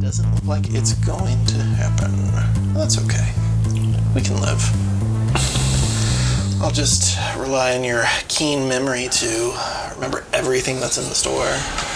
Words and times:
Doesn't 0.00 0.34
look 0.34 0.44
like 0.44 0.72
it's 0.72 0.94
going 0.94 1.44
to 1.46 1.54
happen. 1.54 2.12
That's 2.74 2.96
okay. 3.04 3.32
We 4.14 4.20
can 4.20 4.40
live. 4.40 4.62
I'll 6.62 6.70
just 6.70 7.18
rely 7.36 7.74
on 7.76 7.82
your 7.82 8.04
keen 8.28 8.68
memory 8.68 9.08
to 9.10 9.58
remember 9.96 10.24
everything 10.32 10.78
that's 10.78 10.96
in 10.96 11.08
the 11.08 11.14
store. 11.16 11.91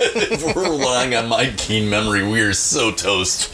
If 0.00 0.42
we're 0.56 0.62
relying 0.62 1.14
on 1.14 1.28
my 1.28 1.52
keen 1.56 1.88
memory, 1.88 2.26
we 2.26 2.40
are 2.40 2.52
so 2.52 2.90
toast. 2.90 3.50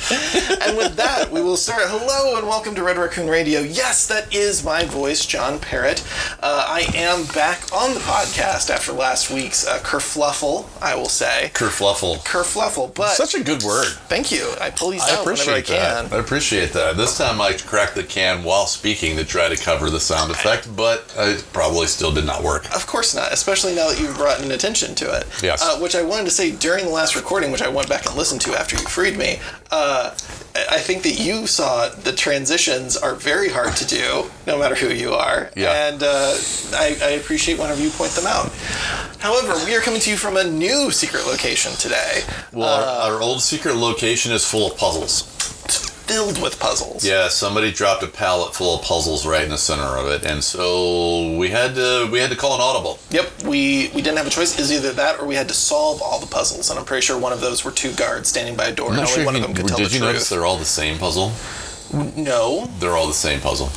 and 0.62 0.76
with 0.76 0.96
that, 0.96 1.30
we 1.30 1.42
will 1.42 1.56
start. 1.56 1.82
Hello 1.86 2.38
and 2.38 2.46
welcome 2.46 2.74
to 2.74 2.82
Red 2.82 2.96
Raccoon 2.96 3.28
Radio. 3.28 3.60
Yes, 3.60 4.06
that 4.08 4.32
is 4.34 4.64
my 4.64 4.84
voice, 4.84 5.26
John 5.26 5.58
Parrott. 5.58 6.04
Uh, 6.42 6.64
I 6.66 6.90
am 6.94 7.26
back 7.34 7.70
on 7.70 7.92
the 7.92 8.00
podcast 8.00 8.70
after 8.70 8.92
last 8.92 9.30
week's 9.30 9.66
uh, 9.66 9.78
kerfluffle, 9.80 10.66
I 10.80 10.94
will 10.94 11.10
say. 11.10 11.50
Kerfluffle. 11.52 12.24
Kerfluffle, 12.24 12.94
but 12.94 13.10
Such 13.10 13.34
a 13.34 13.44
good 13.44 13.62
word. 13.62 13.88
thank 14.08 14.32
you. 14.32 14.50
I 14.58 14.70
pull 14.70 14.88
these 14.90 15.02
I 15.02 15.16
out 15.16 15.26
whenever 15.26 15.50
I 15.50 15.58
appreciate 15.58 15.66
can. 15.66 16.08
that. 16.08 16.12
I 16.14 16.18
appreciate 16.18 16.72
that. 16.72 16.96
This 16.96 17.18
time 17.18 17.42
I 17.42 17.52
cracked 17.52 17.94
the 17.94 18.04
can 18.04 18.42
while 18.42 18.64
speaking 18.64 19.16
to 19.18 19.24
try 19.26 19.50
to 19.50 19.56
cover 19.62 19.90
the 19.90 20.00
sound 20.00 20.30
effect, 20.30 20.74
but 20.74 21.12
it 21.18 21.44
probably 21.52 21.86
still 21.86 22.10
did 22.10 22.24
not 22.24 22.42
work. 22.42 22.64
Of 22.74 22.86
course 22.86 23.14
not, 23.14 23.32
especially 23.34 23.74
now 23.74 23.88
that 23.90 24.00
you've 24.00 24.16
brought 24.16 24.40
an 24.40 24.50
attention 24.50 24.94
to 24.94 25.14
it. 25.14 25.26
Yes. 25.42 25.60
Uh, 25.62 25.78
which 25.78 25.94
I 25.94 26.00
wanted 26.02 26.24
to 26.24 26.30
say 26.30 26.52
during 26.52 26.86
the 26.86 26.90
last 26.90 27.16
recording, 27.16 27.52
which 27.52 27.60
I 27.62 27.68
went 27.68 27.90
back 27.90 28.06
and 28.06 28.16
listened 28.16 28.40
to 28.42 28.52
after 28.58 28.76
you 28.76 28.82
freed 28.84 29.18
me. 29.18 29.40
Uh, 29.70 30.12
I 30.54 30.78
think 30.78 31.02
that 31.04 31.18
you 31.20 31.46
saw 31.46 31.88
the 31.88 32.12
transitions 32.12 32.96
are 32.96 33.14
very 33.14 33.48
hard 33.48 33.76
to 33.76 33.86
do, 33.86 34.24
no 34.46 34.58
matter 34.58 34.74
who 34.74 34.88
you 34.88 35.12
are. 35.12 35.50
Yeah. 35.56 35.88
And 35.88 36.02
uh, 36.02 36.34
I, 36.74 36.98
I 37.02 37.10
appreciate 37.10 37.58
whenever 37.58 37.80
you 37.80 37.90
point 37.90 38.12
them 38.12 38.26
out. 38.26 38.50
However, 39.18 39.54
we 39.64 39.76
are 39.76 39.80
coming 39.80 40.00
to 40.00 40.10
you 40.10 40.16
from 40.16 40.36
a 40.36 40.44
new 40.44 40.90
secret 40.90 41.26
location 41.26 41.72
today. 41.72 42.22
Well, 42.52 42.68
our, 42.68 43.14
our 43.14 43.22
old 43.22 43.42
secret 43.42 43.76
location 43.76 44.32
is 44.32 44.44
full 44.44 44.72
of 44.72 44.76
puzzles. 44.76 45.22
Filled 46.10 46.42
with 46.42 46.58
puzzles. 46.58 47.04
Yeah, 47.04 47.28
somebody 47.28 47.70
dropped 47.70 48.02
a 48.02 48.08
pallet 48.08 48.52
full 48.54 48.78
of 48.78 48.84
puzzles 48.84 49.24
right 49.24 49.44
in 49.44 49.50
the 49.50 49.56
center 49.58 49.82
of 49.96 50.08
it, 50.08 50.24
and 50.26 50.42
so 50.42 51.36
we 51.36 51.50
had 51.50 51.76
to 51.76 52.08
we 52.10 52.18
had 52.18 52.30
to 52.30 52.36
call 52.36 52.54
an 52.56 52.60
audible. 52.60 52.98
Yep, 53.10 53.44
we, 53.44 53.90
we 53.94 54.02
didn't 54.02 54.16
have 54.18 54.26
a 54.26 54.30
choice. 54.30 54.54
It 54.58 54.60
was 54.60 54.72
either 54.72 54.92
that 54.92 55.20
or 55.20 55.26
we 55.26 55.36
had 55.36 55.46
to 55.48 55.54
solve 55.54 56.02
all 56.02 56.18
the 56.18 56.26
puzzles. 56.26 56.68
And 56.68 56.78
I'm 56.80 56.84
pretty 56.84 57.02
sure 57.02 57.16
one 57.18 57.32
of 57.32 57.40
those 57.40 57.64
were 57.64 57.70
two 57.70 57.92
guards 57.92 58.28
standing 58.28 58.56
by 58.56 58.66
a 58.66 58.74
door. 58.74 58.90
And 58.90 58.98
only 58.98 59.10
sure 59.12 59.24
one 59.24 59.36
if 59.36 59.42
of 59.42 59.48
them 59.48 59.56
could 59.56 59.68
tell 59.68 59.76
the 59.78 59.84
truth. 59.84 59.92
did 59.92 60.00
you 60.00 60.04
notice 60.04 60.28
they're 60.28 60.44
all 60.44 60.56
the 60.58 60.64
same 60.64 60.98
puzzle? 60.98 61.30
No. 62.16 62.66
They're 62.80 62.96
all 62.96 63.06
the 63.06 63.14
same 63.14 63.40
puzzle. 63.40 63.70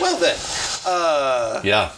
Well 0.00 0.16
then, 0.18 0.36
uh, 0.86 1.60
Yeah, 1.64 1.92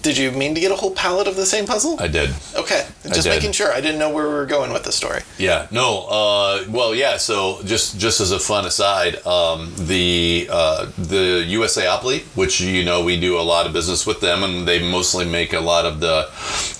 did 0.00 0.16
you 0.16 0.30
mean 0.30 0.54
to 0.54 0.60
get 0.60 0.72
a 0.72 0.74
whole 0.74 0.90
palette 0.90 1.28
of 1.28 1.36
the 1.36 1.44
same 1.44 1.66
puzzle? 1.66 1.96
I 2.00 2.08
did. 2.08 2.30
okay, 2.56 2.86
just 3.04 3.24
did. 3.24 3.30
making 3.30 3.52
sure. 3.52 3.70
I 3.70 3.80
didn't 3.80 3.98
know 3.98 4.10
where 4.10 4.26
we 4.26 4.32
were 4.32 4.46
going 4.46 4.72
with 4.72 4.84
the 4.84 4.92
story. 4.92 5.20
Yeah, 5.38 5.66
no. 5.70 6.06
Uh, 6.08 6.64
well, 6.70 6.94
yeah. 6.94 7.18
So 7.18 7.62
just 7.64 7.98
just 7.98 8.20
as 8.20 8.32
a 8.32 8.38
fun 8.38 8.64
aside, 8.64 9.24
um, 9.26 9.72
the 9.76 10.48
uh, 10.50 10.86
the 10.96 11.44
USAopoly, 11.46 12.22
which 12.36 12.60
you 12.60 12.84
know 12.84 13.04
we 13.04 13.20
do 13.20 13.38
a 13.38 13.42
lot 13.42 13.66
of 13.66 13.74
business 13.74 14.06
with 14.06 14.20
them, 14.20 14.42
and 14.42 14.66
they 14.66 14.90
mostly 14.90 15.26
make 15.26 15.52
a 15.52 15.60
lot 15.60 15.84
of 15.84 16.00
the 16.00 16.28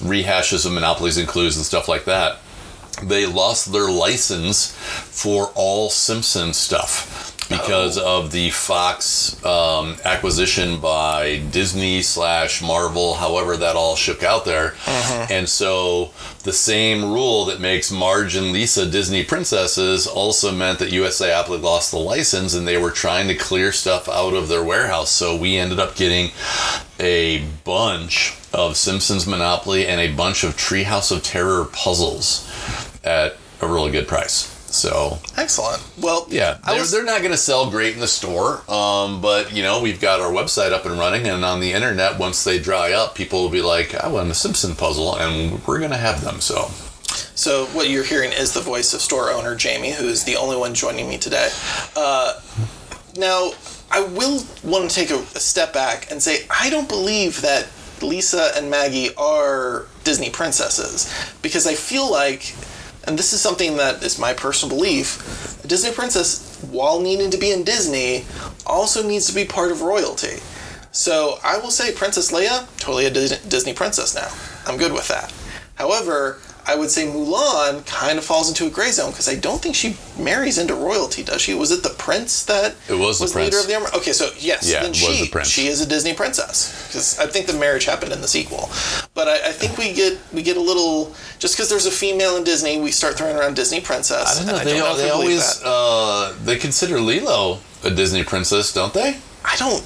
rehashes 0.00 0.64
of 0.64 0.72
monopolies 0.72 1.18
and 1.18 1.28
clues 1.28 1.56
and 1.56 1.66
stuff 1.66 1.88
like 1.88 2.06
that. 2.06 2.38
They 3.02 3.26
lost 3.26 3.72
their 3.72 3.90
license 3.90 4.70
for 4.72 5.52
all 5.54 5.90
Simpson 5.90 6.52
stuff 6.54 7.31
because 7.52 7.98
of 7.98 8.32
the 8.32 8.50
Fox 8.50 9.42
um, 9.44 9.96
acquisition 10.04 10.80
by 10.80 11.42
Disney 11.50 12.02
slash 12.02 12.62
Marvel, 12.62 13.14
however 13.14 13.56
that 13.56 13.76
all 13.76 13.94
shook 13.96 14.22
out 14.22 14.44
there. 14.44 14.74
And 15.30 15.48
so 15.48 16.10
the 16.44 16.52
same 16.52 17.04
rule 17.04 17.44
that 17.46 17.60
makes 17.60 17.90
Marge 17.90 18.34
and 18.34 18.52
Lisa 18.52 18.88
Disney 18.90 19.24
princesses 19.24 20.06
also 20.06 20.52
meant 20.52 20.78
that 20.80 20.90
USAopoly 20.90 21.60
lost 21.60 21.90
the 21.90 21.98
license 21.98 22.54
and 22.54 22.66
they 22.66 22.78
were 22.78 22.90
trying 22.90 23.28
to 23.28 23.34
clear 23.34 23.72
stuff 23.72 24.08
out 24.08 24.34
of 24.34 24.48
their 24.48 24.62
warehouse. 24.64 25.10
So 25.10 25.36
we 25.36 25.56
ended 25.56 25.78
up 25.78 25.94
getting 25.94 26.30
a 26.98 27.44
bunch 27.64 28.36
of 28.52 28.76
Simpsons 28.76 29.26
Monopoly 29.26 29.86
and 29.86 30.00
a 30.00 30.14
bunch 30.14 30.44
of 30.44 30.56
Treehouse 30.56 31.10
of 31.10 31.22
Terror 31.22 31.64
puzzles 31.66 32.48
at 33.04 33.36
a 33.60 33.66
really 33.66 33.90
good 33.90 34.08
price. 34.08 34.51
So 34.72 35.18
Excellent. 35.36 35.86
Well, 36.00 36.26
yeah, 36.30 36.58
they're, 36.66 36.78
was, 36.78 36.90
they're 36.90 37.04
not 37.04 37.18
going 37.18 37.32
to 37.32 37.36
sell 37.36 37.70
great 37.70 37.94
in 37.94 38.00
the 38.00 38.08
store, 38.08 38.62
um, 38.70 39.20
but 39.20 39.52
you 39.52 39.62
know 39.62 39.82
we've 39.82 40.00
got 40.00 40.20
our 40.20 40.32
website 40.32 40.72
up 40.72 40.86
and 40.86 40.98
running, 40.98 41.26
and 41.26 41.44
on 41.44 41.60
the 41.60 41.72
internet, 41.72 42.18
once 42.18 42.42
they 42.44 42.58
dry 42.58 42.92
up, 42.92 43.14
people 43.14 43.42
will 43.42 43.50
be 43.50 43.62
like, 43.62 43.94
"I 43.94 44.08
want 44.08 44.30
a 44.30 44.34
Simpson 44.34 44.74
puzzle," 44.74 45.14
and 45.16 45.64
we're 45.66 45.78
going 45.78 45.90
to 45.90 45.96
have 45.96 46.24
them. 46.24 46.40
So 46.40 46.70
so 47.34 47.66
what 47.66 47.88
you're 47.88 48.04
hearing 48.04 48.32
is 48.32 48.52
the 48.52 48.60
voice 48.60 48.94
of 48.94 49.00
store 49.00 49.30
owner 49.30 49.54
Jamie, 49.54 49.92
who 49.92 50.06
is 50.06 50.24
the 50.24 50.36
only 50.36 50.56
one 50.56 50.74
joining 50.74 51.08
me 51.08 51.18
today. 51.18 51.50
Uh, 51.96 52.40
now, 53.16 53.52
I 53.90 54.02
will 54.02 54.42
want 54.62 54.88
to 54.88 54.94
take 54.94 55.10
a, 55.10 55.16
a 55.16 55.40
step 55.40 55.72
back 55.72 56.10
and 56.10 56.22
say 56.22 56.46
I 56.50 56.70
don't 56.70 56.88
believe 56.88 57.42
that 57.42 57.68
Lisa 58.00 58.52
and 58.56 58.70
Maggie 58.70 59.14
are 59.16 59.86
Disney 60.04 60.30
princesses 60.30 61.12
because 61.42 61.66
I 61.66 61.74
feel 61.74 62.10
like, 62.10 62.54
and 63.04 63.18
this 63.18 63.32
is 63.32 63.40
something 63.40 63.76
that 63.76 64.02
is 64.02 64.18
my 64.18 64.32
personal 64.32 64.74
belief, 64.74 65.62
a 65.64 65.68
Disney 65.68 65.92
princess, 65.92 66.60
while 66.70 67.00
needing 67.00 67.30
to 67.30 67.38
be 67.38 67.50
in 67.50 67.64
Disney, 67.64 68.24
also 68.66 69.06
needs 69.06 69.26
to 69.26 69.34
be 69.34 69.44
part 69.44 69.72
of 69.72 69.82
royalty. 69.82 70.38
So 70.92 71.38
I 71.42 71.58
will 71.58 71.70
say 71.70 71.92
Princess 71.92 72.30
Leia, 72.30 72.66
totally 72.78 73.06
a 73.06 73.10
Disney 73.10 73.72
princess 73.72 74.14
now. 74.14 74.28
I'm 74.70 74.78
good 74.78 74.92
with 74.92 75.08
that. 75.08 75.32
However, 75.74 76.38
I 76.64 76.76
would 76.76 76.90
say 76.90 77.06
Mulan 77.06 77.84
kind 77.86 78.18
of 78.18 78.24
falls 78.24 78.48
into 78.48 78.66
a 78.66 78.70
gray 78.70 78.90
zone 78.92 79.10
because 79.10 79.28
I 79.28 79.34
don't 79.34 79.60
think 79.60 79.74
she 79.74 79.96
marries 80.18 80.58
into 80.58 80.74
royalty, 80.74 81.22
does 81.24 81.42
she? 81.42 81.54
Was 81.54 81.70
it 81.72 81.82
the 81.82 81.90
prince 81.90 82.44
that 82.44 82.74
It 82.88 82.94
was 82.94 83.18
the 83.18 83.24
leader 83.26 83.50
prince. 83.50 83.60
of 83.62 83.66
the 83.68 83.74
army? 83.74 83.86
Okay, 83.96 84.12
so 84.12 84.30
yes, 84.38 84.70
Yeah, 84.70 84.80
then 84.82 84.90
was 84.90 84.98
she 84.98 85.24
the 85.24 85.28
prince. 85.30 85.48
she 85.48 85.66
is 85.66 85.80
a 85.80 85.86
Disney 85.86 86.14
princess 86.14 86.86
because 86.88 87.18
I 87.18 87.26
think 87.26 87.46
the 87.46 87.54
marriage 87.54 87.84
happened 87.84 88.12
in 88.12 88.20
the 88.20 88.28
sequel. 88.28 88.70
But 89.14 89.28
I, 89.28 89.48
I 89.48 89.52
think 89.52 89.76
we 89.76 89.92
get 89.92 90.18
we 90.32 90.42
get 90.42 90.56
a 90.56 90.60
little 90.60 91.12
just 91.38 91.56
because 91.56 91.68
there's 91.68 91.86
a 91.86 91.90
female 91.90 92.36
in 92.36 92.44
Disney, 92.44 92.80
we 92.80 92.92
start 92.92 93.16
throwing 93.18 93.36
around 93.36 93.56
Disney 93.56 93.80
princess. 93.80 94.40
I 94.40 94.44
don't 94.44 94.46
know. 94.46 94.64
they 94.64 94.70
if 94.78 94.96
they 94.98 95.10
I 95.10 95.10
believe 95.10 95.12
always 95.12 95.62
uh, 95.64 96.36
they 96.44 96.56
consider 96.56 97.00
Lilo 97.00 97.58
a 97.82 97.90
Disney 97.90 98.22
princess, 98.22 98.72
don't 98.72 98.94
they? 98.94 99.16
I 99.44 99.56
don't. 99.56 99.84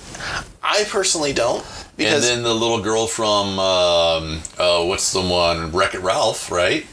I 0.62 0.84
personally 0.90 1.32
don't 1.32 1.64
And 1.98 2.22
then 2.22 2.42
the 2.42 2.52
little 2.54 2.82
girl 2.82 3.06
from 3.06 3.58
um, 3.58 4.40
uh, 4.58 4.84
what's 4.84 5.12
the 5.12 5.22
one 5.22 5.72
Wreck 5.72 5.94
It 5.94 6.00
Ralph, 6.00 6.50
right? 6.50 6.84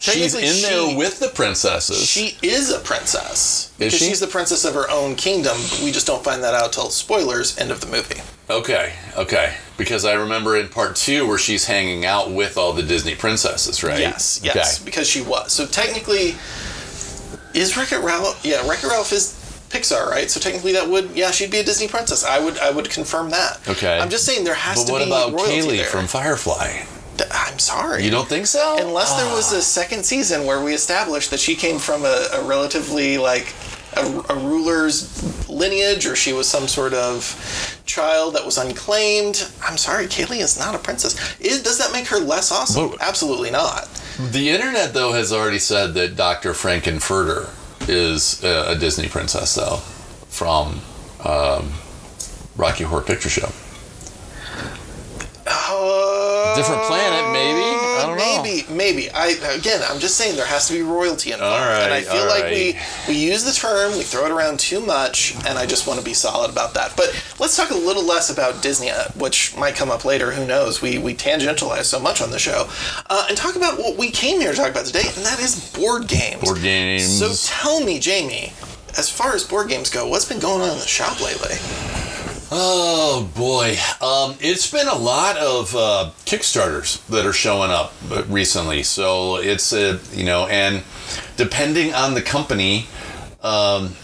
She's 0.00 0.34
in 0.34 0.40
Technically, 0.40 0.60
there 0.88 0.98
with 0.98 1.18
the 1.20 1.28
princesses. 1.28 2.04
She 2.06 2.36
is 2.42 2.70
a 2.72 2.78
princess. 2.80 3.72
because 3.78 3.94
she? 3.94 4.06
she's 4.06 4.20
the 4.20 4.26
princess 4.26 4.64
of 4.64 4.74
her 4.74 4.90
own 4.90 5.14
kingdom. 5.14 5.56
We 5.82 5.92
just 5.92 6.06
don't 6.06 6.24
find 6.24 6.42
that 6.42 6.54
out 6.54 6.72
till 6.72 6.90
spoilers, 6.90 7.56
end 7.58 7.70
of 7.70 7.80
the 7.80 7.86
movie. 7.86 8.20
Okay, 8.48 8.94
okay. 9.16 9.54
Because 9.78 10.04
I 10.04 10.14
remember 10.14 10.56
in 10.56 10.68
part 10.68 10.96
two 10.96 11.26
where 11.26 11.38
she's 11.38 11.66
hanging 11.66 12.04
out 12.04 12.30
with 12.32 12.58
all 12.58 12.72
the 12.72 12.82
Disney 12.82 13.14
princesses, 13.14 13.82
right? 13.84 14.00
Yes, 14.00 14.40
yes, 14.42 14.76
Okay. 14.78 14.84
because 14.84 15.08
she 15.08 15.22
was. 15.22 15.52
So 15.52 15.66
technically, 15.66 16.34
is 17.54 17.76
Wreck-It 17.76 18.02
Ralph? 18.02 18.44
Yeah, 18.44 18.66
Wreck-It 18.68 18.88
Ralph 18.88 19.12
is 19.12 19.39
Pixar, 19.80 20.08
right? 20.08 20.30
So 20.30 20.40
technically, 20.40 20.72
that 20.72 20.88
would 20.88 21.10
yeah, 21.10 21.30
she'd 21.30 21.50
be 21.50 21.58
a 21.58 21.64
Disney 21.64 21.88
princess. 21.88 22.24
I 22.24 22.42
would 22.42 22.58
I 22.58 22.70
would 22.70 22.90
confirm 22.90 23.30
that. 23.30 23.60
Okay. 23.68 23.98
I'm 23.98 24.10
just 24.10 24.24
saying 24.24 24.44
there 24.44 24.54
has 24.54 24.84
But 24.84 24.98
to 24.98 25.04
be. 25.04 25.10
But 25.10 25.32
what 25.32 25.44
about 25.44 25.50
Kaylee 25.50 25.78
there. 25.78 25.86
from 25.86 26.06
Firefly? 26.06 26.84
I'm 27.30 27.58
sorry. 27.58 28.02
You 28.04 28.10
don't 28.10 28.28
think 28.28 28.46
so? 28.46 28.78
Unless 28.80 29.20
there 29.20 29.30
was 29.34 29.52
a 29.52 29.58
ah. 29.58 29.60
second 29.60 30.04
season 30.04 30.46
where 30.46 30.62
we 30.64 30.72
established 30.72 31.30
that 31.30 31.40
she 31.40 31.54
came 31.54 31.78
from 31.78 32.04
a, 32.04 32.28
a 32.32 32.44
relatively 32.44 33.18
like 33.18 33.54
a, 33.94 34.06
a 34.30 34.36
ruler's 34.36 35.48
lineage, 35.48 36.06
or 36.06 36.16
she 36.16 36.32
was 36.32 36.48
some 36.48 36.66
sort 36.66 36.94
of 36.94 37.82
child 37.84 38.34
that 38.34 38.46
was 38.46 38.56
unclaimed. 38.56 39.50
I'm 39.62 39.76
sorry, 39.76 40.06
Kaylee 40.06 40.40
is 40.40 40.58
not 40.58 40.74
a 40.74 40.78
princess. 40.78 41.38
Is, 41.40 41.62
does 41.62 41.78
that 41.78 41.92
make 41.92 42.06
her 42.06 42.18
less 42.18 42.52
awesome? 42.52 42.90
But- 42.90 43.02
Absolutely 43.02 43.50
not. 43.50 43.88
The 44.18 44.50
internet, 44.50 44.92
though, 44.92 45.12
has 45.12 45.32
already 45.32 45.58
said 45.58 45.94
that 45.94 46.14
Dr. 46.14 46.52
Frank-N-Furter 46.52 47.48
is 47.90 48.42
a, 48.44 48.76
Disney 48.78 49.08
princess, 49.08 49.54
though, 49.54 49.76
from 50.28 50.80
um, 51.24 51.72
Rocky 52.56 52.84
Horror 52.84 53.02
Picture 53.02 53.28
Show. 53.28 53.48
Uh, 55.50 56.54
Different 56.56 56.82
planet, 56.82 57.32
maybe? 57.32 57.60
I 57.60 58.06
don't 58.06 58.16
know. 58.16 58.42
maybe, 58.42 58.72
maybe. 58.72 59.10
I 59.10 59.28
again, 59.54 59.82
I'm 59.88 59.98
just 59.98 60.16
saying 60.16 60.36
there 60.36 60.46
has 60.46 60.68
to 60.68 60.74
be 60.74 60.82
royalty 60.82 61.32
involved, 61.32 61.66
right, 61.66 61.82
and 61.82 61.92
I 61.92 62.02
feel 62.02 62.26
like 62.26 62.44
right. 62.44 62.76
we 63.08 63.14
we 63.14 63.20
use 63.20 63.44
the 63.44 63.52
term, 63.52 63.92
we 63.92 64.02
throw 64.02 64.26
it 64.26 64.30
around 64.30 64.58
too 64.60 64.80
much, 64.80 65.34
and 65.46 65.58
I 65.58 65.66
just 65.66 65.86
want 65.86 65.98
to 65.98 66.04
be 66.04 66.14
solid 66.14 66.50
about 66.50 66.74
that. 66.74 66.96
But 66.96 67.10
let's 67.38 67.56
talk 67.56 67.70
a 67.70 67.74
little 67.74 68.04
less 68.04 68.30
about 68.30 68.62
Disney, 68.62 68.90
uh, 68.90 69.04
which 69.16 69.56
might 69.56 69.74
come 69.74 69.90
up 69.90 70.04
later. 70.04 70.30
Who 70.32 70.46
knows? 70.46 70.80
We 70.82 70.98
we 70.98 71.14
tangentialize 71.14 71.84
so 71.84 72.00
much 72.00 72.20
on 72.22 72.30
the 72.30 72.38
show, 72.38 72.68
uh, 73.08 73.26
and 73.28 73.36
talk 73.36 73.56
about 73.56 73.78
what 73.78 73.96
we 73.96 74.10
came 74.10 74.40
here 74.40 74.52
to 74.52 74.56
talk 74.56 74.70
about 74.70 74.86
today, 74.86 75.06
and 75.16 75.24
that 75.24 75.40
is 75.40 75.72
board 75.72 76.08
games. 76.08 76.42
Board 76.42 76.62
games. 76.62 77.18
So 77.18 77.32
tell 77.52 77.84
me, 77.84 77.98
Jamie, 77.98 78.52
as 78.96 79.08
far 79.10 79.34
as 79.34 79.44
board 79.44 79.68
games 79.68 79.90
go, 79.90 80.06
what's 80.08 80.28
been 80.28 80.40
going 80.40 80.62
on 80.62 80.70
in 80.70 80.78
the 80.78 80.86
shop 80.86 81.20
lately? 81.20 81.56
Oh 82.52 83.30
boy, 83.36 83.76
um, 84.04 84.36
it's 84.40 84.68
been 84.68 84.88
a 84.88 84.94
lot 84.96 85.36
of 85.36 85.72
uh, 85.76 86.10
Kickstarters 86.24 87.06
that 87.06 87.24
are 87.24 87.32
showing 87.32 87.70
up 87.70 87.92
uh, 88.10 88.24
recently. 88.24 88.82
So 88.82 89.36
it's 89.36 89.72
a 89.72 90.00
you 90.12 90.24
know, 90.24 90.46
and 90.48 90.82
depending 91.36 91.94
on 91.94 92.14
the 92.14 92.22
company, 92.22 92.88
um, 93.42 93.94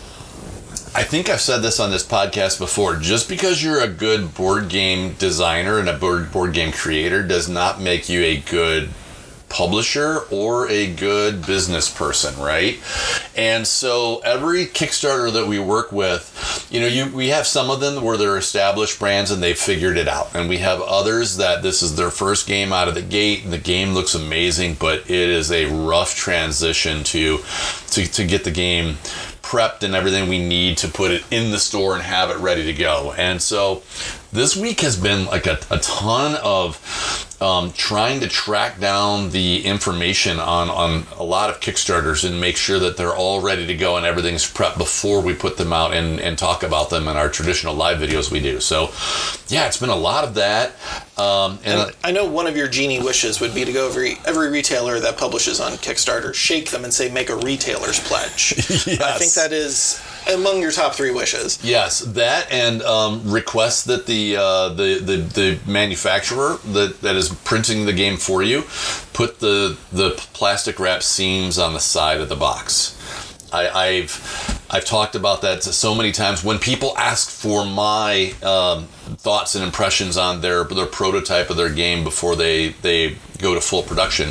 I 0.95 1.03
think 1.03 1.29
I've 1.29 1.41
said 1.41 1.59
this 1.59 1.81
on 1.81 1.91
this 1.91 2.07
podcast 2.07 2.61
before. 2.61 2.95
Just 2.95 3.29
because 3.29 3.65
you're 3.65 3.81
a 3.81 3.89
good 3.89 4.33
board 4.35 4.69
game 4.69 5.15
designer 5.15 5.81
and 5.81 5.89
a 5.89 5.99
board 5.99 6.31
board 6.31 6.53
game 6.53 6.71
creator 6.71 7.25
does 7.25 7.49
not 7.49 7.81
make 7.81 8.09
you 8.09 8.23
a 8.23 8.37
good 8.37 8.91
publisher 9.49 10.21
or 10.31 10.69
a 10.69 10.93
good 10.95 11.47
business 11.47 11.93
person, 11.93 12.39
right? 12.41 12.79
And 13.37 13.67
so 13.67 14.19
every 14.25 14.67
Kickstarter 14.67 15.33
that 15.33 15.47
we 15.47 15.59
work 15.59 15.93
with, 15.93 16.67
you 16.71 16.81
know, 16.81 16.87
you 16.87 17.07
we 17.15 17.29
have 17.29 17.47
some 17.47 17.71
of 17.71 17.81
them 17.81 18.03
where 18.03 18.17
they're 18.17 18.37
established 18.37 18.99
brands 18.99 19.31
and 19.31 19.43
they've 19.43 19.59
figured 19.59 19.97
it 19.97 20.09
out. 20.09 20.35
And 20.35 20.49
we 20.49 20.59
have 20.59 20.81
others 20.83 21.37
that 21.37 21.63
this 21.63 21.83
is 21.83 21.97
their 21.97 22.11
first 22.11 22.47
game 22.47 22.73
out 22.73 22.89
of 22.89 22.95
the 22.95 23.03
gate 23.03 23.45
and 23.45 23.53
the 23.53 23.59
game 23.59 23.95
looks 23.95 24.15
amazing, 24.15 24.77
but 24.81 25.11
it 25.11 25.11
is 25.31 25.51
a 25.53 25.67
rough 25.67 26.15
transition 26.15 27.05
to 27.05 27.39
to, 27.89 28.07
to 28.07 28.25
get 28.27 28.45
the 28.45 28.51
game 28.51 28.97
prepped 29.47 29.85
and 29.85 29.95
everything 29.95 30.29
we 30.29 30.45
need 30.45 30.77
to 30.77 30.89
put 30.89 31.13
it 31.13 31.25
in 31.31 31.53
the 31.53 31.59
store 31.59 31.95
and 31.95 32.03
have 32.03 32.31
it 32.31 32.37
ready 32.39 32.65
to 32.65 32.73
go. 32.73 33.15
And 33.17 33.41
so 33.41 33.83
this 34.33 34.57
week 34.57 34.81
has 34.81 35.01
been 35.01 35.27
like 35.27 35.47
a, 35.47 35.59
a 35.71 35.79
ton 35.79 36.37
of 36.43 36.77
um, 37.41 37.71
trying 37.73 38.21
to 38.21 38.29
track 38.29 38.81
down 38.81 39.31
the 39.31 39.65
information 39.65 40.41
on, 40.41 40.71
on 40.71 41.07
a 41.19 41.23
lot 41.23 41.51
of 41.51 41.61
Kickstarters 41.61 42.27
and 42.27 42.41
make 42.41 42.57
sure 42.57 42.79
that 42.79 42.97
they're 42.97 43.15
all 43.15 43.43
ready 43.43 43.67
to 43.67 43.75
go 43.75 43.97
and 43.97 44.07
everything's 44.07 44.51
prepped 44.51 44.79
before 44.79 45.21
we 45.21 45.35
put 45.35 45.59
them 45.59 45.73
out 45.73 45.93
and, 45.93 46.19
and 46.21 46.39
talk 46.39 46.63
about 46.63 46.89
them 46.89 47.09
in 47.09 47.17
our 47.17 47.29
traditional 47.29 47.75
live 47.75 47.99
videos 47.99 48.31
we 48.31 48.41
do. 48.41 48.59
So, 48.61 48.91
yeah, 49.49 49.67
it's 49.67 49.77
been 49.77 49.91
a 49.91 49.97
lot 49.97 50.25
of 50.25 50.35
that. 50.35 50.71
Um, 51.19 51.59
and, 51.65 51.81
And 51.81 51.97
I 52.03 52.11
know 52.11 52.25
one 52.25 52.47
of 52.47 52.57
your 52.57 52.69
genie 52.69 53.03
wishes 53.03 53.41
would 53.41 53.55
be 53.55 53.65
to 53.65 53.73
go 53.73 53.89
every 53.89 54.17
every 54.25 54.51
retailer 54.51 54.99
that 55.01 55.19
publishes 55.19 55.61
on 55.61 55.73
Kickstarter, 55.73 56.33
shake 56.33 56.71
them 56.71 56.85
and 56.85 56.93
say, 56.93 57.11
make 57.11 57.29
a 57.29 57.37
retailer's 57.37 58.01
pledge. 58.01 58.55
I 59.01 59.19
think 59.19 59.33
that 59.35 59.53
is 59.53 60.01
among 60.33 60.61
your 60.61 60.73
top 60.73 60.95
three 60.95 61.11
wishes. 61.11 61.59
Yes, 61.63 62.01
that 62.01 62.51
and 62.51 62.83
um, 62.83 63.31
request 63.31 63.87
that 63.87 64.07
the, 64.07 64.37
uh, 64.37 64.69
the 64.71 64.99
the 64.99 65.17
the 65.17 65.71
manufacturer 65.71 66.59
that, 66.73 67.01
that 67.03 67.17
is 67.17 67.29
printing 67.45 67.87
the 67.87 67.93
game 67.93 68.17
for 68.17 68.43
you 68.43 68.65
put 69.13 69.41
the 69.41 69.77
the 69.93 70.11
plastic 70.33 70.79
wrap 70.79 71.03
seams 71.03 71.59
on 71.59 71.73
the 71.73 71.81
side 71.81 72.21
of 72.21 72.29
the 72.29 72.37
box. 72.37 72.93
I, 73.53 73.69
I've 73.69 74.56
I've 74.69 74.85
talked 74.85 75.15
about 75.15 75.43
that 75.43 75.63
so 75.63 75.95
many 75.95 76.11
times. 76.11 76.43
When 76.43 76.59
people 76.59 76.97
ask 76.99 77.31
for 77.31 77.65
my 77.65 78.33
um, 78.43 78.85
thoughts 79.17 79.55
and 79.55 79.65
impressions 79.65 80.17
on 80.17 80.41
their 80.41 80.65
their 80.65 80.87
prototype 80.87 81.51
of 81.51 81.57
their 81.57 81.73
game 81.73 82.03
before 82.03 82.35
they 82.35 82.71
they 82.83 83.17
go 83.39 83.55
to 83.55 83.61
full 83.61 83.83
production, 83.83 84.31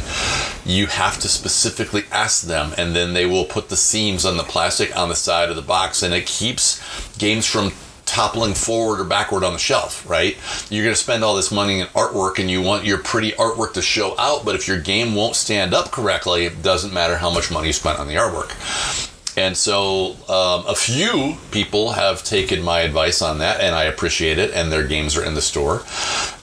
you 0.66 0.88
have 0.88 1.20
to 1.20 1.30
specifically 1.30 2.04
ask 2.12 2.44
them, 2.44 2.74
and 2.78 2.96
then 2.96 3.14
they 3.14 3.26
will 3.26 3.46
put 3.46 3.70
the 3.70 3.78
seams 3.78 4.26
on 4.26 4.36
the 4.36 4.44
plastic 4.44 4.96
on 4.98 5.08
the 5.08 5.16
side 5.16 5.50
of 5.50 5.56
the 5.56 5.62
box, 5.62 6.04
and 6.04 6.14
it 6.14 6.26
keeps 6.26 6.82
games 7.18 7.46
from 7.46 7.72
toppling 8.06 8.54
forward 8.54 9.00
or 9.00 9.04
backward 9.04 9.44
on 9.44 9.54
the 9.54 9.60
shelf, 9.60 10.08
right? 10.08 10.38
You're 10.70 10.84
going 10.84 10.96
to 10.96 11.02
spend 11.02 11.24
all 11.24 11.36
this 11.36 11.52
money 11.52 11.80
in 11.80 11.88
artwork 11.88 12.38
and 12.38 12.52
you 12.52 12.62
want 12.62 12.86
your 12.86 13.00
pretty 13.00 13.32
artwork 13.32 13.74
to 13.74 13.82
show 13.82 14.16
out, 14.20 14.46
but 14.46 14.54
if 14.54 14.68
your 14.68 14.80
game 14.80 15.16
won't 15.16 15.36
stand 15.36 15.74
up 15.74 15.92
correctly, 15.92 16.46
it 16.46 16.62
doesn't 16.62 16.94
matter 16.94 17.18
how 17.18 17.32
much 17.32 17.52
money 17.52 17.68
you 17.68 17.74
spent 17.74 18.00
on 18.00 18.08
the 18.08 18.14
artwork. 18.14 19.15
And 19.38 19.58
so 19.58 20.12
um, 20.30 20.66
a 20.68 20.76
few 20.76 21.38
people 21.52 21.92
have 21.92 22.24
taken 22.24 22.62
my 22.62 22.82
advice 22.82 23.22
on 23.22 23.40
that, 23.40 23.60
and 23.60 23.76
I 23.76 23.84
appreciate 23.84 24.38
it. 24.38 24.52
And 24.54 24.72
their 24.72 24.88
games 24.88 25.18
are 25.18 25.24
in 25.24 25.34
the 25.34 25.42
store. 25.42 25.84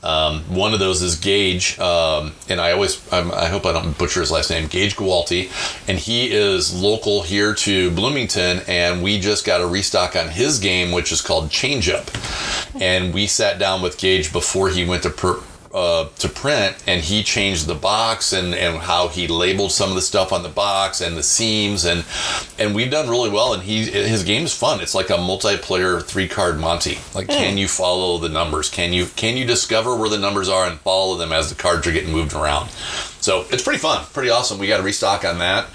Um, 0.02 0.40
one 0.54 0.74
of 0.74 0.80
those 0.80 1.00
is 1.00 1.14
Gage, 1.14 1.78
um, 1.78 2.32
and 2.48 2.60
I 2.60 2.72
always 2.72 3.00
I'm, 3.12 3.30
I 3.30 3.46
hope 3.46 3.64
I 3.64 3.72
don't 3.72 3.96
butcher 3.96 4.20
his 4.20 4.32
last 4.32 4.50
name, 4.50 4.66
Gage 4.66 4.96
Gualti, 4.96 5.48
and 5.88 5.96
he 5.96 6.32
is 6.32 6.74
local 6.74 7.22
here 7.22 7.54
to 7.54 7.90
Bloomington, 7.92 8.62
and 8.66 9.00
we 9.00 9.20
just 9.20 9.46
got 9.46 9.60
a 9.60 9.66
restock 9.66 10.16
on 10.16 10.28
his 10.28 10.58
game, 10.58 10.90
which 10.90 11.12
is 11.12 11.20
called 11.20 11.50
Change 11.50 11.88
Up, 11.88 12.10
and 12.74 13.14
we 13.14 13.28
sat 13.28 13.60
down 13.60 13.80
with 13.80 13.96
Gage 13.96 14.32
before 14.32 14.70
he 14.70 14.84
went 14.84 15.04
to. 15.04 15.10
Per- 15.10 15.40
uh, 15.74 16.08
to 16.18 16.28
print 16.28 16.76
and 16.86 17.02
he 17.02 17.22
changed 17.22 17.66
the 17.66 17.74
box 17.74 18.32
and, 18.32 18.54
and 18.54 18.78
how 18.78 19.08
he 19.08 19.26
labeled 19.26 19.72
some 19.72 19.88
of 19.88 19.94
the 19.94 20.02
stuff 20.02 20.32
on 20.32 20.42
the 20.42 20.48
box 20.48 21.00
and 21.00 21.16
the 21.16 21.22
seams 21.22 21.84
and 21.84 22.04
and 22.58 22.74
we've 22.74 22.90
done 22.90 23.08
really 23.08 23.30
well 23.30 23.54
and 23.54 23.62
he 23.62 23.84
his 23.84 24.22
game 24.22 24.42
is 24.44 24.54
fun. 24.54 24.80
It's 24.80 24.94
like 24.94 25.10
a 25.10 25.14
multiplayer 25.14 26.02
three 26.02 26.28
card 26.28 26.60
monty. 26.60 26.98
Like 27.14 27.28
can 27.28 27.56
you 27.56 27.68
follow 27.68 28.18
the 28.18 28.28
numbers? 28.28 28.68
Can 28.68 28.92
you 28.92 29.06
can 29.16 29.36
you 29.36 29.46
discover 29.46 29.96
where 29.96 30.10
the 30.10 30.18
numbers 30.18 30.48
are 30.48 30.66
and 30.66 30.78
follow 30.80 31.16
them 31.16 31.32
as 31.32 31.48
the 31.48 31.54
cards 31.54 31.86
are 31.86 31.92
getting 31.92 32.12
moved 32.12 32.34
around? 32.34 32.70
So 32.70 33.46
it's 33.50 33.62
pretty 33.62 33.78
fun. 33.78 34.04
Pretty 34.12 34.30
awesome. 34.30 34.58
We 34.58 34.66
got 34.66 34.80
a 34.80 34.82
restock 34.82 35.24
on 35.24 35.38
that. 35.38 35.66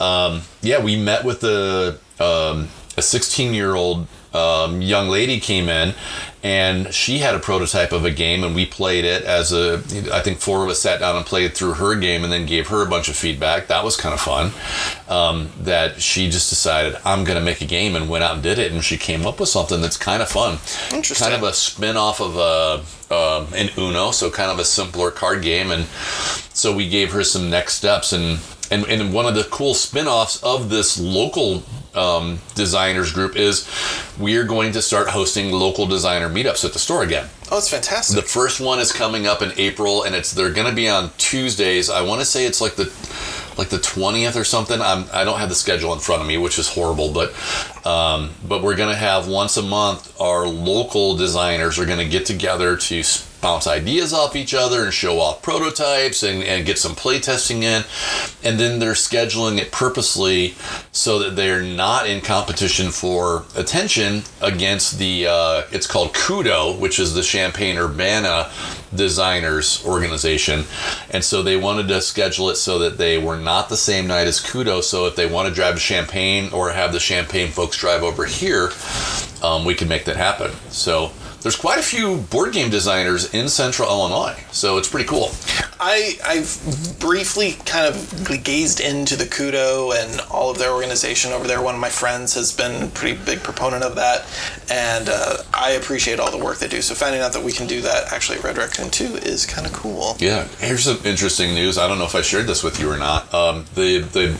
Um, 0.00 0.42
yeah 0.62 0.82
we 0.82 0.96
met 0.96 1.24
with 1.24 1.40
the 1.40 1.98
um, 2.20 2.68
a 2.96 3.02
16 3.02 3.52
year 3.52 3.74
old 3.74 4.06
um, 4.38 4.80
young 4.80 5.08
lady 5.08 5.40
came 5.40 5.68
in 5.68 5.94
and 6.42 6.94
she 6.94 7.18
had 7.18 7.34
a 7.34 7.38
prototype 7.38 7.90
of 7.90 8.04
a 8.04 8.10
game 8.10 8.44
and 8.44 8.54
we 8.54 8.64
played 8.64 9.04
it 9.04 9.24
as 9.24 9.52
a 9.52 9.82
i 10.12 10.20
think 10.20 10.38
four 10.38 10.62
of 10.62 10.70
us 10.70 10.80
sat 10.80 11.00
down 11.00 11.16
and 11.16 11.26
played 11.26 11.52
through 11.52 11.72
her 11.72 11.96
game 11.96 12.22
and 12.22 12.32
then 12.32 12.46
gave 12.46 12.68
her 12.68 12.80
a 12.80 12.88
bunch 12.88 13.08
of 13.08 13.16
feedback 13.16 13.66
that 13.66 13.82
was 13.82 13.96
kind 13.96 14.14
of 14.14 14.20
fun 14.20 14.52
um, 15.08 15.50
that 15.60 16.00
she 16.00 16.30
just 16.30 16.48
decided 16.48 16.96
i'm 17.04 17.24
going 17.24 17.38
to 17.38 17.44
make 17.44 17.60
a 17.60 17.66
game 17.66 17.96
and 17.96 18.08
went 18.08 18.22
out 18.22 18.34
and 18.34 18.42
did 18.42 18.58
it 18.58 18.70
and 18.70 18.84
she 18.84 18.96
came 18.96 19.26
up 19.26 19.40
with 19.40 19.48
something 19.48 19.80
that's 19.80 19.96
kind 19.96 20.22
of 20.22 20.28
fun 20.28 20.58
Interesting. 20.94 21.28
kind 21.28 21.42
of 21.42 21.48
a 21.48 21.52
spin-off 21.52 22.20
of 22.20 22.36
a, 22.36 23.14
um, 23.14 23.52
an 23.54 23.70
uno 23.76 24.12
so 24.12 24.30
kind 24.30 24.50
of 24.50 24.60
a 24.60 24.64
simpler 24.64 25.10
card 25.10 25.42
game 25.42 25.72
and 25.72 25.86
so 26.54 26.74
we 26.74 26.88
gave 26.88 27.12
her 27.12 27.24
some 27.24 27.50
next 27.50 27.74
steps 27.74 28.12
and 28.12 28.38
and, 28.70 28.86
and 28.86 29.12
one 29.12 29.26
of 29.26 29.34
the 29.34 29.44
cool 29.44 29.74
spin-offs 29.74 30.42
of 30.42 30.68
this 30.70 30.98
local 30.98 31.62
um, 31.94 32.38
designers 32.54 33.12
group 33.12 33.34
is 33.36 33.68
we're 34.18 34.44
going 34.44 34.72
to 34.72 34.82
start 34.82 35.08
hosting 35.08 35.50
local 35.52 35.86
designer 35.86 36.28
meetups 36.28 36.64
at 36.64 36.72
the 36.72 36.78
store 36.78 37.02
again 37.02 37.28
Oh, 37.50 37.56
it's 37.56 37.70
fantastic. 37.70 38.14
the 38.16 38.22
first 38.28 38.60
one 38.60 38.78
is 38.78 38.92
coming 38.92 39.26
up 39.26 39.40
in 39.40 39.52
April, 39.56 40.02
and 40.02 40.14
it's 40.14 40.32
they're 40.32 40.52
going 40.52 40.68
to 40.68 40.74
be 40.76 40.86
on 40.86 41.10
Tuesdays. 41.16 41.88
I 41.88 42.02
want 42.02 42.20
to 42.20 42.26
say 42.26 42.44
it's 42.44 42.60
like 42.60 42.74
the 42.74 42.84
like 43.56 43.70
the 43.70 43.78
twentieth 43.78 44.36
or 44.36 44.44
something. 44.44 44.78
I'm 44.82 45.06
I 45.14 45.24
don't 45.24 45.38
have 45.38 45.48
the 45.48 45.54
schedule 45.54 45.94
in 45.94 45.98
front 45.98 46.20
of 46.20 46.28
me, 46.28 46.36
which 46.36 46.58
is 46.58 46.68
horrible, 46.68 47.10
but 47.10 47.30
um, 47.86 48.34
but 48.46 48.62
we're 48.62 48.76
going 48.76 48.90
to 48.90 49.00
have 49.00 49.28
once 49.28 49.56
a 49.56 49.62
month. 49.62 50.14
Our 50.20 50.46
local 50.46 51.16
designers 51.16 51.78
are 51.78 51.86
going 51.86 52.00
to 52.00 52.08
get 52.08 52.26
together 52.26 52.76
to 52.76 53.02
bounce 53.40 53.66
ideas 53.66 54.12
off 54.12 54.34
each 54.34 54.54
other 54.54 54.84
and 54.84 54.92
show 54.92 55.20
off 55.20 55.42
prototypes 55.42 56.22
and, 56.22 56.42
and 56.42 56.66
get 56.66 56.78
some 56.78 56.94
play 56.94 57.20
testing 57.20 57.62
in, 57.62 57.84
and 58.42 58.58
then 58.58 58.78
they're 58.78 58.92
scheduling 58.92 59.58
it 59.58 59.70
purposely 59.70 60.54
so 60.92 61.18
that 61.18 61.36
they're 61.36 61.62
not 61.62 62.08
in 62.08 62.20
competition 62.20 62.90
for 62.90 63.44
attention 63.56 64.22
against 64.40 64.98
the 64.98 65.26
uh, 65.26 65.62
it's 65.70 65.86
called 65.86 66.12
Kudo, 66.14 66.78
which 66.78 66.98
is 66.98 67.14
the 67.14 67.22
Champaign 67.22 67.76
Urbana 67.76 68.50
designers 68.94 69.84
organization, 69.86 70.64
and 71.10 71.22
so 71.22 71.42
they 71.42 71.56
wanted 71.56 71.88
to 71.88 72.00
schedule 72.00 72.50
it 72.50 72.56
so 72.56 72.78
that 72.78 72.98
they 72.98 73.18
were 73.18 73.36
not 73.36 73.68
the 73.68 73.76
same 73.76 74.06
night 74.06 74.26
as 74.26 74.40
Kudo. 74.40 74.82
So 74.82 75.06
if 75.06 75.14
they 75.14 75.26
want 75.26 75.48
to 75.48 75.54
drive 75.54 75.74
to 75.74 75.80
Champaign 75.80 76.52
or 76.52 76.70
have 76.70 76.92
the 76.92 76.98
Champaign 76.98 77.50
folks 77.50 77.76
drive 77.76 78.02
over 78.02 78.24
here, 78.24 78.70
um, 79.42 79.64
we 79.64 79.74
can 79.74 79.88
make 79.88 80.04
that 80.06 80.16
happen. 80.16 80.50
So. 80.70 81.12
There's 81.40 81.56
quite 81.56 81.78
a 81.78 81.82
few 81.82 82.16
board 82.16 82.52
game 82.52 82.68
designers 82.68 83.32
in 83.32 83.48
Central 83.48 83.88
Illinois, 83.88 84.36
so 84.50 84.76
it's 84.76 84.88
pretty 84.88 85.06
cool. 85.06 85.30
I 85.80 86.18
I've 86.24 86.96
briefly 86.98 87.52
kind 87.64 87.86
of 87.86 88.42
gazed 88.42 88.80
into 88.80 89.14
the 89.14 89.24
Kudo 89.24 89.94
and 89.94 90.20
all 90.30 90.50
of 90.50 90.58
their 90.58 90.72
organization 90.72 91.32
over 91.32 91.46
there. 91.46 91.62
One 91.62 91.74
of 91.74 91.80
my 91.80 91.88
friends 91.90 92.34
has 92.34 92.54
been 92.54 92.82
a 92.82 92.86
pretty 92.88 93.22
big 93.24 93.44
proponent 93.44 93.84
of 93.84 93.94
that, 93.94 94.26
and 94.68 95.08
uh, 95.08 95.36
I 95.54 95.72
appreciate 95.72 96.18
all 96.18 96.30
the 96.30 96.42
work 96.44 96.58
they 96.58 96.68
do. 96.68 96.82
So 96.82 96.94
finding 96.94 97.20
out 97.20 97.32
that 97.34 97.44
we 97.44 97.52
can 97.52 97.68
do 97.68 97.80
that 97.82 98.12
actually 98.12 98.38
at 98.38 98.44
Red 98.44 98.58
Raccoon 98.58 98.90
too 98.90 99.16
is 99.16 99.46
kind 99.46 99.66
of 99.66 99.72
cool. 99.72 100.16
Yeah, 100.18 100.48
here's 100.58 100.84
some 100.84 100.98
interesting 101.04 101.54
news. 101.54 101.78
I 101.78 101.86
don't 101.86 101.98
know 101.98 102.04
if 102.04 102.16
I 102.16 102.22
shared 102.22 102.48
this 102.48 102.64
with 102.64 102.80
you 102.80 102.90
or 102.90 102.98
not. 102.98 103.32
Um, 103.32 103.64
the 103.76 104.00
the 104.00 104.36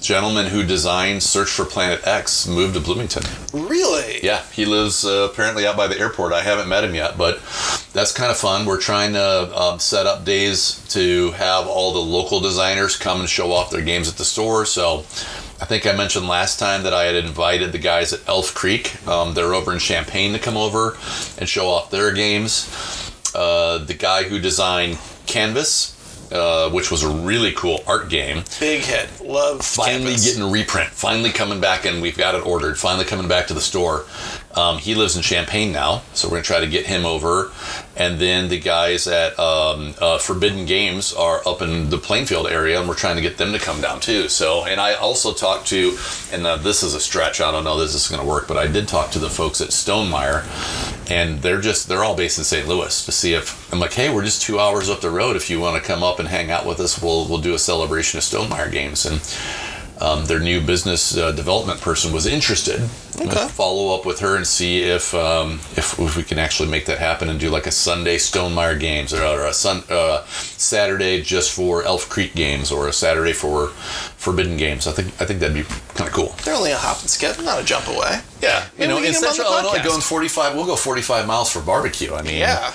gentleman 0.00 0.46
who 0.46 0.64
designed 0.64 1.22
Search 1.22 1.50
for 1.50 1.64
Planet 1.64 2.06
X 2.06 2.46
moved 2.46 2.74
to 2.74 2.80
Bloomington. 2.80 3.22
Really? 3.52 4.20
Yeah, 4.22 4.42
he 4.52 4.64
lives 4.64 5.04
uh, 5.04 5.28
apparently 5.30 5.66
out 5.66 5.76
by 5.76 5.86
the 5.86 5.98
airport. 5.98 6.32
I 6.32 6.42
haven't 6.42 6.68
met 6.68 6.84
him 6.84 6.94
yet, 6.94 7.18
but 7.18 7.36
that's 7.92 8.12
kind 8.12 8.30
of 8.30 8.36
fun. 8.36 8.66
We're 8.66 8.80
trying 8.80 9.12
to 9.12 9.60
um, 9.60 9.78
set 9.78 10.06
up 10.06 10.24
days 10.24 10.84
to 10.90 11.32
have 11.32 11.66
all 11.66 11.92
the 11.92 12.00
local 12.00 12.40
designers 12.40 12.96
come 12.96 13.20
and 13.20 13.28
show 13.28 13.52
off 13.52 13.70
their 13.70 13.82
games 13.82 14.08
at 14.08 14.16
the 14.16 14.24
store. 14.24 14.64
So 14.64 15.00
I 15.60 15.66
think 15.66 15.86
I 15.86 15.92
mentioned 15.92 16.26
last 16.26 16.58
time 16.58 16.84
that 16.84 16.94
I 16.94 17.04
had 17.04 17.16
invited 17.16 17.72
the 17.72 17.78
guys 17.78 18.12
at 18.14 18.26
Elf 18.26 18.54
Creek. 18.54 19.06
Um, 19.06 19.34
they're 19.34 19.54
over 19.54 19.72
in 19.72 19.78
Champaign 19.78 20.32
to 20.32 20.38
come 20.38 20.56
over 20.56 20.96
and 21.38 21.46
show 21.46 21.68
off 21.68 21.90
their 21.90 22.12
games. 22.12 22.66
Uh, 23.34 23.78
the 23.78 23.94
guy 23.94 24.22
who 24.22 24.40
designed 24.40 24.98
Canvas, 25.26 25.96
uh, 26.32 26.70
which 26.70 26.90
was 26.90 27.02
a 27.02 27.08
really 27.08 27.52
cool 27.52 27.82
art 27.86 28.08
game, 28.08 28.44
Big 28.58 28.82
hit. 28.82 29.08
Love 29.24 29.62
finally 29.64 30.12
Canvas. 30.12 30.24
getting 30.26 30.42
a 30.42 30.50
reprint. 30.50 30.90
Finally 30.90 31.30
coming 31.30 31.60
back, 31.60 31.84
and 31.84 32.00
we've 32.02 32.16
got 32.16 32.34
it 32.34 32.44
ordered. 32.46 32.78
Finally 32.78 33.04
coming 33.04 33.28
back 33.28 33.46
to 33.48 33.54
the 33.54 33.60
store. 33.60 34.04
Um, 34.54 34.78
he 34.78 34.96
lives 34.96 35.14
in 35.16 35.22
Champaign 35.22 35.70
now, 35.70 36.02
so 36.12 36.26
we're 36.26 36.32
gonna 36.38 36.42
try 36.42 36.60
to 36.60 36.66
get 36.66 36.86
him 36.86 37.06
over. 37.06 37.52
And 37.96 38.18
then 38.18 38.48
the 38.48 38.58
guys 38.58 39.06
at 39.06 39.38
um, 39.38 39.94
uh, 40.00 40.18
Forbidden 40.18 40.66
Games 40.66 41.12
are 41.12 41.40
up 41.46 41.62
in 41.62 41.88
the 41.90 41.98
Plainfield 41.98 42.48
area, 42.48 42.80
and 42.80 42.88
we're 42.88 42.96
trying 42.96 43.14
to 43.16 43.22
get 43.22 43.36
them 43.38 43.52
to 43.52 43.58
come 43.60 43.80
down 43.80 44.00
too. 44.00 44.28
So, 44.28 44.64
and 44.64 44.80
I 44.80 44.94
also 44.94 45.32
talked 45.32 45.68
to, 45.68 45.96
and 46.32 46.44
uh, 46.46 46.56
this 46.56 46.82
is 46.82 46.94
a 46.94 47.00
stretch. 47.00 47.40
I 47.40 47.52
don't 47.52 47.62
know 47.62 47.74
if 47.80 47.86
this 47.92 47.94
is 47.94 48.08
gonna 48.08 48.28
work, 48.28 48.48
but 48.48 48.56
I 48.56 48.66
did 48.66 48.88
talk 48.88 49.10
to 49.12 49.18
the 49.20 49.30
folks 49.30 49.60
at 49.60 49.68
Stonemaier, 49.68 50.42
and 51.10 51.42
they're 51.42 51.60
just 51.60 51.88
they're 51.88 52.04
all 52.04 52.16
based 52.16 52.38
in 52.38 52.44
St. 52.44 52.66
Louis 52.66 53.04
to 53.04 53.12
see 53.12 53.34
if 53.34 53.72
I'm 53.72 53.80
like, 53.80 53.92
hey, 53.92 54.14
we're 54.14 54.24
just 54.24 54.42
two 54.42 54.58
hours 54.60 54.88
up 54.88 55.00
the 55.00 55.10
road. 55.10 55.36
If 55.36 55.50
you 55.50 55.60
want 55.60 55.82
to 55.82 55.86
come 55.86 56.02
up 56.02 56.18
and 56.20 56.28
hang 56.28 56.50
out 56.50 56.64
with 56.64 56.80
us, 56.80 57.02
we'll 57.02 57.28
we'll 57.28 57.40
do 57.40 57.54
a 57.54 57.58
celebration 57.58 58.18
of 58.18 58.24
Stonemaier 58.24 58.70
games 58.70 59.04
and 59.04 59.20
um, 60.00 60.24
their 60.26 60.40
new 60.40 60.60
business 60.60 61.16
uh, 61.16 61.32
development 61.32 61.80
person 61.80 62.12
was 62.12 62.26
interested. 62.26 62.80
Okay. 63.20 63.48
Follow 63.48 63.94
up 63.94 64.06
with 64.06 64.20
her 64.20 64.34
and 64.36 64.46
see 64.46 64.82
if, 64.82 65.12
um, 65.14 65.54
if 65.76 65.98
if 65.98 66.16
we 66.16 66.22
can 66.22 66.38
actually 66.38 66.70
make 66.70 66.86
that 66.86 66.98
happen 66.98 67.28
and 67.28 67.38
do 67.38 67.50
like 67.50 67.66
a 67.66 67.70
Sunday 67.70 68.16
Stonemaier 68.16 68.80
games 68.80 69.12
or, 69.12 69.22
or 69.22 69.46
a 69.46 69.52
sun 69.52 69.82
uh, 69.90 70.24
Saturday 70.26 71.20
just 71.22 71.52
for 71.52 71.82
Elf 71.84 72.08
Creek 72.08 72.34
games 72.34 72.72
or 72.72 72.88
a 72.88 72.92
Saturday 72.92 73.34
for 73.34 73.68
Forbidden 74.16 74.56
games. 74.56 74.86
I 74.86 74.92
think 74.92 75.08
I 75.20 75.26
think 75.26 75.40
that'd 75.40 75.54
be 75.54 75.64
kind 75.94 76.08
of 76.08 76.14
cool. 76.14 76.34
They're 76.44 76.54
only 76.54 76.72
a 76.72 76.78
hop 76.78 77.00
and 77.02 77.10
skip, 77.10 77.38
not 77.42 77.60
a 77.60 77.64
jump 77.64 77.86
away. 77.88 78.20
Yeah, 78.40 78.64
you 78.64 78.70
Maybe 78.78 78.88
know, 78.88 78.96
in 78.98 79.02
can 79.04 79.12
get 79.12 79.22
'em 79.22 79.28
on 79.28 79.34
Central 79.34 79.52
Illinois, 79.52 79.84
going 79.84 80.00
forty-five, 80.00 80.54
we'll 80.54 80.66
go 80.66 80.76
forty-five 80.76 81.26
miles 81.26 81.50
for 81.50 81.60
barbecue. 81.60 82.14
I 82.14 82.22
mean, 82.22 82.38
Yeah. 82.38 82.72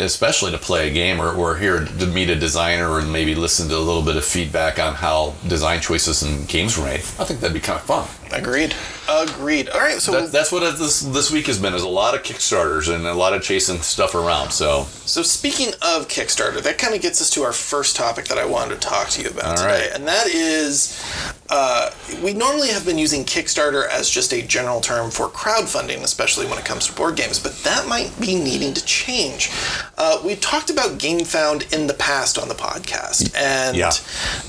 Especially 0.00 0.50
to 0.52 0.58
play 0.58 0.88
a 0.88 0.92
game 0.92 1.20
or, 1.20 1.32
or 1.32 1.56
here 1.56 1.84
to 1.84 2.06
meet 2.06 2.30
a 2.30 2.36
designer 2.36 2.98
and 2.98 3.12
maybe 3.12 3.34
listen 3.34 3.68
to 3.68 3.76
a 3.76 3.78
little 3.78 4.02
bit 4.02 4.16
of 4.16 4.24
feedback 4.24 4.78
on 4.78 4.94
how 4.94 5.34
design 5.46 5.80
choices 5.80 6.22
and 6.22 6.48
games 6.48 6.76
were 6.76 6.84
made. 6.84 7.00
I 7.00 7.24
think 7.24 7.40
that'd 7.40 7.54
be 7.54 7.60
kind 7.60 7.78
of 7.78 7.84
fun. 7.84 8.06
Agreed. 8.32 8.74
Agreed. 9.08 9.68
All 9.70 9.80
right, 9.80 9.98
so 10.00 10.12
That, 10.12 10.30
that's 10.32 10.52
what 10.52 10.60
this 10.78 11.00
this 11.00 11.30
week 11.32 11.46
has 11.46 11.58
been 11.58 11.74
is 11.74 11.82
a 11.82 11.88
lot 11.88 12.14
of 12.14 12.22
Kickstarters 12.22 12.92
and 12.94 13.04
a 13.06 13.12
lot 13.14 13.32
of 13.34 13.42
chasing 13.42 13.78
stuff 13.78 14.14
around. 14.14 14.50
So 14.52 14.84
So 15.04 15.22
speaking 15.22 15.68
of 15.82 16.06
Kickstarter, 16.08 16.62
that 16.62 16.78
kind 16.78 16.94
of 16.94 17.02
gets 17.02 17.20
us 17.20 17.28
to 17.30 17.42
our 17.42 17.52
first 17.52 17.96
topic 17.96 18.26
that 18.26 18.38
I 18.38 18.44
wanted 18.44 18.80
to 18.80 18.88
talk 18.88 19.08
to 19.10 19.22
you 19.22 19.30
about 19.30 19.44
All 19.46 19.56
today, 19.56 19.88
right. 19.88 19.90
and 19.94 20.06
that 20.06 20.28
is 20.28 21.02
uh, 21.48 21.90
we 22.22 22.32
normally 22.32 22.68
have 22.68 22.84
been 22.86 22.98
using 22.98 23.24
Kickstarter 23.24 23.88
as 23.88 24.08
just 24.08 24.32
a 24.32 24.42
general 24.42 24.80
term 24.80 25.10
for 25.10 25.26
crowdfunding, 25.26 26.04
especially 26.04 26.46
when 26.46 26.58
it 26.58 26.64
comes 26.64 26.86
to 26.86 26.92
board 26.92 27.16
games, 27.16 27.40
but 27.40 27.52
that 27.64 27.88
might 27.88 28.12
be 28.20 28.36
needing 28.36 28.72
to 28.74 28.84
change. 28.84 29.50
Uh, 29.98 30.20
we 30.24 30.36
talked 30.36 30.70
about 30.70 30.98
GameFound 31.00 31.72
in 31.76 31.88
the 31.88 31.94
past 31.94 32.38
on 32.38 32.48
the 32.48 32.54
podcast, 32.54 33.34
and 33.36 33.76
Yeah. 33.76 33.90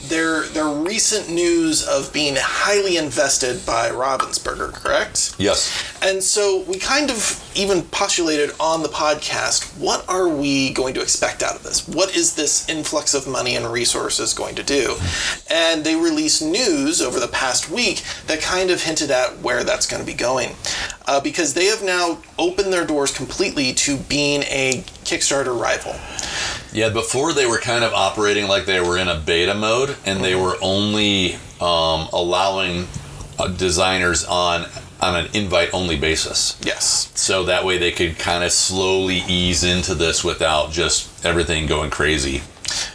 their 0.09 0.43
their 0.43 0.67
recent 0.67 1.29
news 1.29 1.83
of 1.87 2.13
being 2.13 2.35
highly 2.37 2.97
invested 2.97 3.65
by 3.71 3.89
Ravensburger, 3.89 4.73
correct? 4.73 5.33
yes, 5.37 5.71
And 6.01 6.21
so 6.21 6.61
we 6.67 6.77
kind 6.77 7.09
of 7.09 7.41
even 7.55 7.83
postulated 7.83 8.51
on 8.59 8.83
the 8.83 8.89
podcast 8.89 9.79
what 9.79 10.03
are 10.09 10.27
we 10.27 10.73
going 10.73 10.93
to 10.95 11.01
expect 11.01 11.41
out 11.41 11.55
of 11.55 11.63
this? 11.63 11.87
What 11.87 12.13
is 12.13 12.35
this 12.35 12.67
influx 12.67 13.13
of 13.13 13.29
money 13.29 13.55
and 13.55 13.65
resources 13.65 14.33
going 14.33 14.55
to 14.55 14.63
do? 14.63 14.97
And 15.49 15.85
they 15.85 15.95
released 15.95 16.41
news 16.41 17.01
over 17.01 17.17
the 17.17 17.29
past 17.29 17.69
week 17.69 18.03
that 18.27 18.41
kind 18.41 18.71
of 18.71 18.83
hinted 18.83 19.09
at 19.09 19.39
where 19.39 19.63
that's 19.63 19.87
going 19.87 20.01
to 20.01 20.05
be 20.05 20.17
going. 20.17 20.49
Uh, 21.07 21.21
because 21.21 21.53
they 21.53 21.67
have 21.67 21.81
now 21.81 22.19
opened 22.37 22.73
their 22.73 22.85
doors 22.85 23.13
completely 23.15 23.71
to 23.73 23.95
being 23.95 24.43
a 24.43 24.83
Kickstarter 25.05 25.57
rival. 25.57 25.95
yeah. 26.73 26.89
Before 26.89 27.31
they 27.31 27.45
were 27.45 27.57
kind 27.59 27.85
of 27.85 27.93
operating 27.93 28.49
like 28.49 28.65
they 28.65 28.81
were 28.81 28.97
in 28.97 29.07
a 29.07 29.17
beta 29.17 29.55
mode 29.55 29.95
and 30.05 30.21
they 30.21 30.35
were 30.35 30.57
only 30.61 31.35
um, 31.61 32.09
allowing 32.11 32.87
Uh, 33.41 33.47
designers 33.47 34.23
on 34.25 34.67
on 35.01 35.15
an 35.15 35.27
invite 35.33 35.73
only 35.73 35.97
basis. 35.97 36.59
Yes. 36.61 37.11
so 37.15 37.45
that 37.45 37.65
way 37.65 37.79
they 37.79 37.91
could 37.91 38.19
kind 38.19 38.43
of 38.43 38.51
slowly 38.51 39.23
ease 39.27 39.63
into 39.63 39.95
this 39.95 40.23
without 40.23 40.71
just 40.71 41.25
everything 41.25 41.65
going 41.65 41.89
crazy. 41.89 42.43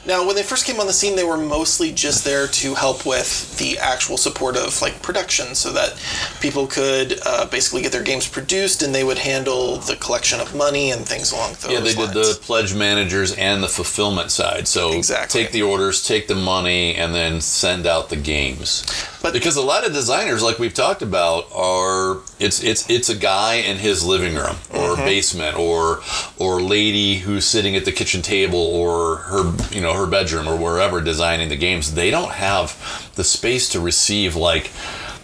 Now, 0.06 0.24
when 0.26 0.36
they 0.36 0.42
first 0.44 0.64
came 0.66 0.78
on 0.78 0.86
the 0.86 0.92
scene, 0.92 1.16
they 1.16 1.24
were 1.24 1.36
mostly 1.36 1.92
just 1.92 2.24
there 2.24 2.46
to 2.46 2.74
help 2.74 3.04
with 3.04 3.58
the 3.58 3.78
actual 3.78 4.16
support 4.16 4.56
of 4.56 4.80
like 4.80 5.02
production, 5.02 5.54
so 5.54 5.72
that 5.72 5.94
people 6.40 6.66
could 6.66 7.18
uh, 7.26 7.46
basically 7.46 7.82
get 7.82 7.90
their 7.92 8.02
games 8.04 8.28
produced, 8.28 8.82
and 8.82 8.94
they 8.94 9.02
would 9.04 9.18
handle 9.18 9.78
the 9.78 9.96
collection 9.96 10.38
of 10.40 10.54
money 10.54 10.90
and 10.92 11.06
things 11.06 11.32
along 11.32 11.54
those 11.60 11.72
yeah, 11.72 11.80
they 11.80 11.94
lines. 11.94 12.12
did 12.12 12.14
the 12.14 12.38
pledge 12.42 12.74
managers 12.74 13.34
and 13.34 13.62
the 13.62 13.68
fulfillment 13.68 14.30
side. 14.30 14.68
So 14.68 14.92
Exactly. 14.92 15.42
take 15.42 15.52
the 15.52 15.62
orders, 15.62 16.06
take 16.06 16.28
the 16.28 16.34
money, 16.36 16.94
and 16.94 17.14
then 17.14 17.40
send 17.40 17.86
out 17.86 18.08
the 18.08 18.16
games. 18.16 18.84
But- 19.22 19.32
because 19.32 19.56
a 19.56 19.62
lot 19.62 19.84
of 19.84 19.92
designers, 19.92 20.40
like 20.42 20.58
we've 20.60 20.72
talked 20.72 21.02
about, 21.02 21.48
are 21.52 22.18
it's 22.38 22.62
it's 22.62 22.88
it's 22.88 23.08
a 23.08 23.16
guy 23.16 23.54
in 23.56 23.76
his 23.78 24.04
living 24.04 24.34
room 24.36 24.56
or 24.72 24.86
Mm-hmm. 24.96 25.04
basement 25.04 25.58
or 25.58 26.00
or 26.38 26.62
lady 26.62 27.16
who's 27.18 27.44
sitting 27.44 27.74
at 27.76 27.84
the 27.84 27.92
kitchen 27.92 28.22
table 28.22 28.58
or 28.60 29.16
her 29.16 29.52
you 29.72 29.80
know 29.80 29.92
her 29.96 30.06
bedroom 30.06 30.48
or 30.48 30.56
wherever 30.56 31.00
designing 31.00 31.48
the 31.48 31.56
games. 31.56 31.94
They 31.94 32.10
don't 32.10 32.32
have 32.32 33.10
the 33.16 33.24
space 33.24 33.68
to 33.70 33.80
receive 33.80 34.36
like 34.36 34.70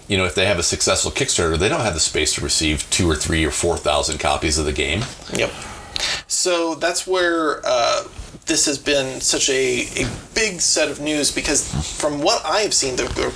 you 0.09 0.19
know, 0.19 0.25
if 0.25 0.35
they 0.35 0.47
have 0.47 0.59
a 0.59 0.63
successful 0.63 1.11
Kickstarter, 1.11 1.57
they 1.57 1.71
don't 1.71 1.81
have 1.81 1.95
the 1.95 2.01
space 2.01 2.35
to 2.35 2.43
receive 2.43 2.89
two 2.91 3.09
or 3.09 3.15
three 3.15 3.45
or 3.45 3.51
four 3.51 3.79
thousand 3.79 4.19
copies 4.19 4.59
of 4.59 4.67
the 4.67 4.73
game. 4.73 5.03
Yep. 5.33 5.51
So 6.27 6.75
that's 6.75 7.07
where 7.07 7.63
uh, 7.65 8.05
this 8.47 8.67
has 8.67 8.79
been 8.79 9.21
such 9.21 9.49
a, 9.49 9.87
a 9.97 10.11
big 10.35 10.61
set 10.61 10.91
of 10.91 11.01
news 11.01 11.33
because 11.33 11.73
from 11.99 12.21
what 12.21 12.45
I 12.45 12.61
have 12.61 12.75
seen, 12.75 12.97
the, 12.97 13.05
the 13.05 13.31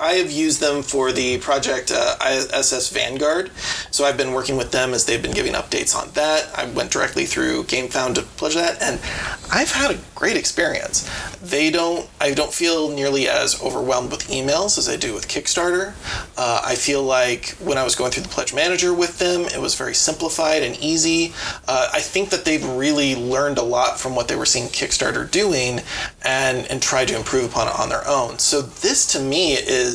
I 0.00 0.12
have 0.14 0.30
used 0.30 0.60
them 0.60 0.82
for 0.82 1.12
the 1.12 1.38
project 1.38 1.90
uh, 1.92 2.16
ISS 2.24 2.90
Vanguard. 2.90 3.50
So 3.90 4.04
I've 4.04 4.16
been 4.16 4.32
working 4.32 4.56
with 4.56 4.70
them 4.70 4.94
as 4.94 5.06
they've 5.06 5.22
been 5.22 5.32
giving 5.32 5.54
updates 5.54 5.96
on 5.96 6.10
that. 6.10 6.48
I 6.56 6.66
went 6.66 6.90
directly 6.90 7.26
through 7.26 7.64
GameFound 7.64 8.14
to 8.14 8.22
pledge 8.22 8.54
that, 8.54 8.80
and 8.80 9.00
I've 9.50 9.72
had 9.72 9.90
a 9.90 9.98
great 10.14 10.36
experience. 10.36 11.08
They 11.42 11.70
don't, 11.70 12.08
I 12.20 12.32
don't 12.32 12.52
feel 12.52 12.90
nearly 12.90 13.28
as 13.28 13.60
overwhelmed 13.62 14.10
with 14.10 14.28
emails 14.28 14.78
as 14.78 14.88
I 14.88 14.96
do 14.96 15.14
with 15.14 15.26
Kickstarter. 15.28 15.94
Uh, 16.36 16.62
I 16.64 16.74
feel 16.74 17.02
like 17.02 17.56
when 17.60 17.78
I 17.78 17.84
was 17.84 17.94
going 17.94 18.12
through 18.12 18.24
the 18.24 18.28
pledge 18.28 18.54
manager 18.54 18.94
with 18.94 19.18
them, 19.18 19.42
it 19.42 19.60
was 19.60 19.74
very 19.74 19.94
simplified 19.94 20.62
and 20.62 20.76
easy. 20.76 21.32
Uh, 21.66 21.88
I 21.92 22.00
think 22.00 22.30
that 22.30 22.44
they've 22.44 22.64
really 22.64 23.16
learned 23.16 23.58
a 23.58 23.62
lot 23.62 23.98
from 23.98 24.14
what 24.14 24.28
they 24.28 24.36
were 24.36 24.46
seeing 24.46 24.68
Kickstarter 24.68 25.28
doing, 25.30 25.80
and 26.24 26.66
and 26.70 26.82
tried 26.82 27.08
to 27.08 27.16
improve 27.16 27.50
upon 27.50 27.68
it 27.68 27.78
on 27.78 27.88
their 27.88 28.06
own. 28.06 28.38
So 28.38 28.60
this 28.62 29.10
to 29.12 29.20
me 29.20 29.54
is 29.54 29.87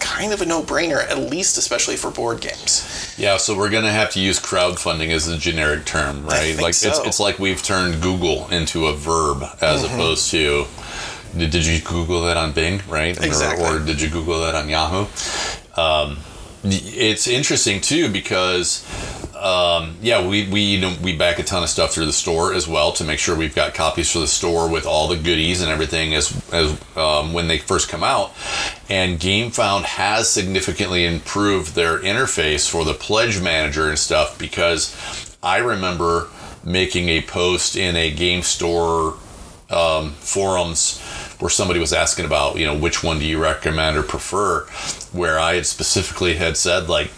kind 0.00 0.32
of 0.32 0.42
a 0.42 0.46
no-brainer, 0.46 1.02
at 1.08 1.18
least 1.18 1.56
especially 1.58 1.96
for 1.96 2.10
board 2.10 2.40
games. 2.40 3.14
Yeah, 3.18 3.36
so 3.38 3.56
we're 3.56 3.70
gonna 3.70 3.90
have 3.92 4.10
to 4.10 4.20
use 4.20 4.38
crowdfunding 4.38 5.08
as 5.10 5.28
a 5.28 5.38
generic 5.38 5.84
term, 5.86 6.24
right? 6.26 6.56
like 6.56 6.70
it's 6.70 6.80
so. 6.80 7.04
it's 7.04 7.18
like 7.20 7.38
we've 7.38 7.62
turned 7.62 8.02
Google 8.02 8.48
into 8.50 8.86
a 8.86 8.92
verb 8.94 9.42
as 9.60 9.82
Mm-hmm. 9.82 9.94
opposed 9.94 10.30
to 10.32 10.66
did, 11.36 11.66
you 11.66 11.80
Google 11.80 12.22
that 12.26 12.36
on 12.36 12.52
Bing, 12.52 12.80
right? 12.88 13.18
Or- 13.18 13.24
Exactly. 13.26 13.64
Or, 13.66 13.78
did 13.80 14.00
you 14.00 14.08
Google 14.08 14.40
that 14.42 14.54
on 14.54 14.68
Yahoo? 14.68 15.06
Um, 15.80 16.18
it's 16.62 17.26
interesting 17.26 17.80
too 17.80 18.08
because 18.08 18.84
um, 19.44 19.96
yeah, 20.00 20.26
we 20.26 20.48
we 20.48 20.62
you 20.62 20.80
know, 20.80 20.96
we 21.02 21.14
back 21.14 21.38
a 21.38 21.42
ton 21.42 21.62
of 21.62 21.68
stuff 21.68 21.92
through 21.92 22.06
the 22.06 22.14
store 22.14 22.54
as 22.54 22.66
well 22.66 22.92
to 22.92 23.04
make 23.04 23.18
sure 23.18 23.36
we've 23.36 23.54
got 23.54 23.74
copies 23.74 24.10
for 24.10 24.20
the 24.20 24.26
store 24.26 24.70
with 24.70 24.86
all 24.86 25.06
the 25.06 25.18
goodies 25.18 25.60
and 25.60 25.70
everything 25.70 26.14
as 26.14 26.32
as 26.50 26.70
um, 26.96 27.34
when 27.34 27.46
they 27.46 27.58
first 27.58 27.90
come 27.90 28.02
out. 28.02 28.32
And 28.88 29.20
GameFound 29.20 29.82
has 29.82 30.30
significantly 30.30 31.04
improved 31.04 31.74
their 31.74 31.98
interface 31.98 32.68
for 32.68 32.86
the 32.86 32.94
pledge 32.94 33.42
manager 33.42 33.90
and 33.90 33.98
stuff 33.98 34.38
because 34.38 35.36
I 35.42 35.58
remember 35.58 36.28
making 36.64 37.10
a 37.10 37.20
post 37.20 37.76
in 37.76 37.96
a 37.96 38.10
game 38.10 38.40
store 38.40 39.18
um, 39.68 40.12
forums 40.12 40.98
where 41.38 41.50
somebody 41.50 41.80
was 41.80 41.92
asking 41.92 42.24
about 42.24 42.56
you 42.56 42.64
know 42.64 42.78
which 42.78 43.04
one 43.04 43.18
do 43.18 43.26
you 43.26 43.42
recommend 43.42 43.96
or 43.96 44.02
prefer 44.02 44.64
where 45.12 45.38
i 45.38 45.54
had 45.54 45.66
specifically 45.66 46.34
had 46.34 46.56
said 46.56 46.88
like 46.88 47.10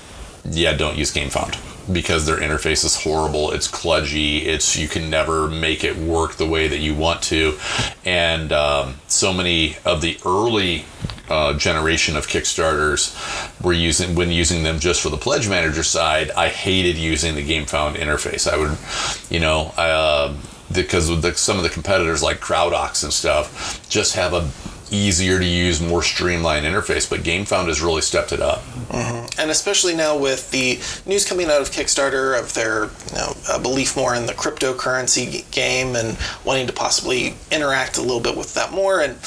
yeah 0.45 0.73
don't 0.73 0.97
use 0.97 1.12
gamefound 1.12 1.54
because 1.93 2.26
their 2.26 2.38
interface 2.38 2.85
is 2.85 3.02
horrible 3.02 3.52
it's 3.52 3.69
kludgy 3.69 4.45
it's 4.45 4.76
you 4.76 4.88
can 4.88 5.09
never 5.09 5.49
make 5.49 5.85
it 5.85 5.97
work 5.97 6.35
the 6.35 6.47
way 6.47 6.69
that 6.69 6.78
you 6.78 6.95
want 6.95 7.23
to 7.23 7.57
and 8.05 8.52
um, 8.52 8.95
so 9.07 9.33
many 9.33 9.76
of 9.85 10.00
the 10.00 10.19
early 10.25 10.85
uh, 11.28 11.52
generation 11.55 12.16
of 12.16 12.26
Kickstarters 12.26 13.14
were 13.62 13.73
using 13.73 14.14
when 14.14 14.31
using 14.31 14.62
them 14.62 14.78
just 14.78 15.00
for 15.00 15.09
the 15.09 15.16
pledge 15.16 15.49
manager 15.49 15.83
side. 15.83 16.31
I 16.33 16.49
hated 16.49 16.97
using 16.97 17.35
the 17.35 17.43
GameFound 17.43 17.97
interface. 17.97 18.50
I 18.50 18.57
would, 18.57 18.78
you 19.31 19.40
know, 19.40 19.73
I, 19.76 19.90
uh, 19.90 20.37
because 20.73 21.09
the, 21.21 21.35
some 21.35 21.57
of 21.57 21.62
the 21.62 21.69
competitors 21.69 22.23
like 22.23 22.40
CrowdOx 22.40 23.05
and 23.05 23.12
stuff 23.12 23.88
just 23.88 24.14
have 24.14 24.33
a 24.33 24.50
easier 24.90 25.38
to 25.38 25.45
use, 25.45 25.81
more 25.81 26.02
streamlined 26.02 26.66
interface. 26.66 27.09
But 27.09 27.21
GameFound 27.21 27.66
has 27.69 27.81
really 27.81 28.02
stepped 28.02 28.33
it 28.33 28.40
up. 28.40 28.62
Mm-hmm. 28.88 29.40
And 29.40 29.50
especially 29.50 29.95
now 29.95 30.16
with 30.16 30.50
the 30.50 30.81
news 31.09 31.25
coming 31.25 31.47
out 31.47 31.61
of 31.61 31.71
Kickstarter 31.71 32.38
of 32.38 32.55
their 32.55 32.85
you 32.85 33.16
know, 33.16 33.62
belief 33.62 33.97
more 33.97 34.14
in 34.14 34.26
the 34.26 34.33
cryptocurrency 34.33 35.50
game 35.50 35.97
and 35.97 36.16
wanting 36.45 36.66
to 36.66 36.73
possibly 36.73 37.35
interact 37.50 37.99
a 37.99 38.02
little 38.02 38.21
bit 38.21 38.37
with 38.37 38.55
that 38.55 38.73
more 38.73 39.00
and 39.00 39.19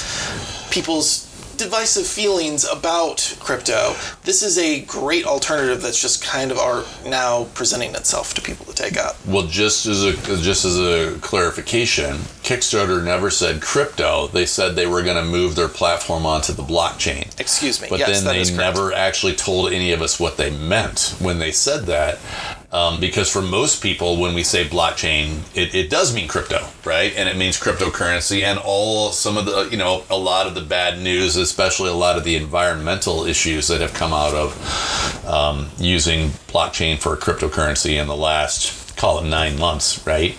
people's 0.71 1.28
divisive 1.59 2.07
feelings 2.07 2.65
about 2.65 3.35
crypto, 3.39 3.93
this 4.23 4.41
is 4.41 4.57
a 4.57 4.81
great 4.81 5.25
alternative 5.25 5.81
that's 5.81 6.01
just 6.01 6.23
kind 6.23 6.51
of 6.51 6.57
are 6.57 6.85
now 7.05 7.43
presenting 7.53 7.93
itself 7.93 8.33
to 8.33 8.41
people 8.41 8.65
to 8.65 8.73
take 8.73 8.97
up. 8.97 9.15
Well, 9.27 9.45
just 9.45 9.85
as 9.85 10.03
a 10.03 10.13
just 10.41 10.65
as 10.65 10.79
a 10.79 11.19
clarification, 11.19 12.15
Kickstarter 12.43 13.03
never 13.03 13.29
said 13.29 13.61
crypto. 13.61 14.27
They 14.27 14.45
said 14.45 14.75
they 14.75 14.87
were 14.87 15.03
going 15.03 15.23
to 15.23 15.29
move 15.29 15.55
their 15.55 15.67
platform 15.67 16.25
onto 16.25 16.53
the 16.53 16.63
blockchain. 16.63 17.39
Excuse 17.39 17.81
me. 17.81 17.87
But 17.89 17.99
yes, 17.99 18.23
then 18.23 18.33
they 18.33 18.55
never 18.55 18.93
actually 18.93 19.35
told 19.35 19.71
any 19.71 19.91
of 19.91 20.01
us 20.01 20.19
what 20.19 20.37
they 20.37 20.49
meant 20.49 21.15
when 21.19 21.39
they 21.39 21.51
said 21.51 21.85
that. 21.87 22.19
Um, 22.71 22.99
because 22.99 23.31
for 23.31 23.41
most 23.41 23.81
people, 23.81 24.17
when 24.17 24.35
we 24.35 24.43
say 24.43 24.63
blockchain, 24.63 25.39
it, 25.55 25.73
it 25.73 25.89
does 25.89 26.13
mean 26.13 26.27
crypto, 26.27 26.67
right? 26.85 27.11
And 27.15 27.27
it 27.27 27.35
means 27.35 27.59
cryptocurrency 27.59 28.43
and 28.43 28.59
all 28.59 29.11
some 29.11 29.37
of 29.37 29.45
the, 29.45 29.69
you 29.71 29.77
know, 29.77 30.03
a 30.09 30.17
lot 30.17 30.45
of 30.45 30.53
the 30.53 30.61
bad 30.61 31.01
news, 31.01 31.35
especially 31.35 31.89
a 31.89 31.93
lot 31.93 32.15
of 32.15 32.23
the 32.23 32.35
environmental 32.35 33.25
issues 33.25 33.67
that 33.69 33.81
have 33.81 33.95
come 33.95 34.13
out 34.13 34.35
of 34.35 35.25
um, 35.25 35.69
using 35.79 36.29
blockchain 36.49 36.99
for 36.99 37.17
cryptocurrency 37.17 37.99
in 37.99 38.07
the 38.07 38.15
last, 38.15 38.95
call 38.97 39.17
it 39.19 39.27
nine 39.27 39.57
months, 39.57 40.05
right? 40.05 40.33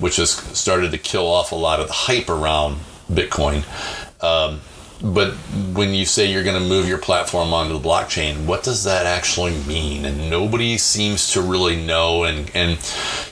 Which 0.00 0.16
has 0.16 0.30
started 0.30 0.90
to 0.90 0.98
kill 0.98 1.26
off 1.28 1.52
a 1.52 1.56
lot 1.56 1.78
of 1.78 1.86
the 1.86 1.92
hype 1.92 2.28
around 2.28 2.78
Bitcoin. 3.08 3.62
Um, 4.24 4.60
but 5.14 5.34
when 5.74 5.94
you 5.94 6.04
say 6.04 6.30
you're 6.30 6.44
going 6.44 6.60
to 6.60 6.68
move 6.68 6.88
your 6.88 6.98
platform 6.98 7.52
onto 7.52 7.72
the 7.72 7.88
blockchain, 7.88 8.46
what 8.46 8.62
does 8.62 8.84
that 8.84 9.06
actually 9.06 9.56
mean? 9.64 10.04
And 10.04 10.30
nobody 10.30 10.78
seems 10.78 11.32
to 11.32 11.40
really 11.40 11.76
know. 11.76 12.24
And 12.24 12.50
and 12.54 12.78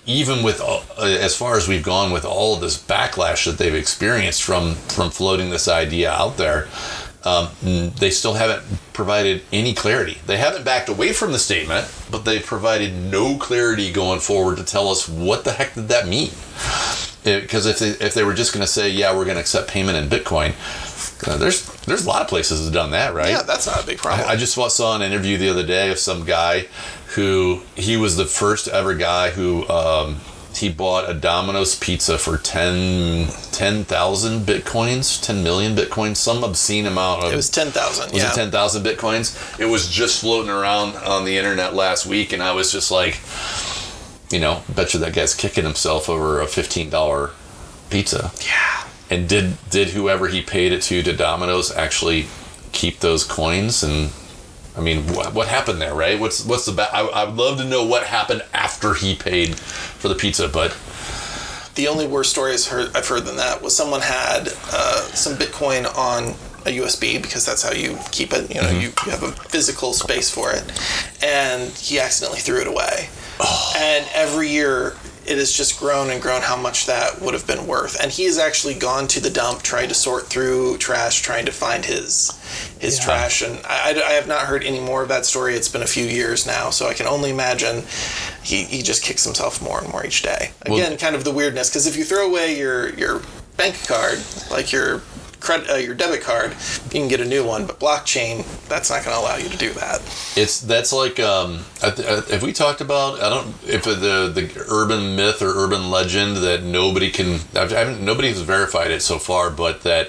even 0.06 0.42
with 0.42 0.60
as 0.98 1.36
far 1.36 1.56
as 1.56 1.68
we've 1.68 1.82
gone 1.82 2.12
with 2.12 2.24
all 2.24 2.54
of 2.54 2.60
this 2.60 2.80
backlash 2.80 3.46
that 3.46 3.58
they've 3.58 3.74
experienced 3.74 4.42
from 4.42 4.74
from 4.74 5.10
floating 5.10 5.50
this 5.50 5.68
idea 5.68 6.10
out 6.10 6.36
there, 6.36 6.68
um, 7.24 7.48
they 7.62 8.10
still 8.10 8.34
haven't 8.34 8.62
provided 8.92 9.42
any 9.52 9.72
clarity. 9.72 10.18
They 10.26 10.36
haven't 10.36 10.64
backed 10.64 10.88
away 10.88 11.12
from 11.12 11.32
the 11.32 11.38
statement, 11.38 11.90
but 12.10 12.24
they've 12.24 12.44
provided 12.44 12.94
no 12.94 13.38
clarity 13.38 13.90
going 13.90 14.20
forward 14.20 14.58
to 14.58 14.64
tell 14.64 14.88
us 14.88 15.08
what 15.08 15.44
the 15.44 15.52
heck 15.52 15.74
did 15.74 15.88
that 15.88 16.06
mean. 16.06 16.30
Because 17.24 17.66
if 17.66 17.78
they, 17.78 17.90
if 18.04 18.14
they 18.14 18.22
were 18.22 18.34
just 18.34 18.52
going 18.52 18.60
to 18.60 18.70
say, 18.70 18.90
yeah, 18.90 19.16
we're 19.16 19.24
going 19.24 19.36
to 19.36 19.40
accept 19.40 19.68
payment 19.68 19.96
in 19.96 20.08
Bitcoin, 20.08 20.52
uh, 21.26 21.36
there's 21.38 21.66
there's 21.84 22.04
a 22.04 22.08
lot 22.08 22.22
of 22.22 22.28
places 22.28 22.58
that 22.58 22.64
have 22.66 22.74
done 22.74 22.90
that, 22.90 23.14
right? 23.14 23.30
Yeah, 23.30 23.42
that's 23.42 23.66
not 23.66 23.82
a 23.82 23.86
big 23.86 23.98
problem. 23.98 24.28
I, 24.28 24.32
I, 24.32 24.36
just 24.36 24.54
saw 24.54 24.96
an 24.96 25.02
interview 25.02 25.38
the 25.38 25.48
other 25.48 25.64
day 25.64 25.90
of 25.90 25.98
some 25.98 26.24
guy 26.24 26.66
who 27.14 27.62
he 27.76 27.96
was 27.96 28.16
the 28.16 28.26
first 28.26 28.68
ever 28.68 28.94
guy 28.94 29.30
who 29.30 29.66
um, 29.68 30.20
he 30.54 30.68
bought 30.68 31.08
a 31.08 31.14
Domino's 31.14 31.78
pizza 31.78 32.18
for 32.18 32.36
10 32.36 33.28
10,000 33.52 34.40
bitcoins, 34.40 35.22
10 35.24 35.42
million 35.42 35.74
bitcoins, 35.74 36.16
some 36.16 36.42
obscene 36.42 36.86
amount 36.86 37.24
of. 37.24 37.32
It 37.32 37.36
was 37.36 37.50
10,000. 37.50 38.12
Was 38.12 38.22
yeah. 38.22 38.32
it 38.32 38.34
10,000 38.34 38.82
bitcoins? 38.82 39.60
It 39.60 39.66
was 39.66 39.88
just 39.88 40.20
floating 40.20 40.50
around 40.50 40.96
on 40.96 41.24
the 41.24 41.38
internet 41.38 41.74
last 41.74 42.06
week, 42.06 42.32
and 42.32 42.42
I 42.42 42.52
was 42.52 42.72
just 42.72 42.90
like, 42.90 43.20
you 44.34 44.40
know, 44.40 44.62
bet 44.74 44.92
you 44.92 45.00
that 45.00 45.14
guy's 45.14 45.32
kicking 45.32 45.62
himself 45.62 46.08
over 46.08 46.40
a 46.40 46.46
$15 46.46 47.30
pizza. 47.88 48.32
Yeah. 48.44 48.88
And 49.08 49.28
did 49.28 49.56
did 49.70 49.90
whoever 49.90 50.26
he 50.26 50.42
paid 50.42 50.72
it 50.72 50.82
to 50.82 51.02
to 51.04 51.12
Domino's 51.12 51.70
actually 51.70 52.26
keep 52.72 52.98
those 52.98 53.22
coins? 53.22 53.84
And 53.84 54.10
I 54.76 54.80
mean, 54.80 55.06
what, 55.14 55.34
what 55.34 55.46
happened 55.46 55.80
there, 55.80 55.94
right? 55.94 56.18
What's 56.18 56.44
what's 56.44 56.66
the 56.66 56.72
ba- 56.72 56.92
I, 56.92 57.02
I 57.02 57.24
would 57.24 57.36
love 57.36 57.58
to 57.58 57.64
know 57.64 57.84
what 57.84 58.04
happened 58.04 58.42
after 58.52 58.94
he 58.94 59.14
paid 59.14 59.54
for 59.54 60.08
the 60.08 60.16
pizza, 60.16 60.48
but 60.48 60.76
the 61.76 61.86
only 61.86 62.06
worse 62.06 62.28
story 62.28 62.56
heard, 62.56 62.96
I've 62.96 63.06
heard 63.06 63.24
than 63.24 63.36
that 63.36 63.62
was 63.62 63.76
someone 63.76 64.00
had 64.00 64.48
uh, 64.72 65.00
some 65.12 65.34
Bitcoin 65.34 65.86
on 65.96 66.34
a 66.66 66.78
USB 66.78 67.20
because 67.20 67.44
that's 67.44 67.62
how 67.62 67.72
you 67.72 67.98
keep 68.10 68.32
it. 68.32 68.48
You 68.48 68.62
know, 68.62 68.68
mm-hmm. 68.68 68.80
you, 68.80 68.92
you, 69.04 69.10
have 69.10 69.22
a 69.22 69.32
physical 69.32 69.92
space 69.92 70.30
for 70.30 70.50
it, 70.50 70.64
and 71.22 71.70
he 71.72 72.00
accidentally 72.00 72.40
threw 72.40 72.60
it 72.60 72.66
away. 72.66 73.10
Oh. 73.40 73.72
And 73.76 74.08
every 74.14 74.48
year 74.48 74.94
it 75.26 75.38
has 75.38 75.52
just 75.52 75.78
grown 75.78 76.10
and 76.10 76.20
grown 76.20 76.42
how 76.42 76.56
much 76.56 76.86
that 76.86 77.20
would 77.20 77.34
have 77.34 77.46
been 77.46 77.66
worth. 77.66 78.00
And 78.00 78.10
he 78.10 78.24
has 78.24 78.38
actually 78.38 78.74
gone 78.74 79.06
to 79.08 79.20
the 79.20 79.30
dump, 79.30 79.62
trying 79.62 79.88
to 79.88 79.94
sort 79.94 80.26
through 80.26 80.78
trash, 80.78 81.22
trying 81.22 81.46
to 81.46 81.52
find 81.52 81.84
his 81.84 82.30
his 82.78 82.98
yeah. 82.98 83.04
trash. 83.04 83.42
And 83.42 83.60
I, 83.64 84.00
I, 84.04 84.12
have 84.12 84.28
not 84.28 84.42
heard 84.42 84.62
any 84.62 84.80
more 84.80 85.02
of 85.02 85.08
that 85.08 85.24
story. 85.24 85.54
It's 85.54 85.68
been 85.68 85.82
a 85.82 85.86
few 85.86 86.04
years 86.04 86.46
now, 86.46 86.70
so 86.70 86.88
I 86.88 86.94
can 86.94 87.06
only 87.06 87.30
imagine 87.30 87.84
he, 88.42 88.64
he 88.64 88.82
just 88.82 89.02
kicks 89.02 89.24
himself 89.24 89.62
more 89.62 89.82
and 89.82 89.90
more 89.90 90.04
each 90.04 90.22
day. 90.22 90.50
Again, 90.62 90.90
well, 90.90 90.98
kind 90.98 91.16
of 91.16 91.24
the 91.24 91.32
weirdness, 91.32 91.70
because 91.70 91.86
if 91.86 91.96
you 91.96 92.04
throw 92.04 92.26
away 92.26 92.58
your 92.58 92.90
your 92.90 93.22
bank 93.56 93.86
card, 93.86 94.18
like 94.50 94.72
your 94.72 95.02
credit 95.44 95.70
uh, 95.70 95.74
your 95.74 95.94
debit 95.94 96.22
card, 96.22 96.52
you 96.84 96.90
can 96.90 97.08
get 97.08 97.20
a 97.20 97.24
new 97.24 97.44
one. 97.44 97.66
But 97.66 97.78
blockchain, 97.78 98.44
that's 98.66 98.90
not 98.90 99.04
going 99.04 99.14
to 99.16 99.22
allow 99.22 99.36
you 99.36 99.48
to 99.48 99.56
do 99.56 99.72
that. 99.74 100.00
It's 100.36 100.60
that's 100.60 100.92
like 100.92 101.20
um, 101.20 101.60
have 101.80 102.42
we 102.42 102.52
talked 102.52 102.80
about? 102.80 103.20
I 103.20 103.28
don't 103.28 103.54
if 103.66 103.84
the 103.84 104.32
the 104.34 104.66
urban 104.68 105.14
myth 105.16 105.42
or 105.42 105.52
urban 105.54 105.90
legend 105.90 106.38
that 106.38 106.62
nobody 106.62 107.10
can. 107.10 107.40
I 107.54 107.66
haven't 107.66 108.02
nobody 108.02 108.28
has 108.28 108.40
verified 108.40 108.90
it 108.90 109.02
so 109.02 109.18
far, 109.18 109.50
but 109.50 109.82
that 109.82 110.08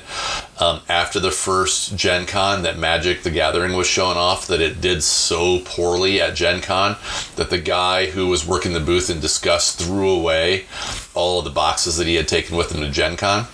um, 0.60 0.82
after 0.88 1.20
the 1.20 1.32
first 1.32 1.96
Gen 1.96 2.26
Con 2.26 2.64
that 2.64 2.78
Magic 2.78 3.24
the 3.24 3.32
Gathering 3.32 3.74
was 3.74 3.88
showing 3.88 4.18
off 4.18 4.48
that 4.48 4.62
it 4.62 4.80
did 4.80 5.04
so 5.04 5.60
poorly 5.66 6.22
at 6.22 6.36
Gen 6.36 6.62
Con 6.62 6.96
that 7.36 7.50
the 7.50 7.60
guy 7.60 8.08
who 8.08 8.28
was 8.28 8.48
working 8.48 8.74
the 8.74 8.80
booth 8.80 9.10
in 9.10 9.20
Discuss 9.20 9.76
threw 9.76 10.10
away 10.10 10.66
all 11.14 11.40
of 11.40 11.46
the 11.46 11.52
boxes 11.52 11.98
that 11.98 12.08
he 12.08 12.16
had 12.16 12.28
taken 12.28 12.56
with 12.56 12.72
him 12.72 12.82
to 12.82 12.90
Gen 12.90 13.18
Con 13.18 13.48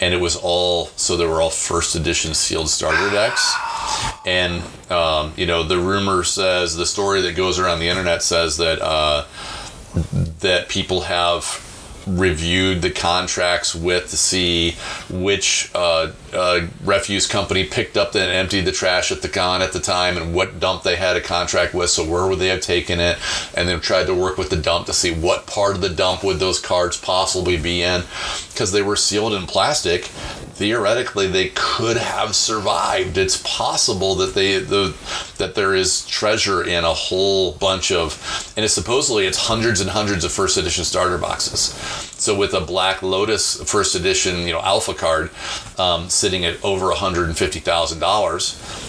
and 0.00 0.14
it 0.14 0.20
was 0.20 0.36
all 0.36 0.86
so 0.96 1.16
they 1.16 1.26
were 1.26 1.40
all 1.40 1.50
first 1.50 1.94
edition 1.94 2.34
sealed 2.34 2.68
starter 2.68 3.10
decks. 3.10 3.54
And 4.26 4.62
um, 4.90 5.32
you 5.36 5.46
know 5.46 5.62
the 5.62 5.78
rumor 5.78 6.24
says 6.24 6.76
the 6.76 6.86
story 6.86 7.20
that 7.22 7.36
goes 7.36 7.58
around 7.58 7.80
the 7.80 7.88
internet 7.88 8.22
says 8.22 8.56
that 8.58 8.80
uh, 8.80 9.26
that 10.40 10.68
people 10.68 11.02
have 11.02 11.44
reviewed 12.08 12.82
the 12.82 12.90
contracts 12.90 13.74
with 13.74 14.10
to 14.10 14.16
see 14.16 14.76
which 15.10 15.70
uh, 15.74 16.10
uh, 16.32 16.66
refuse 16.84 17.26
company 17.26 17.64
picked 17.64 17.96
up 17.96 18.14
and 18.14 18.30
emptied 18.30 18.62
the 18.62 18.72
trash 18.72 19.12
at 19.12 19.22
the 19.22 19.28
con 19.28 19.62
at 19.62 19.72
the 19.72 19.80
time 19.80 20.16
and 20.16 20.34
what 20.34 20.60
dump 20.60 20.82
they 20.82 20.96
had 20.96 21.16
a 21.16 21.20
contract 21.20 21.74
with. 21.74 21.90
So 21.90 22.08
where 22.08 22.26
would 22.26 22.38
they 22.38 22.48
have 22.48 22.60
taken 22.60 23.00
it? 23.00 23.18
And 23.54 23.68
then 23.68 23.80
tried 23.80 24.06
to 24.06 24.14
work 24.14 24.38
with 24.38 24.50
the 24.50 24.56
dump 24.56 24.86
to 24.86 24.92
see 24.92 25.12
what 25.12 25.46
part 25.46 25.74
of 25.74 25.80
the 25.80 25.88
dump 25.88 26.24
would 26.24 26.38
those 26.38 26.60
cards 26.60 26.96
possibly 26.96 27.56
be 27.56 27.82
in? 27.82 28.02
Because 28.50 28.72
they 28.72 28.82
were 28.82 28.96
sealed 28.96 29.34
in 29.34 29.46
plastic 29.46 30.10
theoretically 30.58 31.28
they 31.28 31.50
could 31.54 31.96
have 31.96 32.34
survived. 32.34 33.16
It's 33.16 33.40
possible 33.44 34.16
that 34.16 34.34
they 34.34 34.58
the 34.58 34.92
that 35.38 35.54
there 35.54 35.72
is 35.72 36.04
treasure 36.06 36.64
in 36.64 36.82
a 36.84 36.92
whole 36.92 37.52
bunch 37.52 37.92
of 37.92 38.52
and 38.56 38.64
it's 38.64 38.74
supposedly 38.74 39.26
it's 39.26 39.38
hundreds 39.38 39.80
and 39.80 39.88
hundreds 39.88 40.24
of 40.24 40.32
first 40.32 40.56
edition 40.56 40.82
starter 40.84 41.16
boxes. 41.16 41.72
So 42.20 42.36
with 42.36 42.54
a 42.54 42.60
Black 42.60 43.02
Lotus 43.02 43.62
first 43.70 43.94
edition, 43.94 44.48
you 44.48 44.52
know, 44.52 44.60
alpha 44.60 44.94
card 44.94 45.30
um, 45.78 46.10
sitting 46.10 46.44
at 46.44 46.62
over 46.64 46.86
$150,000, 46.86 48.87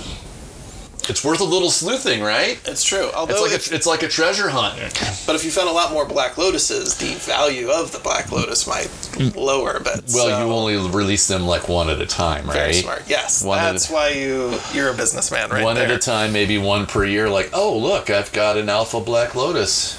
it's 1.09 1.23
worth 1.23 1.39
a 1.39 1.45
little 1.45 1.69
sleuthing, 1.69 2.21
right? 2.21 2.59
It's 2.65 2.83
true. 2.83 3.09
Although 3.13 3.33
it's 3.33 3.41
like 3.41 3.51
if, 3.53 3.71
a, 3.71 3.75
it's 3.75 3.87
like 3.87 4.03
a 4.03 4.07
treasure 4.07 4.49
hunt. 4.49 4.77
But 5.25 5.35
if 5.35 5.43
you 5.43 5.51
found 5.51 5.69
a 5.69 5.71
lot 5.71 5.91
more 5.91 6.05
Black 6.05 6.37
Lotuses, 6.37 6.97
the 6.97 7.15
value 7.19 7.69
of 7.69 7.91
the 7.91 7.99
Black 7.99 8.31
Lotus 8.31 8.67
might 8.67 9.35
lower 9.35 9.79
But. 9.79 10.03
Well, 10.13 10.29
so. 10.29 10.45
you 10.45 10.51
only 10.51 10.77
release 10.89 11.27
them 11.27 11.45
like 11.45 11.67
one 11.67 11.89
at 11.89 11.99
a 11.99 12.05
time, 12.05 12.45
right? 12.45 12.53
Very 12.53 12.73
smart. 12.73 13.03
Yes, 13.07 13.43
one 13.43 13.57
that's 13.57 13.89
a, 13.89 13.93
why 13.93 14.09
you 14.09 14.57
you're 14.73 14.89
a 14.89 14.95
businessman, 14.95 15.49
right? 15.49 15.63
One 15.63 15.75
there. 15.75 15.85
at 15.85 15.91
a 15.91 15.97
time, 15.97 16.31
maybe 16.31 16.57
one 16.57 16.85
per 16.85 17.03
year. 17.03 17.29
Like, 17.29 17.49
oh 17.53 17.77
look, 17.77 18.09
I've 18.09 18.31
got 18.31 18.57
an 18.57 18.69
Alpha 18.69 19.01
Black 19.01 19.35
Lotus 19.35 19.97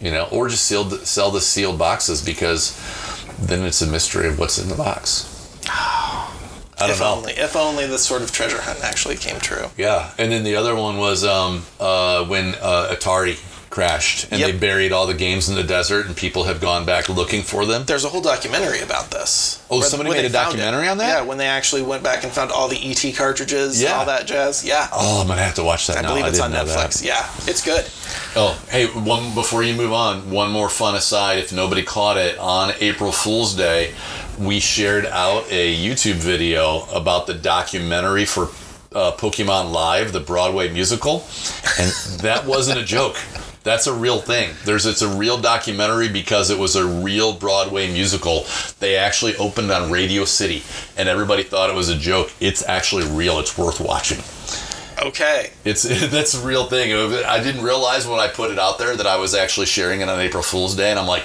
you 0.00 0.10
know, 0.10 0.26
or 0.32 0.48
just 0.48 0.64
sealed, 0.64 0.92
sell 1.06 1.30
the 1.30 1.40
sealed 1.40 1.78
boxes 1.78 2.24
because 2.24 2.76
then 3.38 3.64
it's 3.64 3.80
a 3.82 3.86
mystery 3.86 4.26
of 4.26 4.36
what's 4.36 4.58
in 4.58 4.68
the 4.68 4.74
box. 4.74 5.28
I 6.82 6.86
don't 6.88 6.94
if 6.96 7.00
know. 7.00 7.14
Only, 7.14 7.32
if 7.32 7.56
only 7.56 7.86
this 7.86 8.04
sort 8.04 8.22
of 8.22 8.32
treasure 8.32 8.60
hunt 8.60 8.82
actually 8.82 9.16
came 9.16 9.38
true. 9.40 9.66
Yeah, 9.76 10.10
and 10.18 10.30
then 10.32 10.44
the 10.44 10.56
other 10.56 10.74
one 10.74 10.98
was 10.98 11.24
um, 11.24 11.62
uh, 11.80 12.24
when 12.26 12.54
uh, 12.60 12.94
Atari 12.94 13.38
crashed 13.70 14.24
and 14.30 14.38
Yep. 14.38 14.50
they 14.52 14.58
buried 14.58 14.92
all 14.92 15.06
the 15.06 15.14
games 15.14 15.48
in 15.48 15.54
the 15.54 15.62
desert 15.62 16.04
and 16.04 16.14
people 16.14 16.44
have 16.44 16.60
gone 16.60 16.84
back 16.84 17.08
looking 17.08 17.40
for 17.42 17.64
them. 17.64 17.84
There's 17.86 18.04
a 18.04 18.10
whole 18.10 18.20
documentary 18.20 18.80
about 18.80 19.10
this. 19.10 19.62
Oh, 19.70 19.80
somebody 19.80 20.10
made 20.10 20.26
a 20.26 20.28
documentary 20.28 20.88
on 20.88 20.98
that? 20.98 21.08
Yeah, 21.08 21.22
when 21.22 21.38
they 21.38 21.46
actually 21.46 21.80
went 21.80 22.02
back 22.02 22.22
and 22.22 22.30
found 22.30 22.50
all 22.52 22.68
the 22.68 22.76
ET 22.76 23.12
cartridges 23.16 23.80
and 23.80 23.88
Yeah. 23.88 23.98
all 23.98 24.04
that 24.04 24.26
jazz. 24.26 24.62
Yeah. 24.62 24.88
Oh, 24.92 25.22
I'm 25.22 25.26
gonna 25.26 25.40
have 25.42 25.54
to 25.54 25.64
watch 25.64 25.86
that 25.86 25.96
I 25.96 26.02
now. 26.02 26.08
believe 26.08 26.26
it's 26.26 26.38
on 26.38 26.50
didn't 26.50 26.66
know 26.66 26.74
that. 26.74 26.90
Netflix. 26.90 27.02
Yeah, 27.02 27.26
it's 27.46 27.62
good. 27.64 27.86
Oh, 28.36 28.60
hey, 28.70 28.88
one 28.88 29.32
before 29.34 29.62
you 29.62 29.74
move 29.74 29.94
on, 29.94 30.30
one 30.30 30.50
more 30.50 30.68
fun 30.68 30.94
aside. 30.94 31.38
If 31.38 31.50
nobody 31.50 31.82
caught 31.82 32.18
it, 32.18 32.36
on 32.38 32.74
April 32.80 33.10
Fool's 33.10 33.54
Day, 33.54 33.92
we 34.38 34.60
shared 34.60 35.06
out 35.06 35.44
a 35.50 35.76
YouTube 35.76 36.14
video 36.14 36.84
about 36.92 37.26
the 37.26 37.34
documentary 37.34 38.24
for 38.24 38.44
uh, 38.94 39.12
Pokemon 39.12 39.72
Live, 39.72 40.12
the 40.12 40.20
Broadway 40.20 40.72
musical, 40.72 41.24
and 41.78 41.90
that 42.20 42.44
wasn't 42.46 42.78
a 42.78 42.84
joke. 42.84 43.16
That's 43.64 43.86
a 43.86 43.94
real 43.94 44.20
thing. 44.20 44.54
There's 44.64 44.86
it's 44.86 45.02
a 45.02 45.08
real 45.08 45.38
documentary 45.38 46.08
because 46.08 46.50
it 46.50 46.58
was 46.58 46.74
a 46.74 46.84
real 46.84 47.32
Broadway 47.32 47.92
musical. 47.92 48.44
They 48.80 48.96
actually 48.96 49.36
opened 49.36 49.70
on 49.70 49.90
Radio 49.90 50.24
City, 50.24 50.62
and 50.96 51.08
everybody 51.08 51.44
thought 51.44 51.70
it 51.70 51.76
was 51.76 51.88
a 51.88 51.96
joke. 51.96 52.32
It's 52.40 52.66
actually 52.68 53.06
real. 53.06 53.38
It's 53.38 53.56
worth 53.56 53.80
watching. 53.80 54.18
Okay. 55.00 55.50
It's 55.64 55.82
that's 56.10 56.34
a 56.34 56.44
real 56.46 56.66
thing. 56.66 56.92
I 57.24 57.42
didn't 57.42 57.62
realize 57.62 58.06
when 58.06 58.18
I 58.18 58.28
put 58.28 58.50
it 58.50 58.58
out 58.58 58.78
there 58.78 58.96
that 58.96 59.06
I 59.06 59.16
was 59.16 59.34
actually 59.34 59.66
sharing 59.66 60.00
it 60.00 60.08
on 60.08 60.18
April 60.18 60.42
Fool's 60.42 60.74
Day, 60.74 60.90
and 60.90 60.98
I'm 60.98 61.06
like, 61.06 61.24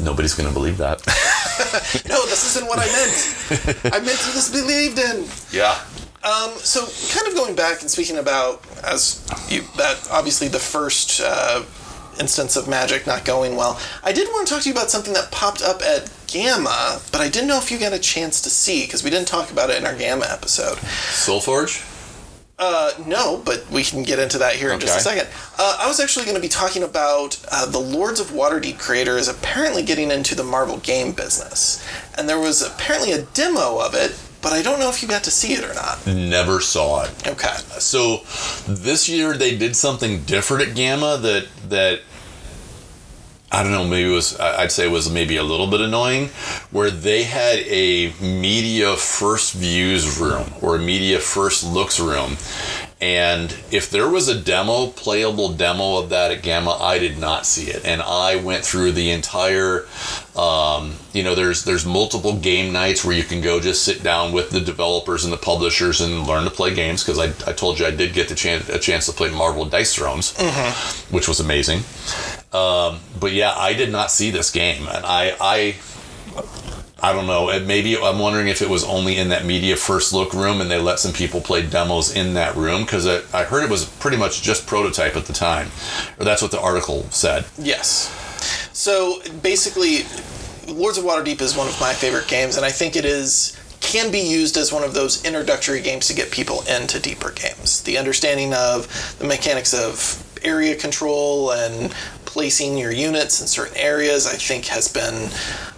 nobody's 0.00 0.34
gonna 0.34 0.52
believe 0.52 0.78
that. 0.78 1.00
No, 2.08 2.24
this 2.26 2.44
isn't 2.56 2.66
what 2.68 2.78
I 2.78 2.86
meant. 2.86 3.94
I 3.94 3.98
meant 4.00 4.18
to 4.18 4.30
this 4.32 4.50
believed 4.50 4.98
in. 4.98 5.24
yeah. 5.52 5.78
Um, 6.24 6.50
so, 6.58 6.86
kind 7.14 7.26
of 7.28 7.34
going 7.34 7.54
back 7.54 7.80
and 7.82 7.90
speaking 7.90 8.18
about 8.18 8.64
as 8.84 9.26
you 9.48 9.62
that 9.76 10.08
obviously 10.10 10.48
the 10.48 10.58
first 10.58 11.20
uh, 11.24 11.62
instance 12.20 12.56
of 12.56 12.68
magic 12.68 13.06
not 13.06 13.24
going 13.24 13.56
well. 13.56 13.80
I 14.04 14.12
did 14.12 14.28
want 14.28 14.46
to 14.48 14.54
talk 14.54 14.62
to 14.64 14.68
you 14.68 14.74
about 14.74 14.90
something 14.90 15.12
that 15.14 15.30
popped 15.30 15.62
up 15.62 15.82
at 15.82 16.10
GAMA, 16.26 17.00
but 17.10 17.20
I 17.20 17.28
didn't 17.28 17.48
know 17.48 17.58
if 17.58 17.70
you 17.70 17.78
got 17.78 17.92
a 17.92 17.98
chance 17.98 18.40
to 18.42 18.50
see 18.50 18.84
because 18.84 19.02
we 19.02 19.10
didn't 19.10 19.28
talk 19.28 19.50
about 19.50 19.70
it 19.70 19.76
in 19.78 19.86
our 19.86 19.94
GAMA 19.96 20.26
episode. 20.28 20.78
Soulforge. 20.78 21.88
Uh, 22.64 22.92
no, 23.08 23.42
but 23.44 23.68
we 23.72 23.82
can 23.82 24.04
get 24.04 24.20
into 24.20 24.38
that 24.38 24.54
here 24.54 24.70
in 24.70 24.78
just 24.78 24.96
a 24.96 25.00
second. 25.00 25.26
Uh, 25.58 25.78
I 25.80 25.88
was 25.88 25.98
actually 25.98 26.26
going 26.26 26.36
to 26.36 26.40
be 26.40 26.48
talking 26.48 26.84
about 26.84 27.44
uh, 27.50 27.66
the 27.66 27.80
Lords 27.80 28.20
of 28.20 28.28
Waterdeep 28.28 28.78
creator 28.78 29.16
is 29.16 29.26
apparently 29.26 29.82
getting 29.82 30.12
into 30.12 30.36
the 30.36 30.44
Marvel 30.44 30.76
game 30.78 31.10
business, 31.10 31.84
and 32.16 32.28
there 32.28 32.38
was 32.38 32.62
apparently 32.62 33.10
a 33.10 33.22
demo 33.22 33.80
of 33.80 33.94
it, 33.94 34.16
but 34.42 34.52
I 34.52 34.62
don't 34.62 34.78
know 34.78 34.88
if 34.88 35.02
you 35.02 35.08
got 35.08 35.24
to 35.24 35.30
see 35.32 35.54
it 35.54 35.64
or 35.64 35.74
not. 35.74 36.06
Never 36.06 36.60
saw 36.60 37.02
it. 37.02 37.26
Okay. 37.26 37.56
So 37.80 38.18
this 38.68 39.08
year 39.08 39.36
they 39.36 39.56
did 39.58 39.74
something 39.74 40.22
different 40.22 40.68
at 40.68 40.76
GAMA 40.76 41.18
that 41.18 41.48
that 41.68 42.00
I 43.54 43.62
don't 43.62 43.72
know. 43.72 43.84
Maybe 43.84 44.10
it 44.10 44.14
was 44.14 44.40
I'd 44.40 44.72
say 44.72 44.86
it 44.86 44.90
was 44.90 45.10
maybe 45.10 45.36
a 45.36 45.42
little 45.42 45.66
bit 45.66 45.82
annoying, 45.82 46.28
where 46.70 46.90
they 46.90 47.24
had 47.24 47.58
a 47.58 48.12
media 48.18 48.96
first 48.96 49.52
views 49.52 50.18
room 50.18 50.46
or 50.62 50.76
a 50.76 50.78
media 50.78 51.20
first 51.20 51.62
looks 51.62 52.00
room, 52.00 52.38
and 53.02 53.50
if 53.72 53.90
there 53.90 54.08
was 54.08 54.28
a 54.28 54.40
demo, 54.40 54.86
playable 54.86 55.48
demo 55.48 55.96
of 55.96 56.10
that 56.10 56.30
at 56.30 56.44
GAMA, 56.44 56.70
I 56.70 57.00
did 57.00 57.18
not 57.18 57.46
see 57.46 57.68
it, 57.68 57.84
and 57.84 58.00
I 58.00 58.36
went 58.36 58.64
through 58.64 58.92
the 58.92 59.10
entire. 59.10 59.88
Um, 60.36 60.94
you 61.12 61.24
know, 61.24 61.34
there's 61.34 61.64
there's 61.64 61.84
multiple 61.84 62.36
game 62.36 62.72
nights 62.72 63.04
where 63.04 63.16
you 63.16 63.24
can 63.24 63.40
go 63.40 63.58
just 63.58 63.84
sit 63.84 64.04
down 64.04 64.32
with 64.32 64.50
the 64.50 64.60
developers 64.60 65.24
and 65.24 65.32
the 65.32 65.36
publishers 65.36 66.00
and 66.00 66.28
learn 66.28 66.44
to 66.44 66.50
play 66.50 66.72
games. 66.74 67.02
Because 67.02 67.18
I, 67.18 67.50
I 67.50 67.52
told 67.52 67.80
you 67.80 67.86
I 67.86 67.90
did 67.90 68.14
get 68.14 68.28
the 68.28 68.36
chance 68.36 68.68
a 68.68 68.78
chance 68.78 69.06
to 69.06 69.12
play 69.12 69.30
Marvel 69.30 69.64
Dice 69.64 69.96
Thrones, 69.96 70.38
which 71.10 71.26
was 71.26 71.40
amazing. 71.40 71.80
Um, 72.52 73.00
but 73.18 73.32
yeah, 73.32 73.52
I 73.56 73.72
did 73.72 73.90
not 73.90 74.12
see 74.12 74.30
this 74.30 74.52
game, 74.52 74.86
and 74.86 75.04
I 75.04 75.34
I 75.40 75.74
I 77.02 77.12
don't 77.12 77.26
know. 77.26 77.46
Maybe 77.66 77.98
I'm 77.98 78.20
wondering 78.20 78.46
if 78.46 78.62
it 78.62 78.70
was 78.70 78.84
only 78.84 79.16
in 79.16 79.30
that 79.30 79.44
media 79.44 79.76
first 79.76 80.12
look 80.12 80.32
room 80.32 80.60
and 80.60 80.70
they 80.70 80.80
let 80.80 81.00
some 81.00 81.12
people 81.12 81.40
play 81.40 81.66
demos 81.66 82.14
in 82.14 82.34
that 82.34 82.54
room 82.54 82.82
because 82.82 83.06
I, 83.06 83.22
I 83.36 83.42
heard 83.42 83.64
it 83.64 83.70
was 83.70 83.84
pretty 83.84 84.16
much 84.16 84.40
just 84.42 84.66
prototype 84.68 85.16
at 85.16 85.26
the 85.26 85.32
time, 85.32 85.72
or 86.18 86.24
that's 86.24 86.40
what 86.40 86.52
the 86.52 86.60
article 86.60 87.04
said. 87.10 87.44
Yes. 87.58 88.08
So 88.72 89.20
basically, 89.42 90.04
Lords 90.68 90.96
of 90.96 91.04
Waterdeep 91.04 91.40
is 91.40 91.56
one 91.56 91.66
of 91.66 91.78
my 91.80 91.92
favorite 91.92 92.28
games, 92.28 92.56
and 92.56 92.64
I 92.64 92.70
think 92.70 92.94
it 92.94 93.04
is 93.04 93.58
can 93.80 94.12
be 94.12 94.20
used 94.20 94.56
as 94.56 94.72
one 94.72 94.84
of 94.84 94.94
those 94.94 95.24
introductory 95.24 95.80
games 95.80 96.06
to 96.06 96.14
get 96.14 96.30
people 96.30 96.62
into 96.68 97.00
deeper 97.00 97.32
games. 97.32 97.82
The 97.82 97.98
understanding 97.98 98.54
of 98.54 99.16
the 99.18 99.26
mechanics 99.26 99.74
of 99.74 100.22
area 100.44 100.76
control 100.76 101.50
and 101.50 101.92
placing 102.24 102.78
your 102.78 102.92
units 102.92 103.40
in 103.40 103.48
certain 103.48 103.76
areas, 103.76 104.26
I 104.26 104.34
think, 104.34 104.66
has 104.66 104.88
been 104.88 105.30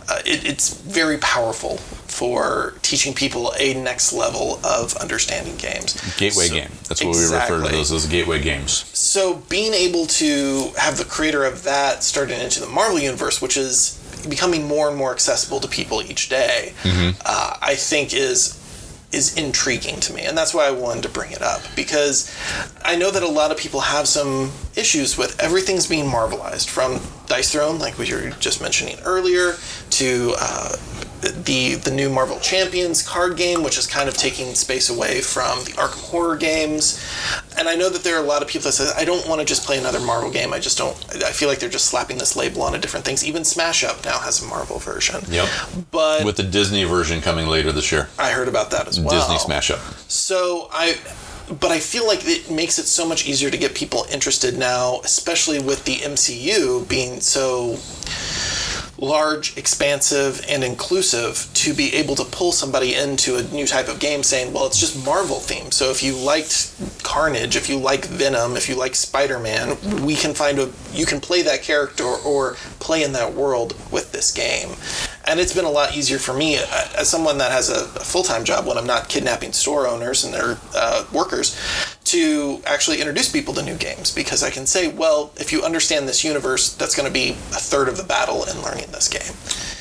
uh, 0.08 0.18
it, 0.26 0.44
it's 0.46 0.74
very 0.80 1.18
powerful 1.18 1.78
for 1.78 2.74
teaching 2.82 3.12
people 3.14 3.52
a 3.58 3.74
next 3.74 4.12
level 4.12 4.60
of 4.64 4.94
understanding 4.96 5.56
games. 5.56 5.94
Gateway 6.16 6.46
So- 6.46 6.54
game. 6.54 6.70
That's 6.88 7.02
what 7.02 7.16
we 7.16 7.22
refer 7.24 7.62
to 7.62 7.68
those 7.72 7.90
as 7.92 8.06
gateway 8.06 8.40
games. 8.40 8.84
So 8.96 9.36
being 9.48 9.74
able 9.74 10.06
to 10.06 10.70
have 10.78 10.96
the 10.98 11.04
creator 11.04 11.44
of 11.44 11.64
that 11.64 12.04
starting 12.04 12.40
into 12.40 12.60
the 12.60 12.66
Marvel 12.68 12.98
universe, 13.00 13.40
which 13.42 13.56
is 13.56 14.00
becoming 14.28 14.66
more 14.66 14.88
and 14.88 14.96
more 14.96 15.12
accessible 15.12 15.60
to 15.60 15.68
people 15.68 16.00
each 16.02 16.28
day, 16.28 16.72
uh, 17.24 17.56
I 17.60 17.74
think 17.74 18.14
is 18.14 18.60
is 19.14 19.37
intriguing 19.37 20.00
to 20.00 20.12
me, 20.12 20.22
and 20.22 20.37
that's 20.37 20.53
why 20.53 20.66
I 20.66 20.72
wanted 20.72 21.05
to 21.05 21.09
bring 21.09 21.33
it 21.33 21.42
up 21.42 21.62
because 21.77 22.35
I 22.85 22.96
know 22.96 23.11
that 23.11 23.22
a 23.22 23.29
lot 23.29 23.50
of 23.50 23.57
people 23.57 23.81
have 23.81 24.09
some 24.09 24.50
issues 24.77 25.16
with 25.16 25.40
everything's 25.40 25.87
being 25.87 26.05
Marvelized, 26.05 26.68
from 26.68 27.00
Dice 27.27 27.53
Throne, 27.53 27.79
like 27.79 27.96
we 27.98 28.12
were 28.12 28.31
just 28.40 28.61
mentioning 28.61 28.98
earlier, 29.05 29.55
to 29.90 30.35
uh, 30.38 30.77
the 31.44 31.74
the 31.76 31.90
new 31.90 32.10
Marvel 32.10 32.38
Champions 32.40 33.06
card 33.06 33.37
game, 33.37 33.62
which 33.62 33.78
is 33.78 33.87
kind 33.87 34.08
of 34.08 34.16
taking 34.16 34.54
space 34.54 34.90
away 34.90 35.20
from 35.20 35.64
the 35.64 35.72
Arkham 35.72 36.10
horror 36.10 36.37
games. 36.37 37.04
And 37.58 37.68
I 37.68 37.74
know 37.74 37.88
that 37.88 38.02
there 38.02 38.16
are 38.16 38.22
a 38.22 38.26
lot 38.26 38.42
of 38.42 38.48
people 38.48 38.64
that 38.64 38.72
say, 38.72 38.90
I 38.96 39.04
don't 39.04 39.26
want 39.28 39.40
to 39.40 39.46
just 39.46 39.64
play 39.64 39.78
another 39.78 40.00
Marvel 40.00 40.30
game. 40.30 40.52
I 40.52 40.58
just 40.58 40.78
don't. 40.78 40.96
I 41.22 41.30
feel 41.30 41.48
like 41.48 41.58
they're 41.58 41.68
just 41.68 41.87
slapping 41.87 42.18
this 42.18 42.37
label 42.37 42.62
onto 42.62 42.78
different 42.78 43.04
things. 43.04 43.24
Even 43.24 43.44
Smash 43.44 43.84
Up 43.84 44.04
now 44.04 44.18
has 44.18 44.42
a 44.42 44.46
Marvel 44.46 44.78
version. 44.78 45.22
Yep. 45.28 45.48
But 45.90 46.24
With 46.24 46.37
the 46.37 46.42
Disney 46.42 46.84
version 46.84 47.20
coming 47.20 47.46
later 47.46 47.72
this 47.72 47.90
year. 47.92 48.08
I 48.18 48.30
heard 48.30 48.48
about 48.48 48.70
that 48.70 48.88
as 48.88 49.00
well. 49.00 49.10
Disney 49.10 49.38
Smash 49.38 49.70
Up. 49.70 49.80
So 50.08 50.68
I, 50.72 50.98
but 51.60 51.70
I 51.70 51.78
feel 51.78 52.06
like 52.06 52.20
it 52.24 52.50
makes 52.50 52.78
it 52.78 52.84
so 52.87 53.06
much 53.06 53.26
easier 53.26 53.50
to 53.50 53.56
get 53.56 53.74
people 53.74 54.06
interested 54.10 54.56
now, 54.58 55.00
especially 55.04 55.60
with 55.60 55.84
the 55.84 55.96
MCU 55.96 56.88
being 56.88 57.20
so 57.20 57.76
large, 58.98 59.57
expansive, 59.57 60.44
and 60.48 60.62
inclusive 60.62 61.48
to 61.54 61.74
be 61.74 61.94
able 61.94 62.14
to 62.16 62.24
pull 62.24 62.52
somebody 62.52 62.94
into 62.94 63.37
a 63.37 63.42
new 63.44 63.66
type 63.66 63.88
of 63.88 63.98
game 63.98 64.22
saying, 64.22 64.52
well, 64.52 64.66
it's 64.66 64.78
just 64.78 65.04
Marvel 65.04 65.37
themed. 65.37 65.72
So 65.72 65.90
if 65.90 66.02
you 66.02 66.16
liked 66.16 66.72
Carnage, 67.02 67.57
if 67.57 67.68
you 67.68 67.78
like 67.78 68.07
Venom, 68.07 68.57
if 68.57 68.68
you 68.68 68.76
like 68.76 68.94
Spider 68.94 69.38
Man, 69.38 69.76
we 70.04 70.14
can 70.14 70.35
find 70.35 70.59
a, 70.59 70.70
you 70.92 71.07
can 71.07 71.20
play 71.20 71.42
that 71.42 71.62
character 71.62 72.04
or 72.04 72.54
play 72.80 73.02
in 73.02 73.12
that 73.12 73.35
world 73.35 73.74
with 73.90 74.12
this 74.12 74.33
game. 74.33 74.70
And 75.26 75.40
it's 75.40 75.54
been 75.54 75.64
a 75.64 75.70
lot 75.70 75.96
easier 75.96 76.18
for 76.18 76.34
me 76.34 76.56
uh, 76.58 76.88
as 76.98 77.08
someone 77.08 77.38
that 77.38 77.50
has 77.50 77.70
a, 77.70 77.84
a 77.98 78.04
full 78.04 78.22
time 78.22 78.44
job 78.44 78.66
when 78.66 78.76
I'm 78.76 78.87
not 78.87 79.08
kidnapping 79.08 79.52
store 79.52 79.87
owners 79.87 80.24
and 80.24 80.34
their 80.34 80.58
uh, 80.74 81.04
workers 81.12 81.58
to 82.04 82.60
actually 82.66 83.00
introduce 83.00 83.30
people 83.30 83.54
to 83.54 83.62
new 83.62 83.76
games 83.76 84.14
because 84.14 84.42
I 84.42 84.50
can 84.50 84.66
say, 84.66 84.88
well, 84.88 85.32
if 85.37 85.52
you 85.52 85.62
understand 85.62 86.06
this 86.06 86.22
universe, 86.24 86.74
that's 86.74 86.94
going 86.94 87.06
to 87.06 87.12
be 87.12 87.30
a 87.30 87.60
third 87.60 87.88
of 87.88 87.96
the 87.96 88.04
battle 88.04 88.44
in 88.44 88.60
learning 88.62 88.90
this 88.90 89.08
game. 89.08 89.34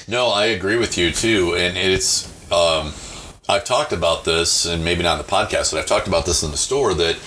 No, 0.08 0.30
I 0.30 0.46
agree 0.46 0.78
with 0.78 0.98
you 0.98 1.12
too, 1.12 1.56
and 1.56 1.78
it's. 1.78 2.30
Um, 2.52 2.94
I've 3.50 3.66
talked 3.66 3.92
about 3.92 4.24
this, 4.24 4.66
and 4.66 4.86
maybe 4.86 5.04
not 5.04 5.20
in 5.20 5.26
the 5.26 5.32
podcast, 5.32 5.72
but 5.74 5.80
I've 5.80 5.86
talked 5.86 6.08
about 6.08 6.26
this 6.26 6.44
in 6.44 6.52
the 6.52 6.58
store. 6.58 6.94
That 6.94 7.18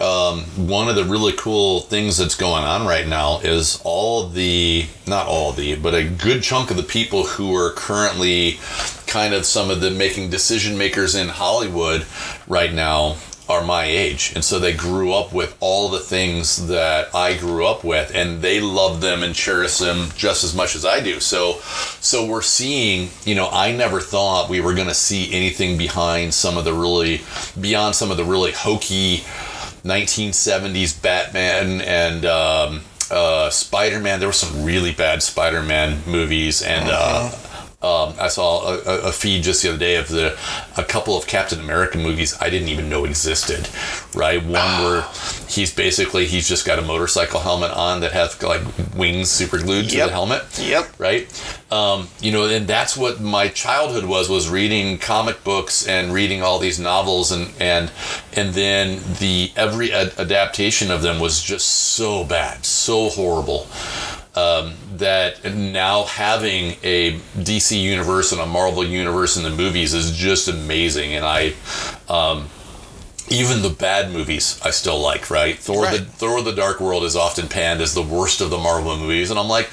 um, 0.00 0.40
one 0.68 0.88
of 0.88 0.96
the 0.96 1.04
really 1.04 1.32
cool 1.34 1.80
things 1.80 2.18
that's 2.18 2.34
going 2.34 2.64
on 2.64 2.86
right 2.86 3.06
now 3.06 3.38
is 3.40 3.80
all 3.84 4.28
the, 4.28 4.86
not 5.06 5.26
all 5.26 5.52
the, 5.52 5.76
but 5.76 5.94
a 5.94 6.04
good 6.04 6.42
chunk 6.42 6.70
of 6.70 6.76
the 6.76 6.82
people 6.82 7.24
who 7.24 7.54
are 7.54 7.70
currently 7.72 8.58
kind 9.06 9.34
of 9.34 9.46
some 9.46 9.70
of 9.70 9.80
the 9.80 9.90
making 9.92 10.30
decision 10.30 10.76
makers 10.76 11.14
in 11.14 11.28
Hollywood 11.28 12.04
right 12.48 12.72
now 12.72 13.16
are 13.48 13.62
my 13.62 13.84
age. 13.84 14.32
And 14.34 14.42
so 14.42 14.58
they 14.58 14.72
grew 14.72 15.12
up 15.12 15.32
with 15.32 15.56
all 15.60 15.88
the 15.88 16.00
things 16.00 16.66
that 16.68 17.14
I 17.14 17.36
grew 17.36 17.66
up 17.66 17.84
with 17.84 18.10
and 18.14 18.40
they 18.40 18.60
love 18.60 19.00
them 19.00 19.22
and 19.22 19.34
cherish 19.34 19.78
them 19.78 20.08
just 20.16 20.44
as 20.44 20.56
much 20.56 20.74
as 20.74 20.84
I 20.84 21.00
do. 21.00 21.20
So 21.20 21.58
so 22.00 22.26
we're 22.26 22.42
seeing 22.42 23.10
you 23.24 23.34
know 23.34 23.48
I 23.52 23.72
never 23.72 24.00
thought 24.00 24.48
we 24.48 24.60
were 24.60 24.74
going 24.74 24.88
to 24.88 24.94
see 24.94 25.32
anything 25.32 25.76
behind 25.76 26.32
some 26.32 26.56
of 26.56 26.64
the 26.64 26.72
really 26.72 27.20
beyond 27.60 27.94
some 27.94 28.10
of 28.10 28.16
the 28.16 28.24
really 28.24 28.52
hokey 28.52 29.24
1970s 29.84 31.00
Batman 31.00 31.80
and 31.82 32.24
um, 32.24 32.80
uh, 33.10 33.50
Spider-Man. 33.50 34.18
There 34.18 34.28
were 34.28 34.32
some 34.32 34.64
really 34.64 34.92
bad 34.92 35.22
Spider-Man 35.22 36.02
movies 36.06 36.62
and 36.62 36.88
uh, 36.90 37.30
um, 37.84 38.14
I 38.18 38.28
saw 38.28 38.74
a, 38.74 39.08
a- 39.08 39.12
feed 39.12 39.42
just 39.42 39.62
the 39.62 39.68
other 39.70 39.78
day 39.78 39.96
of 39.96 40.08
the 40.08 40.36
a 40.76 40.82
couple 40.84 41.16
of 41.16 41.26
Captain 41.26 41.60
America 41.60 41.98
movies 41.98 42.34
I 42.40 42.48
didn't 42.50 42.68
even 42.68 42.88
know 42.88 43.04
existed. 43.04 43.68
Right, 44.14 44.40
one 44.42 44.82
where 44.84 45.02
he's 45.48 45.74
basically 45.74 46.26
he's 46.26 46.48
just 46.48 46.64
got 46.64 46.78
a 46.78 46.82
motorcycle 46.82 47.40
helmet 47.40 47.72
on 47.72 48.00
that 48.00 48.12
has 48.12 48.40
like 48.42 48.62
wings 48.96 49.28
super 49.30 49.58
glued 49.58 49.90
to 49.90 49.96
Yep. 49.96 50.06
the 50.06 50.12
helmet 50.12 50.42
Yep. 50.60 50.94
right 50.98 51.26
um, 51.72 52.08
you 52.20 52.30
know 52.32 52.44
and 52.46 52.66
that's 52.68 52.96
what 52.96 53.20
my 53.20 53.48
childhood 53.48 54.04
was 54.04 54.28
was 54.28 54.48
reading 54.48 54.98
comic 54.98 55.42
books 55.44 55.86
and 55.86 56.12
reading 56.12 56.42
all 56.42 56.58
these 56.60 56.78
novels 56.78 57.32
and 57.32 57.52
and 57.60 57.90
and 58.34 58.54
then 58.54 59.00
the 59.18 59.50
every 59.56 59.92
ad- 59.92 60.12
adaptation 60.18 60.90
of 60.92 61.02
them 61.02 61.18
was 61.20 61.42
just 61.42 61.66
so 61.68 62.24
bad 62.24 62.64
so 62.64 63.08
horrible 63.10 63.66
um, 64.36 64.74
that 64.96 65.54
now 65.54 66.04
having 66.04 66.76
a 66.82 67.18
DC 67.36 67.80
universe 67.80 68.32
and 68.32 68.40
a 68.40 68.46
Marvel 68.46 68.84
universe 68.84 69.36
in 69.36 69.42
the 69.42 69.50
movies 69.50 69.94
is 69.94 70.16
just 70.16 70.48
amazing 70.48 71.14
and 71.14 71.24
I 71.24 71.54
um, 72.08 72.48
even 73.30 73.62
the 73.62 73.70
bad 73.70 74.10
movies 74.12 74.60
I 74.64 74.70
still 74.70 74.98
like, 74.98 75.30
right? 75.30 75.58
Thor 75.58 75.86
the 75.86 75.98
Right. 75.98 76.06
Thor 76.06 76.42
the 76.42 76.52
Dark 76.52 76.80
World 76.80 77.04
is 77.04 77.16
often 77.16 77.48
panned 77.48 77.80
as 77.80 77.94
the 77.94 78.02
worst 78.02 78.40
of 78.40 78.50
the 78.50 78.58
Marvel 78.58 78.96
movies, 78.96 79.30
and 79.30 79.38
I'm 79.38 79.48
like, 79.48 79.70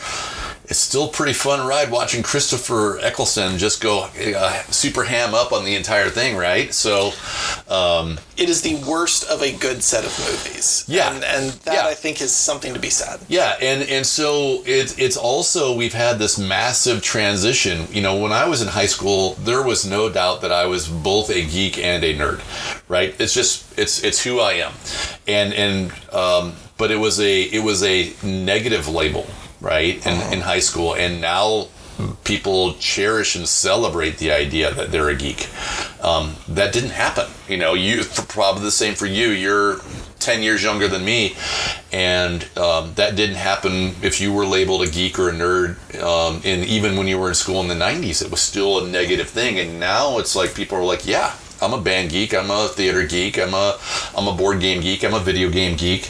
it's 0.71 0.79
still 0.79 1.09
a 1.09 1.11
pretty 1.11 1.33
fun 1.33 1.67
ride 1.67 1.91
watching 1.91 2.23
Christopher 2.23 2.97
Eccleston 3.01 3.57
just 3.57 3.81
go 3.81 4.07
uh, 4.15 4.53
super 4.71 5.03
ham 5.03 5.33
up 5.33 5.51
on 5.51 5.65
the 5.65 5.75
entire 5.75 6.09
thing, 6.09 6.37
right? 6.37 6.73
So, 6.73 7.11
um, 7.67 8.17
It 8.37 8.47
is 8.49 8.61
the 8.61 8.75
worst 8.89 9.29
of 9.29 9.41
a 9.41 9.51
good 9.51 9.83
set 9.83 10.05
of 10.05 10.17
movies. 10.19 10.85
Yeah. 10.87 11.13
And, 11.13 11.23
and 11.25 11.51
that, 11.65 11.73
Yeah. 11.73 11.87
I 11.87 11.93
think, 11.93 12.21
is 12.21 12.33
something 12.33 12.73
to 12.73 12.79
be 12.79 12.89
said. 12.89 13.19
yeah, 13.27 13.57
and 13.61 13.83
and 13.83 14.05
so 14.05 14.63
it's 14.65 14.97
it's 14.97 15.17
also 15.17 15.75
we've 15.75 15.93
had 15.93 16.17
this 16.19 16.37
massive 16.39 17.01
transition. 17.03 17.87
You 17.91 18.01
know, 18.01 18.15
when 18.15 18.31
I 18.31 18.45
was 18.47 18.61
in 18.61 18.69
high 18.69 18.87
school, 18.87 19.33
there 19.43 19.61
was 19.61 19.85
no 19.85 20.09
doubt 20.09 20.39
that 20.41 20.53
I 20.53 20.65
was 20.67 20.87
both 20.87 21.29
a 21.29 21.41
geek 21.45 21.77
and 21.79 22.01
a 22.03 22.15
nerd, 22.15 22.39
right? 22.87 23.13
It's 23.19 23.33
just 23.33 23.77
it's 23.77 24.03
it's 24.05 24.23
who 24.23 24.39
I 24.39 24.53
am, 24.53 24.71
and 25.27 25.53
and 25.53 25.91
um, 26.13 26.53
but 26.77 26.91
it 26.91 26.97
was 26.97 27.19
a 27.19 27.41
it 27.41 27.61
was 27.63 27.83
a 27.83 28.13
negative 28.23 28.87
label, 28.87 29.25
right? 29.61 30.05
In 30.05 30.33
in 30.33 30.41
high 30.41 30.59
school, 30.59 30.95
and 30.95 31.21
now 31.21 31.67
people 32.23 32.73
cherish 32.75 33.35
and 33.35 33.47
celebrate 33.47 34.17
the 34.17 34.31
idea 34.31 34.73
that 34.73 34.91
they're 34.91 35.09
a 35.09 35.15
geek. 35.15 35.49
Um, 36.03 36.35
that 36.47 36.73
didn't 36.73 36.91
happen. 36.91 37.29
You 37.47 37.57
know, 37.57 37.73
you 37.73 38.03
probably 38.27 38.63
the 38.63 38.71
same 38.71 38.95
for 38.95 39.05
you. 39.05 39.29
You're 39.29 39.81
10 40.21 40.43
years 40.43 40.63
younger 40.63 40.87
than 40.87 41.03
me 41.03 41.35
and 41.91 42.47
um, 42.57 42.93
that 42.93 43.15
didn't 43.15 43.35
happen 43.37 43.95
if 44.03 44.21
you 44.21 44.31
were 44.31 44.45
labeled 44.45 44.83
a 44.83 44.89
geek 44.89 45.17
or 45.17 45.29
a 45.29 45.33
nerd 45.33 45.75
um, 46.01 46.39
and 46.45 46.63
even 46.65 46.95
when 46.95 47.07
you 47.07 47.17
were 47.17 47.27
in 47.27 47.33
school 47.33 47.59
in 47.59 47.67
the 47.67 47.73
90s 47.73 48.23
it 48.23 48.29
was 48.29 48.39
still 48.39 48.85
a 48.85 48.87
negative 48.87 49.27
thing 49.27 49.57
and 49.57 49.79
now 49.79 50.19
it's 50.19 50.35
like 50.35 50.53
people 50.53 50.77
are 50.77 50.83
like 50.83 51.07
yeah 51.07 51.35
i'm 51.59 51.73
a 51.73 51.81
band 51.81 52.11
geek 52.11 52.35
i'm 52.35 52.51
a 52.51 52.67
theater 52.67 53.05
geek 53.05 53.39
i'm 53.39 53.55
a 53.55 53.79
i'm 54.15 54.27
a 54.27 54.33
board 54.33 54.59
game 54.59 54.79
geek 54.79 55.03
i'm 55.03 55.15
a 55.15 55.19
video 55.19 55.49
game 55.49 55.75
geek 55.75 56.07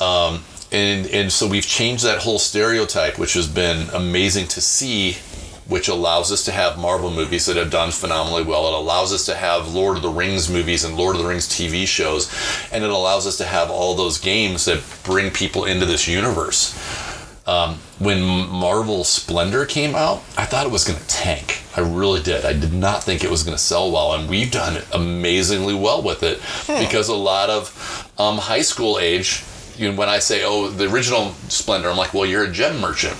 um, 0.00 0.44
and 0.72 1.06
and 1.06 1.32
so 1.32 1.46
we've 1.46 1.66
changed 1.66 2.04
that 2.04 2.18
whole 2.18 2.38
stereotype 2.38 3.18
which 3.18 3.34
has 3.34 3.46
been 3.46 3.88
amazing 3.90 4.46
to 4.48 4.60
see 4.60 5.16
which 5.70 5.88
allows 5.88 6.32
us 6.32 6.44
to 6.44 6.50
have 6.50 6.76
Marvel 6.76 7.10
movies 7.10 7.46
that 7.46 7.56
have 7.56 7.70
done 7.70 7.92
phenomenally 7.92 8.42
well. 8.42 8.66
It 8.66 8.74
allows 8.74 9.12
us 9.12 9.24
to 9.26 9.36
have 9.36 9.72
Lord 9.72 9.96
of 9.96 10.02
the 10.02 10.10
Rings 10.10 10.50
movies 10.50 10.82
and 10.82 10.96
Lord 10.96 11.14
of 11.14 11.22
the 11.22 11.28
Rings 11.28 11.46
TV 11.46 11.86
shows, 11.86 12.28
and 12.72 12.82
it 12.82 12.90
allows 12.90 13.24
us 13.24 13.38
to 13.38 13.44
have 13.44 13.70
all 13.70 13.94
those 13.94 14.18
games 14.18 14.64
that 14.64 14.82
bring 15.04 15.30
people 15.30 15.64
into 15.64 15.86
this 15.86 16.08
universe. 16.08 16.74
Um, 17.46 17.76
when 17.98 18.20
Marvel 18.20 19.04
Splendor 19.04 19.64
came 19.64 19.94
out, 19.94 20.18
I 20.36 20.44
thought 20.44 20.66
it 20.66 20.72
was 20.72 20.84
going 20.84 20.98
to 20.98 21.08
tank. 21.08 21.62
I 21.76 21.80
really 21.80 22.20
did. 22.20 22.44
I 22.44 22.52
did 22.52 22.72
not 22.72 23.04
think 23.04 23.22
it 23.22 23.30
was 23.30 23.44
going 23.44 23.56
to 23.56 23.62
sell 23.62 23.90
well, 23.92 24.12
and 24.12 24.28
we've 24.28 24.50
done 24.50 24.82
amazingly 24.92 25.74
well 25.74 26.02
with 26.02 26.22
it 26.22 26.40
because 26.80 27.08
a 27.08 27.14
lot 27.14 27.48
of 27.48 28.12
um, 28.18 28.38
high 28.38 28.62
school 28.62 28.98
age. 28.98 29.44
You 29.80 29.90
know, 29.90 29.96
when 29.96 30.10
I 30.10 30.18
say, 30.18 30.42
"Oh, 30.44 30.68
the 30.68 30.90
original 30.92 31.32
Splendor," 31.48 31.88
I'm 31.88 31.96
like, 31.96 32.12
"Well, 32.12 32.26
you're 32.26 32.44
a 32.44 32.50
gem 32.52 32.80
merchant." 32.80 33.16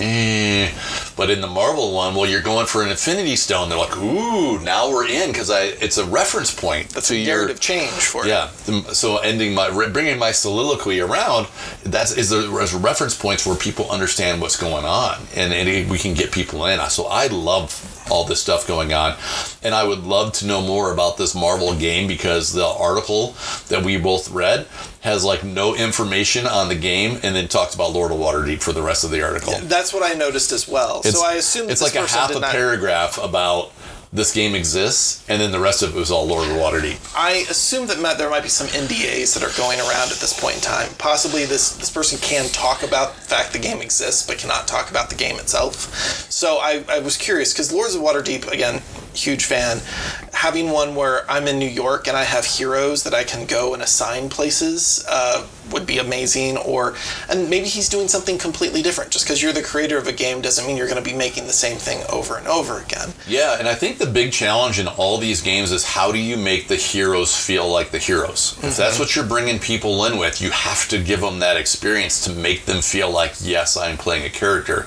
Eh. 0.00 0.70
But 1.16 1.28
in 1.28 1.42
the 1.42 1.46
Marvel 1.46 1.92
one, 1.92 2.14
well, 2.14 2.28
you're 2.28 2.40
going 2.40 2.66
for 2.66 2.82
an 2.82 2.88
Infinity 2.88 3.36
Stone. 3.36 3.68
They're 3.68 3.78
like, 3.78 3.96
ooh, 3.98 4.58
now 4.60 4.90
we're 4.90 5.06
in 5.06 5.30
because 5.30 5.50
I 5.50 5.64
it's 5.64 5.98
a 5.98 6.04
reference 6.06 6.52
point. 6.52 6.88
That's 6.88 7.10
a 7.10 7.22
narrative 7.24 7.60
change 7.60 7.90
for 7.90 8.24
it. 8.24 8.28
yeah. 8.28 8.48
the- 8.64 8.94
So 8.94 9.18
ending 9.18 9.54
my 9.54 9.68
bringing 9.88 10.18
my 10.18 10.32
soliloquy 10.32 11.00
around 11.00 11.46
that's 11.84 12.12
is 12.16 12.30
there 12.30 12.60
as 12.60 12.72
reference 12.72 13.14
points 13.14 13.44
where 13.46 13.54
people 13.54 13.90
understand 13.90 14.40
what's 14.40 14.56
going 14.56 14.86
on 14.86 15.18
and, 15.36 15.52
and 15.52 15.68
it- 15.68 15.88
we 15.88 15.98
can 15.98 16.14
get 16.14 16.32
people 16.32 16.64
in. 16.66 16.80
So 16.88 17.04
I 17.06 17.26
love 17.26 17.91
all 18.10 18.24
this 18.24 18.40
stuff 18.40 18.66
going 18.66 18.92
on, 18.92 19.16
and 19.62 19.74
I 19.74 19.84
would 19.84 20.04
love 20.04 20.32
to 20.34 20.46
know 20.46 20.60
more 20.60 20.92
about 20.92 21.16
this 21.16 21.34
Marvel 21.34 21.74
game 21.74 22.06
because 22.06 22.52
the 22.52 22.66
article 22.66 23.34
that 23.68 23.84
we 23.84 23.96
both 23.98 24.30
read 24.30 24.66
has 25.02 25.24
like 25.24 25.44
no 25.44 25.74
information 25.74 26.46
on 26.46 26.68
the 26.68 26.74
game 26.74 27.18
and 27.22 27.34
then 27.34 27.48
talks 27.48 27.74
about 27.74 27.92
Lord 27.92 28.12
of 28.12 28.18
Waterdeep 28.18 28.62
for 28.62 28.72
the 28.72 28.82
rest 28.82 29.04
of 29.04 29.10
the 29.10 29.22
article. 29.22 29.54
That's 29.62 29.92
what 29.92 30.02
I 30.02 30.14
noticed 30.14 30.52
as 30.52 30.68
well. 30.68 31.02
so 31.02 31.24
I 31.24 31.34
assume 31.34 31.68
it's 31.70 31.82
like 31.82 31.94
a 31.94 32.06
half 32.06 32.30
a 32.34 32.40
not, 32.40 32.52
paragraph 32.52 33.18
about 33.22 33.72
this 34.12 34.32
game 34.32 34.54
exists, 34.54 35.24
and 35.28 35.40
then 35.40 35.52
the 35.52 35.60
rest 35.60 35.82
of 35.82 35.96
it 35.96 35.98
was 35.98 36.10
all 36.10 36.26
Lord 36.26 36.46
of 36.46 36.56
Waterdeep. 36.56 37.14
I 37.16 37.46
assume 37.48 37.86
that 37.86 37.98
Matt, 37.98 38.18
there 38.18 38.28
might 38.28 38.42
be 38.42 38.50
some 38.50 38.66
NDAs 38.66 39.32
that 39.32 39.42
are 39.42 39.56
going 39.56 39.80
around 39.80 40.12
at 40.12 40.18
this 40.18 40.38
point 40.38 40.56
in 40.56 40.60
time. 40.60 40.90
Possibly 40.98 41.46
this 41.46 41.76
this 41.76 41.90
person 41.90 42.18
can 42.18 42.48
talk 42.50 42.82
about 42.82 43.14
the 43.14 43.22
fact 43.22 43.54
the 43.54 43.58
game 43.58 43.80
exists, 43.80 44.26
but 44.26 44.36
cannot 44.36 44.68
talk 44.68 44.90
about 44.90 45.08
the 45.08 45.16
game 45.16 45.36
itself. 45.36 45.74
So 46.30 46.58
I, 46.58 46.84
I 46.88 46.98
was 46.98 47.16
curious 47.16 47.54
because 47.54 47.72
Lords 47.72 47.94
of 47.94 48.02
Waterdeep, 48.02 48.50
again, 48.52 48.82
huge 49.14 49.44
fan. 49.44 49.80
Having 50.32 50.70
one 50.70 50.94
where 50.94 51.30
I'm 51.30 51.46
in 51.46 51.58
New 51.58 51.68
York 51.68 52.08
and 52.08 52.16
I 52.16 52.24
have 52.24 52.44
heroes 52.44 53.02
that 53.04 53.14
I 53.14 53.24
can 53.24 53.46
go 53.46 53.74
and 53.74 53.82
assign 53.82 54.28
places 54.28 55.04
uh, 55.08 55.46
would 55.70 55.86
be 55.86 55.98
amazing. 55.98 56.56
Or 56.56 56.94
and 57.28 57.48
maybe 57.48 57.66
he's 57.66 57.88
doing 57.88 58.08
something 58.08 58.38
completely 58.38 58.82
different. 58.82 59.10
Just 59.10 59.24
because 59.24 59.42
you're 59.42 59.52
the 59.52 59.62
creator 59.62 59.98
of 59.98 60.06
a 60.06 60.12
game 60.12 60.40
doesn't 60.40 60.66
mean 60.66 60.76
you're 60.76 60.88
going 60.88 61.02
to 61.02 61.08
be 61.08 61.16
making 61.16 61.46
the 61.46 61.52
same 61.52 61.76
thing 61.76 62.02
over 62.10 62.36
and 62.36 62.46
over 62.46 62.80
again. 62.80 63.10
Yeah, 63.26 63.58
and 63.58 63.68
I 63.68 63.74
think 63.74 63.98
the 63.98 64.06
big 64.06 64.32
challenge 64.32 64.78
in 64.78 64.88
all 64.88 65.18
these 65.18 65.40
games 65.40 65.70
is 65.70 65.84
how 65.84 66.12
do 66.12 66.18
you 66.18 66.36
make 66.36 66.68
the 66.68 66.76
heroes 66.76 67.36
feel 67.36 67.70
like 67.70 67.90
the 67.90 67.98
heroes? 67.98 68.58
If 68.62 68.76
that's 68.76 68.98
what 68.98 69.14
you're 69.14 69.26
bringing 69.26 69.58
people 69.58 70.04
in 70.06 70.18
with, 70.18 70.40
you 70.40 70.50
have 70.50 70.88
to 70.88 71.02
give 71.02 71.20
them 71.20 71.38
that 71.40 71.56
experience 71.56 72.24
to 72.24 72.32
make 72.32 72.64
them 72.64 72.82
feel 72.82 73.10
like, 73.10 73.34
yes, 73.40 73.76
I'm 73.76 73.96
playing 73.96 74.24
a 74.24 74.30
character. 74.30 74.86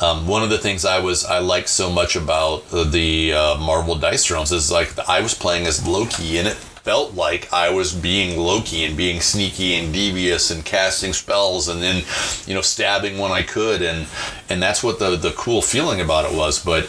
Um, 0.00 0.26
one 0.26 0.42
of 0.42 0.48
the 0.48 0.58
things 0.58 0.84
I 0.84 0.98
was 0.98 1.24
I 1.24 1.40
liked 1.40 1.68
so 1.68 1.90
much 1.90 2.16
about 2.16 2.68
the 2.70 3.34
uh, 3.34 3.56
Marvel 3.58 3.96
Dice 3.96 4.24
Thrones 4.24 4.50
is 4.50 4.70
like 4.72 4.98
I 5.08 5.20
was 5.20 5.34
playing 5.34 5.66
as 5.66 5.86
Loki, 5.86 6.38
in 6.38 6.46
it 6.46 6.56
felt 6.82 7.14
like 7.14 7.52
I 7.52 7.70
was 7.70 7.94
being 7.94 8.38
Loki 8.38 8.84
and 8.84 8.96
being 8.96 9.20
sneaky 9.20 9.74
and 9.74 9.92
devious 9.92 10.50
and 10.50 10.64
casting 10.64 11.12
spells 11.12 11.68
and 11.68 11.82
then 11.82 12.04
you 12.46 12.54
know 12.54 12.60
stabbing 12.60 13.18
when 13.18 13.32
I 13.32 13.42
could 13.42 13.82
and 13.82 14.06
and 14.48 14.62
that's 14.62 14.82
what 14.82 14.98
the 14.98 15.16
the 15.16 15.32
cool 15.32 15.62
feeling 15.62 16.00
about 16.00 16.30
it 16.30 16.36
was. 16.36 16.62
But 16.62 16.88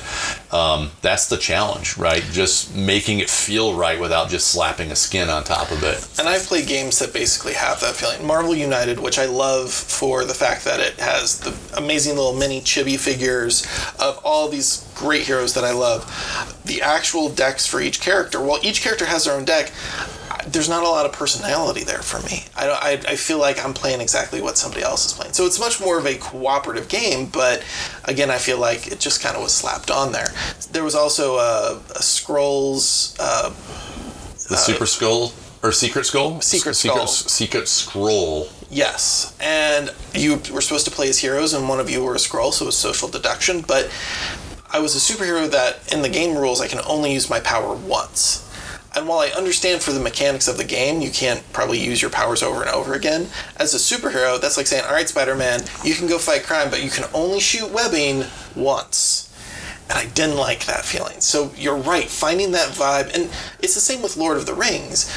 um, 0.51 0.91
that's 1.01 1.27
the 1.27 1.37
challenge, 1.37 1.97
right? 1.97 2.23
Just 2.31 2.75
making 2.75 3.19
it 3.19 3.29
feel 3.29 3.75
right 3.75 3.99
without 3.99 4.29
just 4.29 4.47
slapping 4.47 4.91
a 4.91 4.95
skin 4.95 5.29
on 5.29 5.43
top 5.43 5.71
of 5.71 5.83
it. 5.83 6.19
And 6.19 6.27
I've 6.27 6.43
played 6.43 6.67
games 6.67 6.99
that 6.99 7.13
basically 7.13 7.53
have 7.53 7.79
that 7.81 7.95
feeling. 7.95 8.25
Marvel 8.25 8.55
United, 8.55 8.99
which 8.99 9.17
I 9.17 9.25
love 9.25 9.71
for 9.71 10.25
the 10.25 10.33
fact 10.33 10.65
that 10.65 10.79
it 10.79 10.99
has 10.99 11.39
the 11.39 11.55
amazing 11.77 12.15
little 12.15 12.33
mini 12.33 12.61
chibi 12.61 12.99
figures 12.99 13.65
of 13.99 14.19
all 14.25 14.49
these 14.49 14.87
great 14.95 15.23
heroes 15.23 15.53
that 15.53 15.63
I 15.63 15.71
love. 15.71 16.03
The 16.71 16.81
actual 16.81 17.27
decks 17.27 17.67
for 17.67 17.81
each 17.81 17.99
character, 17.99 18.39
well, 18.39 18.57
each 18.63 18.81
character 18.81 19.03
has 19.03 19.25
their 19.25 19.35
own 19.35 19.43
deck. 19.43 19.73
There's 20.47 20.69
not 20.69 20.83
a 20.83 20.87
lot 20.87 21.05
of 21.05 21.11
personality 21.11 21.83
there 21.83 22.01
for 22.01 22.25
me. 22.25 22.45
I, 22.55 22.65
don't, 22.65 22.81
I, 22.81 23.11
I 23.11 23.15
feel 23.17 23.39
like 23.39 23.61
I'm 23.61 23.73
playing 23.73 23.99
exactly 23.99 24.41
what 24.41 24.57
somebody 24.57 24.81
else 24.81 25.05
is 25.05 25.11
playing. 25.11 25.33
So 25.33 25.45
it's 25.45 25.59
much 25.59 25.81
more 25.81 25.99
of 25.99 26.05
a 26.05 26.15
cooperative 26.15 26.87
game, 26.87 27.25
but 27.25 27.61
again, 28.05 28.31
I 28.31 28.37
feel 28.37 28.57
like 28.57 28.87
it 28.87 29.01
just 29.01 29.21
kind 29.21 29.35
of 29.35 29.43
was 29.43 29.51
slapped 29.53 29.91
on 29.91 30.13
there. 30.13 30.29
There 30.71 30.85
was 30.85 30.95
also 30.95 31.35
a, 31.35 31.81
a 31.93 32.01
Scrolls 32.01 33.17
uh, 33.19 33.49
The 33.49 34.55
Super 34.55 34.85
Skull 34.85 35.33
or 35.63 35.73
Secret 35.73 36.05
Skull? 36.05 36.39
Secret 36.39 36.75
Secret, 36.75 37.09
Secret 37.09 37.67
Scroll. 37.67 38.47
Yes, 38.69 39.35
and 39.41 39.93
you 40.15 40.39
were 40.53 40.61
supposed 40.61 40.85
to 40.85 40.91
play 40.91 41.09
as 41.09 41.19
heroes, 41.19 41.53
and 41.53 41.67
one 41.67 41.81
of 41.81 41.89
you 41.89 42.01
were 42.01 42.15
a 42.15 42.19
scroll, 42.19 42.53
so 42.53 42.63
it 42.63 42.67
was 42.67 42.77
social 42.77 43.09
deduction. 43.09 43.59
But 43.59 43.91
I 44.73 44.79
was 44.79 44.95
a 44.95 45.13
superhero 45.13 45.49
that, 45.51 45.93
in 45.93 46.01
the 46.01 46.09
game 46.09 46.37
rules, 46.37 46.61
I 46.61 46.67
can 46.67 46.79
only 46.87 47.13
use 47.13 47.29
my 47.29 47.39
power 47.39 47.75
once. 47.75 48.47
And 48.95 49.07
while 49.07 49.19
I 49.19 49.27
understand 49.27 49.81
for 49.81 49.91
the 49.91 49.99
mechanics 49.99 50.47
of 50.47 50.57
the 50.57 50.63
game, 50.63 51.01
you 51.01 51.11
can't 51.11 51.43
probably 51.53 51.79
use 51.79 52.01
your 52.01 52.11
powers 52.11 52.43
over 52.43 52.61
and 52.61 52.69
over 52.71 52.93
again. 52.93 53.27
As 53.57 53.73
a 53.73 53.77
superhero, 53.77 54.39
that's 54.39 54.57
like 54.57 54.67
saying, 54.67 54.83
"All 54.85 54.93
right, 54.93 55.07
Spider-Man, 55.07 55.63
you 55.83 55.93
can 55.95 56.07
go 56.07 56.17
fight 56.17 56.43
crime, 56.43 56.69
but 56.69 56.83
you 56.83 56.89
can 56.89 57.05
only 57.13 57.39
shoot 57.39 57.69
webbing 57.71 58.25
once." 58.55 59.29
and 59.91 59.99
I 59.99 60.05
didn't 60.05 60.37
like 60.37 60.65
that 60.67 60.85
feeling. 60.85 61.19
So 61.19 61.51
you're 61.57 61.75
right, 61.75 62.09
finding 62.09 62.51
that 62.51 62.69
vibe, 62.69 63.13
and 63.13 63.29
it's 63.59 63.75
the 63.75 63.81
same 63.81 64.01
with 64.01 64.15
Lord 64.15 64.37
of 64.37 64.45
the 64.45 64.53
Rings. 64.53 65.11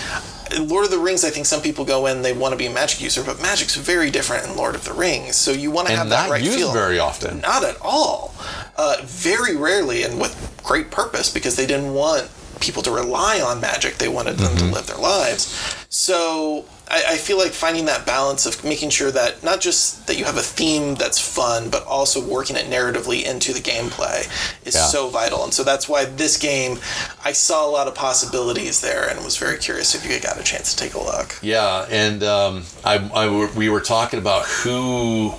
Lord 0.58 0.84
of 0.84 0.90
the 0.90 0.98
Rings, 0.98 1.24
I 1.24 1.30
think 1.30 1.46
some 1.46 1.62
people 1.62 1.84
go 1.84 2.06
in 2.06 2.22
they 2.22 2.32
want 2.32 2.52
to 2.52 2.58
be 2.58 2.66
a 2.66 2.70
magic 2.70 3.00
user, 3.00 3.22
but 3.22 3.40
magic's 3.40 3.76
very 3.76 4.10
different 4.10 4.46
in 4.46 4.56
Lord 4.56 4.74
of 4.74 4.84
the 4.84 4.92
Rings. 4.92 5.36
So 5.36 5.52
you 5.52 5.70
want 5.70 5.88
to 5.88 5.94
have 5.94 6.08
that 6.08 6.24
And 6.24 6.32
that 6.32 6.40
not 6.40 6.58
used 6.58 6.72
very 6.72 6.98
often. 6.98 7.40
Not 7.40 7.64
at 7.64 7.76
all. 7.80 8.34
Uh, 8.76 8.96
very 9.02 9.56
rarely, 9.56 10.02
and 10.02 10.20
with 10.20 10.34
great 10.64 10.90
purpose, 10.90 11.32
because 11.32 11.54
they 11.56 11.66
didn't 11.66 11.94
want 11.94 12.28
people 12.60 12.82
to 12.82 12.90
rely 12.90 13.40
on 13.40 13.60
magic. 13.60 13.96
They 13.98 14.08
wanted 14.08 14.36
them 14.36 14.56
to 14.56 14.64
live 14.64 14.86
their 14.86 14.96
lives. 14.96 15.46
So 15.88 16.64
I, 16.88 17.04
I 17.10 17.16
feel 17.16 17.36
like 17.38 17.52
finding 17.52 17.84
that 17.86 18.06
balance 18.06 18.46
of 18.46 18.64
making 18.64 18.90
sure 18.90 19.10
that 19.10 19.42
not 19.44 19.60
just 19.60 20.06
that 20.06 20.18
you 20.18 20.24
have 20.24 20.36
a 20.36 20.42
theme 20.42 20.94
that's 20.94 21.18
fun, 21.18 21.68
but 21.70 21.84
also 21.86 22.24
working 22.24 22.56
it 22.56 22.66
narratively 22.66 23.24
into 23.24 23.52
the 23.52 23.60
gameplay 23.60 24.26
is 24.66 24.74
Yeah. 24.74 24.86
so 24.86 25.08
vital. 25.08 25.44
And 25.44 25.52
so 25.52 25.62
that's 25.62 25.88
why 25.88 26.04
this 26.04 26.36
game, 26.36 26.78
I 27.24 27.32
saw 27.32 27.68
a 27.68 27.70
lot 27.70 27.86
of 27.86 27.94
possibilities 27.94 28.80
there, 28.80 29.08
and 29.08 29.22
was 29.24 29.36
very 29.36 29.58
curious 29.58 29.94
if 29.94 30.08
you 30.08 30.18
got 30.20 30.38
a 30.40 30.42
chance 30.42 30.74
to 30.74 30.76
take 30.82 30.94
a 30.94 31.00
look. 31.00 31.38
Yeah, 31.42 31.86
and 31.90 32.22
um, 32.22 32.64
I, 32.84 32.96
I, 33.14 33.50
we 33.56 33.68
were 33.68 33.80
talking 33.80 34.18
about 34.18 34.46
who, 34.46 35.34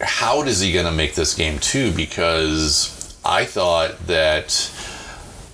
how 0.00 0.42
is 0.42 0.60
he 0.60 0.72
going 0.72 0.86
to 0.86 0.92
make 0.92 1.14
this 1.14 1.34
game 1.34 1.58
too? 1.58 1.92
Because 1.92 3.18
I 3.24 3.44
thought 3.44 4.06
that, 4.06 4.70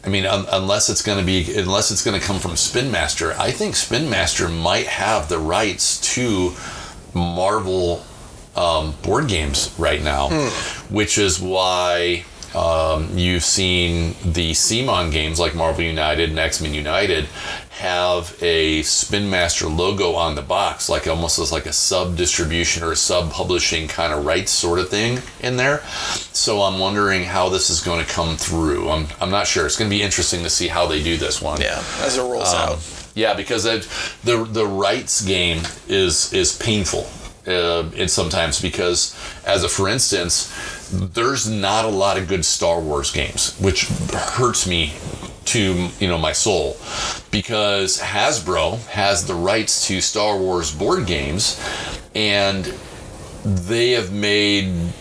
I 0.05 0.09
mean, 0.09 0.27
un, 0.27 0.47
unless 0.51 0.89
it's 0.89 1.03
going 1.03 1.19
to 1.19 1.25
be, 1.25 1.57
unless 1.59 1.91
it's 1.91 2.05
going 2.05 2.19
to 2.21 2.27
come 2.27 2.39
from 2.39 2.57
Spin 2.57 2.91
Master, 2.91 3.33
I 3.39 3.51
think 3.51 3.77
Spin 3.77 4.11
Master 4.11 4.49
might 4.49 4.87
have 4.87 5.29
the 5.29 5.39
rights 5.39 6.01
to 6.15 6.53
Marvel 7.15 8.05
um, 8.57 8.95
board 9.03 9.29
games 9.29 9.75
right 9.79 10.03
now, 10.03 10.29
which 10.91 11.19
is 11.19 11.41
why. 11.41 12.25
Um, 12.55 13.17
you've 13.17 13.45
seen 13.45 14.15
the 14.23 14.51
CMON 14.51 15.11
games 15.11 15.41
like 15.41 15.55
Marvel 15.55 15.83
United 15.85 16.29
and 16.29 16.39
X 16.39 16.61
Men 16.61 16.75
United 16.75 17.27
have 17.83 18.41
a 18.41 18.83
Spin 18.83 19.29
Master 19.29 19.67
logo 19.67 20.13
on 20.15 20.37
the 20.37 20.43
box, 20.43 20.89
like 20.89 21.09
almost 21.09 21.39
as 21.41 21.51
like 21.51 21.67
a 21.67 21.73
sub 21.73 22.17
distribution 22.17 22.85
or 22.85 22.95
sub 22.95 23.33
publishing 23.33 23.89
kind 23.89 24.13
of 24.13 24.25
rights 24.25 24.53
sort 24.53 24.79
of 24.79 24.89
thing 24.89 25.19
in 25.41 25.57
there. 25.57 25.81
So 26.33 26.63
I'm 26.63 26.79
wondering 26.79 27.25
how 27.25 27.49
this 27.49 27.71
is 27.71 27.81
going 27.81 28.05
to 28.05 28.11
come 28.11 28.37
through. 28.37 28.89
I'm, 28.89 29.09
I'm 29.21 29.31
not 29.31 29.49
sure. 29.49 29.67
It's 29.67 29.77
going 29.77 29.91
to 29.91 29.97
be 29.97 30.03
interesting 30.03 30.45
to 30.45 30.51
see 30.51 30.69
how 30.69 30.87
they 30.87 31.03
do 31.03 31.17
this 31.17 31.43
one. 31.43 31.61
Yeah, 31.61 31.83
as 32.01 32.17
it 32.17 32.23
rolls 32.23 32.53
Um, 32.55 32.61
out. 32.71 33.09
Yeah, 33.15 33.35
because 33.35 33.67
it, 33.67 33.89
the 34.25 34.45
the 34.45 34.67
rights 34.67 35.21
game 35.23 35.63
is 35.89 36.33
is 36.33 36.57
painful. 36.57 37.07
Uh, 37.45 37.91
and 37.97 38.09
sometimes 38.09 38.63
because, 38.63 39.17
as 39.45 39.65
a 39.65 39.69
for 39.69 39.89
instance, 39.89 40.49
there's 40.93 41.51
not 41.51 41.85
a 41.85 41.89
lot 41.89 42.17
of 42.17 42.29
good 42.29 42.45
Star 42.45 42.81
Wars 42.81 43.11
games, 43.11 43.59
which 43.59 43.89
hurts 44.39 44.67
me 44.69 44.93
to 45.47 45.89
you 45.99 46.09
know 46.09 46.19
my 46.19 46.33
soul, 46.33 46.77
because 47.31 48.01
Hasbro 48.01 48.85
has 48.87 49.27
the 49.27 49.35
rights 49.35 49.87
to 49.89 50.01
Star 50.01 50.37
Wars 50.37 50.75
board 50.75 51.07
games, 51.07 51.61
and 52.15 52.65
they 53.45 53.93
have 53.93 54.13
made 54.13 54.93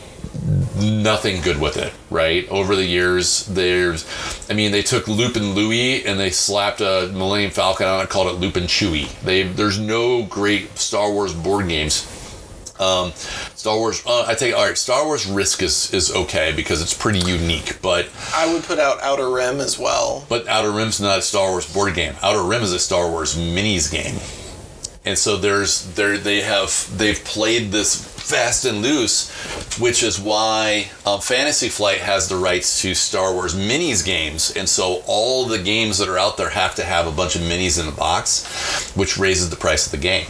nothing 0.75 1.41
good 1.41 1.59
with 1.59 1.77
it, 1.77 1.93
right? 2.09 2.47
Over 2.49 2.75
the 2.75 2.85
years, 2.85 3.45
there's, 3.45 4.07
I 4.49 4.53
mean, 4.53 4.71
they 4.71 4.81
took 4.81 5.07
Loopin' 5.07 5.53
Louie 5.53 6.03
and 6.05 6.19
they 6.19 6.31
slapped 6.31 6.81
a 6.81 7.11
Millennium 7.13 7.51
Falcon 7.51 7.85
on 7.85 8.01
it, 8.01 8.09
called 8.09 8.27
it 8.27 8.39
Loopin' 8.39 8.63
Chewie. 8.63 9.11
They, 9.21 9.43
there's 9.43 9.77
no 9.77 10.23
great 10.23 10.77
Star 10.77 11.11
Wars 11.11 11.33
board 11.33 11.67
games. 11.67 12.07
Um, 12.81 13.11
Star 13.55 13.77
Wars, 13.77 14.03
uh, 14.05 14.25
I 14.27 14.33
take 14.33 14.55
all 14.55 14.65
right, 14.65 14.77
Star 14.77 15.05
Wars 15.05 15.27
Risk 15.27 15.61
is 15.61 15.93
is 15.93 16.13
okay 16.13 16.51
because 16.55 16.81
it's 16.81 16.93
pretty 16.95 17.19
unique, 17.19 17.79
but 17.81 18.09
I 18.33 18.51
would 18.51 18.63
put 18.63 18.79
out 18.79 19.01
Outer 19.03 19.29
Rim 19.29 19.59
as 19.59 19.77
well. 19.77 20.25
but 20.27 20.47
Outer 20.47 20.71
Rim's 20.71 20.99
not 20.99 21.19
a 21.19 21.21
Star 21.21 21.51
Wars 21.51 21.71
board 21.71 21.93
game. 21.93 22.15
Outer 22.23 22.43
Rim 22.43 22.63
is 22.63 22.73
a 22.73 22.79
Star 22.79 23.09
Wars 23.09 23.35
minis 23.35 23.91
game. 23.91 24.19
And 25.03 25.17
so 25.17 25.37
there's 25.37 25.93
there 25.95 26.17
they 26.17 26.41
have 26.41 26.87
they've 26.97 27.23
played 27.23 27.71
this 27.71 27.95
fast 28.21 28.65
and 28.65 28.81
loose, 28.83 29.31
which 29.79 30.03
is 30.03 30.19
why 30.19 30.91
um, 31.05 31.19
Fantasy 31.21 31.69
Flight 31.69 31.97
has 31.99 32.29
the 32.29 32.35
rights 32.35 32.81
to 32.81 32.93
Star 32.93 33.33
Wars 33.33 33.55
minis 33.55 34.05
games, 34.05 34.51
and 34.55 34.69
so 34.69 35.01
all 35.07 35.45
the 35.45 35.57
games 35.57 35.97
that 35.97 36.07
are 36.07 36.19
out 36.19 36.37
there 36.37 36.49
have 36.49 36.75
to 36.75 36.83
have 36.83 37.07
a 37.07 37.11
bunch 37.11 37.35
of 37.35 37.41
minis 37.41 37.79
in 37.79 37.87
the 37.87 37.91
box, 37.91 38.91
which 38.95 39.17
raises 39.17 39.49
the 39.49 39.55
price 39.55 39.85
of 39.87 39.91
the 39.91 39.97
game. 39.97 40.27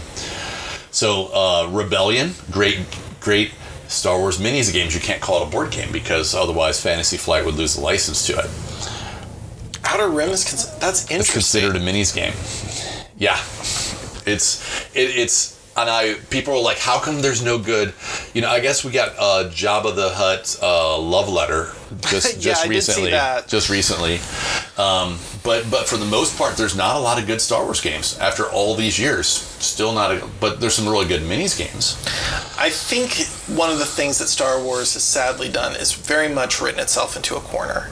So 0.91 1.27
uh, 1.33 1.69
Rebellion, 1.71 2.31
great 2.51 2.79
great 3.19 3.51
Star 3.87 4.17
Wars 4.19 4.37
minis 4.37 4.71
games. 4.71 4.93
You 4.93 5.01
can't 5.01 5.21
call 5.21 5.41
it 5.43 5.47
a 5.47 5.51
board 5.51 5.71
game 5.71 5.91
because 5.91 6.33
otherwise 6.35 6.81
Fantasy 6.81 7.17
Flight 7.17 7.45
would 7.45 7.55
lose 7.55 7.75
the 7.75 7.81
license 7.81 8.25
to 8.27 8.33
it. 8.39 8.49
Outer 9.85 10.09
Rim 10.09 10.29
is 10.29 10.43
cons- 10.43 10.77
that's 10.79 11.03
It's 11.03 11.11
interesting. 11.11 11.33
considered 11.33 11.75
a 11.75 11.79
minis 11.79 12.13
game. 12.15 12.33
Yeah, 13.17 13.37
it's 14.25 14.61
it, 14.95 15.17
it's 15.17 15.59
and 15.77 15.89
I 15.89 16.15
people 16.29 16.53
are 16.53 16.61
like, 16.61 16.77
how 16.79 16.99
come 16.99 17.21
there's 17.21 17.43
no 17.43 17.57
good? 17.57 17.93
You 18.33 18.41
know, 18.41 18.49
I 18.49 18.59
guess 18.59 18.83
we 18.83 18.91
got 18.91 19.09
uh, 19.17 19.49
Jabba 19.49 19.95
the 19.95 20.09
Hutt 20.09 20.57
uh, 20.61 20.97
love 20.99 21.29
letter 21.29 21.71
just 22.09 22.35
Yeah, 22.35 22.41
just 22.41 22.65
I 22.65 22.69
recently. 22.69 23.11
Just 23.47 23.69
recently, 23.69 24.15
um, 24.77 25.17
but 25.43 25.69
but 25.71 25.87
for 25.87 25.97
the 25.97 26.05
most 26.05 26.37
part, 26.37 26.57
there's 26.57 26.75
not 26.75 26.95
a 26.95 26.99
lot 26.99 27.19
of 27.19 27.27
good 27.27 27.41
Star 27.41 27.63
Wars 27.63 27.81
games 27.81 28.17
after 28.19 28.45
all 28.49 28.75
these 28.75 28.99
years. 28.99 29.50
Still 29.61 29.93
not, 29.93 30.11
a, 30.11 30.27
but 30.39 30.59
there's 30.59 30.73
some 30.73 30.87
really 30.89 31.05
good 31.07 31.21
minis 31.21 31.57
games. 31.57 31.95
I 32.57 32.69
think 32.71 33.27
one 33.57 33.69
of 33.71 33.77
the 33.79 33.85
things 33.85 34.17
that 34.19 34.27
Star 34.27 34.61
Wars 34.61 34.93
has 34.95 35.03
sadly 35.03 35.49
done 35.49 35.75
is 35.75 35.93
very 35.93 36.27
much 36.27 36.59
written 36.59 36.79
itself 36.79 37.15
into 37.15 37.35
a 37.35 37.39
corner. 37.39 37.89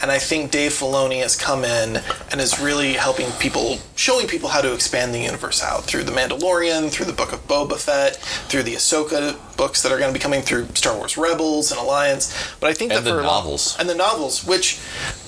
And 0.00 0.10
I 0.10 0.18
think 0.18 0.50
Dave 0.50 0.72
Filoni 0.72 1.20
has 1.22 1.36
come 1.36 1.62
in 1.64 2.00
and 2.32 2.40
is 2.40 2.58
really 2.58 2.94
helping 2.94 3.30
people, 3.32 3.78
showing 3.96 4.26
people 4.26 4.48
how 4.48 4.60
to 4.62 4.72
expand 4.74 5.14
the 5.14 5.20
universe 5.20 5.62
out 5.62 5.84
through 5.84 6.04
The 6.04 6.12
Mandalorian, 6.12 6.90
through 6.90 7.06
the 7.06 7.12
Book 7.12 7.32
of 7.32 7.46
Boba 7.46 7.78
Fett, 7.78 8.16
through 8.48 8.62
the 8.64 8.74
Ahsoka 8.74 9.36
books 9.56 9.82
that 9.82 9.92
are 9.92 9.98
going 9.98 10.12
to 10.12 10.18
be 10.18 10.22
coming 10.22 10.40
through 10.42 10.66
Star 10.74 10.96
Wars 10.96 11.16
Rebels 11.18 11.70
and 11.70 11.78
Alliance. 11.80 12.34
But 12.60 12.70
I 12.70 12.72
think 12.72 12.92
And 12.92 12.98
that 12.98 13.04
the 13.10 13.16
for 13.16 13.22
long- 13.22 13.44
novels. 13.44 13.76
and 13.78 13.88
the 13.88 13.94
novels, 13.94 14.42
which, 14.44 14.78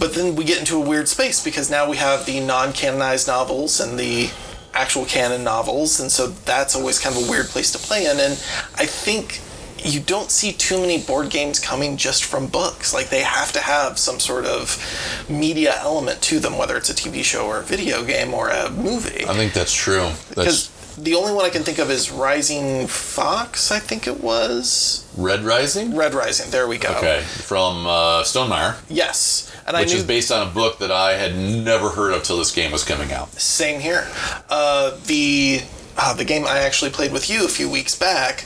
but 0.00 0.14
then 0.14 0.34
we 0.36 0.44
get 0.44 0.58
into 0.58 0.76
a 0.76 0.80
weird 0.80 1.06
space 1.08 1.42
because 1.44 1.70
now 1.70 1.88
we 1.88 1.98
have 1.98 2.24
the 2.26 2.40
non-canonized 2.40 3.28
novels 3.28 3.78
and 3.78 3.98
the 3.98 4.30
actual 4.74 5.04
canon 5.04 5.44
novels, 5.44 6.00
and 6.00 6.10
so 6.10 6.28
that's 6.28 6.74
always 6.74 6.98
kind 6.98 7.16
of 7.16 7.26
a 7.26 7.30
weird 7.30 7.46
place 7.46 7.72
to 7.72 7.78
play 7.78 8.06
in. 8.06 8.18
And 8.18 8.32
I 8.76 8.86
think 8.86 9.40
you 9.84 10.00
don't 10.00 10.30
see 10.30 10.52
too 10.52 10.80
many 10.80 10.98
board 11.02 11.30
games 11.30 11.58
coming 11.58 11.96
just 11.96 12.24
from 12.24 12.46
books. 12.46 12.94
Like 12.94 13.08
they 13.08 13.22
have 13.22 13.52
to 13.52 13.60
have 13.60 13.98
some 13.98 14.20
sort 14.20 14.44
of 14.44 14.78
media 15.28 15.74
element 15.78 16.22
to 16.22 16.38
them, 16.38 16.56
whether 16.56 16.76
it's 16.76 16.90
a 16.90 16.94
TV 16.94 17.24
show 17.24 17.46
or 17.46 17.58
a 17.58 17.62
video 17.62 18.04
game 18.04 18.32
or 18.32 18.48
a 18.48 18.70
movie. 18.70 19.24
I 19.26 19.34
think 19.34 19.52
that's 19.52 19.74
true. 19.74 20.10
That's 20.34 20.71
the 20.98 21.14
only 21.14 21.32
one 21.32 21.44
I 21.44 21.50
can 21.50 21.62
think 21.62 21.78
of 21.78 21.90
is 21.90 22.10
Rising 22.10 22.86
Fox. 22.86 23.70
I 23.70 23.78
think 23.78 24.06
it 24.06 24.20
was 24.22 25.08
Red 25.16 25.42
Rising. 25.42 25.96
Red 25.96 26.14
Rising. 26.14 26.50
There 26.50 26.66
we 26.68 26.78
go. 26.78 26.90
Okay, 26.96 27.22
from 27.22 27.86
uh, 27.86 28.22
Stonemaier, 28.22 28.76
Yes, 28.88 29.52
and 29.66 29.76
I 29.76 29.80
which 29.80 29.90
knew 29.92 29.98
is 29.98 30.04
based 30.04 30.30
on 30.30 30.46
a 30.46 30.50
book 30.50 30.78
that 30.78 30.90
I 30.90 31.14
had 31.14 31.36
never 31.36 31.90
heard 31.90 32.12
of 32.12 32.22
till 32.22 32.38
this 32.38 32.52
game 32.52 32.72
was 32.72 32.84
coming 32.84 33.12
out. 33.12 33.30
Same 33.32 33.80
here. 33.80 34.06
Uh, 34.48 34.96
the 35.06 35.62
uh, 35.96 36.14
the 36.14 36.24
game 36.24 36.44
I 36.46 36.58
actually 36.60 36.90
played 36.90 37.12
with 37.12 37.28
you 37.30 37.44
a 37.44 37.48
few 37.48 37.70
weeks 37.70 37.96
back, 37.98 38.44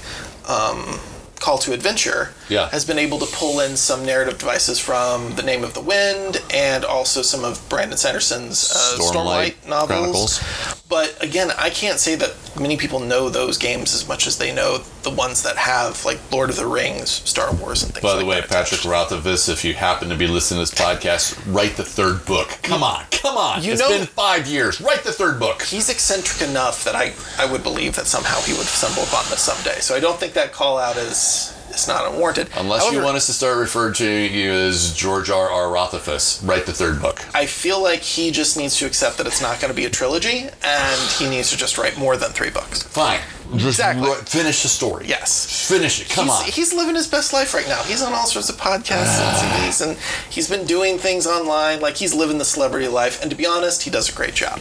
um, 0.49 0.99
Call 1.41 1.59
to 1.59 1.73
Adventure, 1.73 2.33
Yeah. 2.49 2.69
has 2.71 2.85
been 2.85 2.99
able 2.99 3.19
to 3.19 3.27
pull 3.37 3.61
in 3.61 3.77
some 3.77 4.05
narrative 4.07 4.39
devices 4.39 4.79
from 4.79 5.35
The 5.35 5.43
Name 5.43 5.65
of 5.65 5.75
the 5.75 5.81
Wind 5.81 6.43
and 6.53 6.85
also 6.85 7.23
some 7.23 7.45
of 7.45 7.67
Brandon 7.69 7.99
Sanderson's 7.99 8.71
uh, 8.73 8.99
Stormlight 9.01 9.55
Stormlight, 9.55 9.69
novels. 9.69 10.39
Chronicles. 10.39 10.83
But 10.89 11.21
again, 11.23 11.51
I 11.59 11.71
can't 11.71 11.99
say 11.99 12.15
that 12.15 12.37
many 12.61 12.77
people 12.77 13.01
know 13.01 13.29
those 13.29 13.59
games 13.59 13.93
as 13.93 14.07
much 14.07 14.29
as 14.29 14.39
they 14.39 14.55
know 14.55 14.79
the 15.03 15.11
ones 15.11 15.43
that 15.43 15.57
have 15.57 16.05
like 16.05 16.19
Lord 16.31 16.49
of 16.51 16.55
the 16.57 16.67
Rings, 16.67 17.11
Star 17.11 17.53
Wars, 17.55 17.83
and 17.83 17.93
things. 17.93 18.03
By 18.03 18.11
the 18.13 18.19
like 18.19 18.27
way, 18.29 18.41
that 18.43 18.49
Patrick. 18.51 18.85
Rothfuss, 18.85 19.49
if 19.49 19.65
you 19.65 19.75
happen 19.75 20.09
to 20.11 20.17
be 20.17 20.29
listening 20.29 20.65
to 20.65 20.71
this 20.71 20.79
podcast, 20.81 21.37
write 21.53 21.77
the 21.77 21.85
third 21.85 22.25
book. 22.27 22.49
Come 22.63 22.85
on, 22.85 23.05
come 23.11 23.37
on. 23.37 23.65
You 23.65 23.73
It's 23.73 23.81
know- 23.81 23.89
been 23.89 24.07
five 24.07 24.47
years. 24.47 24.81
Write 24.81 25.03
the 25.03 25.13
third 25.13 25.41
book. 25.41 25.63
he's 25.63 25.89
eccentric 25.91 26.49
enough 26.49 26.85
that 26.85 26.95
I, 26.95 27.13
I 27.39 27.51
would 27.51 27.65
believe 27.65 27.97
that 27.97 28.07
somehow 28.07 28.41
he 28.43 28.53
would 28.53 28.67
stumble 28.67 29.03
upon 29.03 29.25
this 29.31 29.41
someday. 29.41 29.81
So 29.81 29.97
I 29.97 30.01
don't 30.01 30.19
think 30.21 30.35
that 30.35 30.53
call 30.53 30.79
out 30.79 30.97
is 30.97 31.53
is 31.77 31.89
not 31.89 32.11
unwarranted. 32.11 32.49
Unless 32.57 32.93
you 32.93 33.03
want 33.03 33.17
us 33.17 33.27
to 33.27 33.33
start 33.33 33.59
referring 33.59 33.95
to 33.95 34.11
you 34.11 34.51
as 34.51 34.95
George 34.95 35.31
R. 35.31 35.49
R. 35.49 35.71
Rothfuss, 35.71 36.43
write 36.43 36.67
the 36.67 36.73
third 36.73 37.01
book. 37.01 37.25
I 37.35 37.47
feel 37.47 37.83
like 37.83 38.01
he 38.01 38.31
just 38.31 38.57
needs 38.57 38.77
to 38.79 38.87
accept 38.87 39.19
that 39.19 39.27
it's 39.27 39.43
not 39.43 39.61
going 39.61 39.71
to 39.71 39.77
be 39.77 39.85
a 39.85 39.91
trilogy, 39.91 40.49
and 40.63 41.01
he 41.19 41.29
needs 41.29 41.51
to 41.51 41.57
just 41.57 41.79
write 41.79 41.99
more 41.99 42.17
than 42.17 42.31
three 42.31 42.51
books. 42.51 42.83
Fine. 42.83 43.21
Just 43.55 43.79
Exactly. 43.79 44.09
ri- 44.09 44.17
finish 44.27 44.63
the 44.63 44.69
story. 44.69 45.07
Yes. 45.07 45.69
Finish 45.69 46.01
it. 46.01 46.09
Come 46.09 46.27
he's, 46.27 46.35
on. 46.35 46.45
He's 46.45 46.75
living 46.75 46.95
his 46.97 47.07
best 47.07 47.33
life 47.33 47.55
right 47.55 47.67
now. 47.69 47.83
He's 47.85 48.03
on 48.03 48.13
all 48.13 48.27
sorts 48.27 48.49
of 48.51 48.57
podcasts 48.57 49.21
and 49.21 49.37
CDs, 49.37 49.87
and 49.87 49.99
he's 50.31 50.49
been 50.51 50.67
doing 50.67 50.99
things 50.99 51.27
online. 51.27 51.81
Like 51.81 51.97
he's 51.97 52.13
living 52.15 52.39
the 52.39 52.45
celebrity 52.45 52.89
life. 52.89 53.21
And 53.23 53.31
to 53.31 53.37
be 53.37 53.47
honest, 53.47 53.83
he 53.85 53.91
does 53.91 54.09
a 54.09 54.13
great 54.13 54.35
job. 54.35 54.61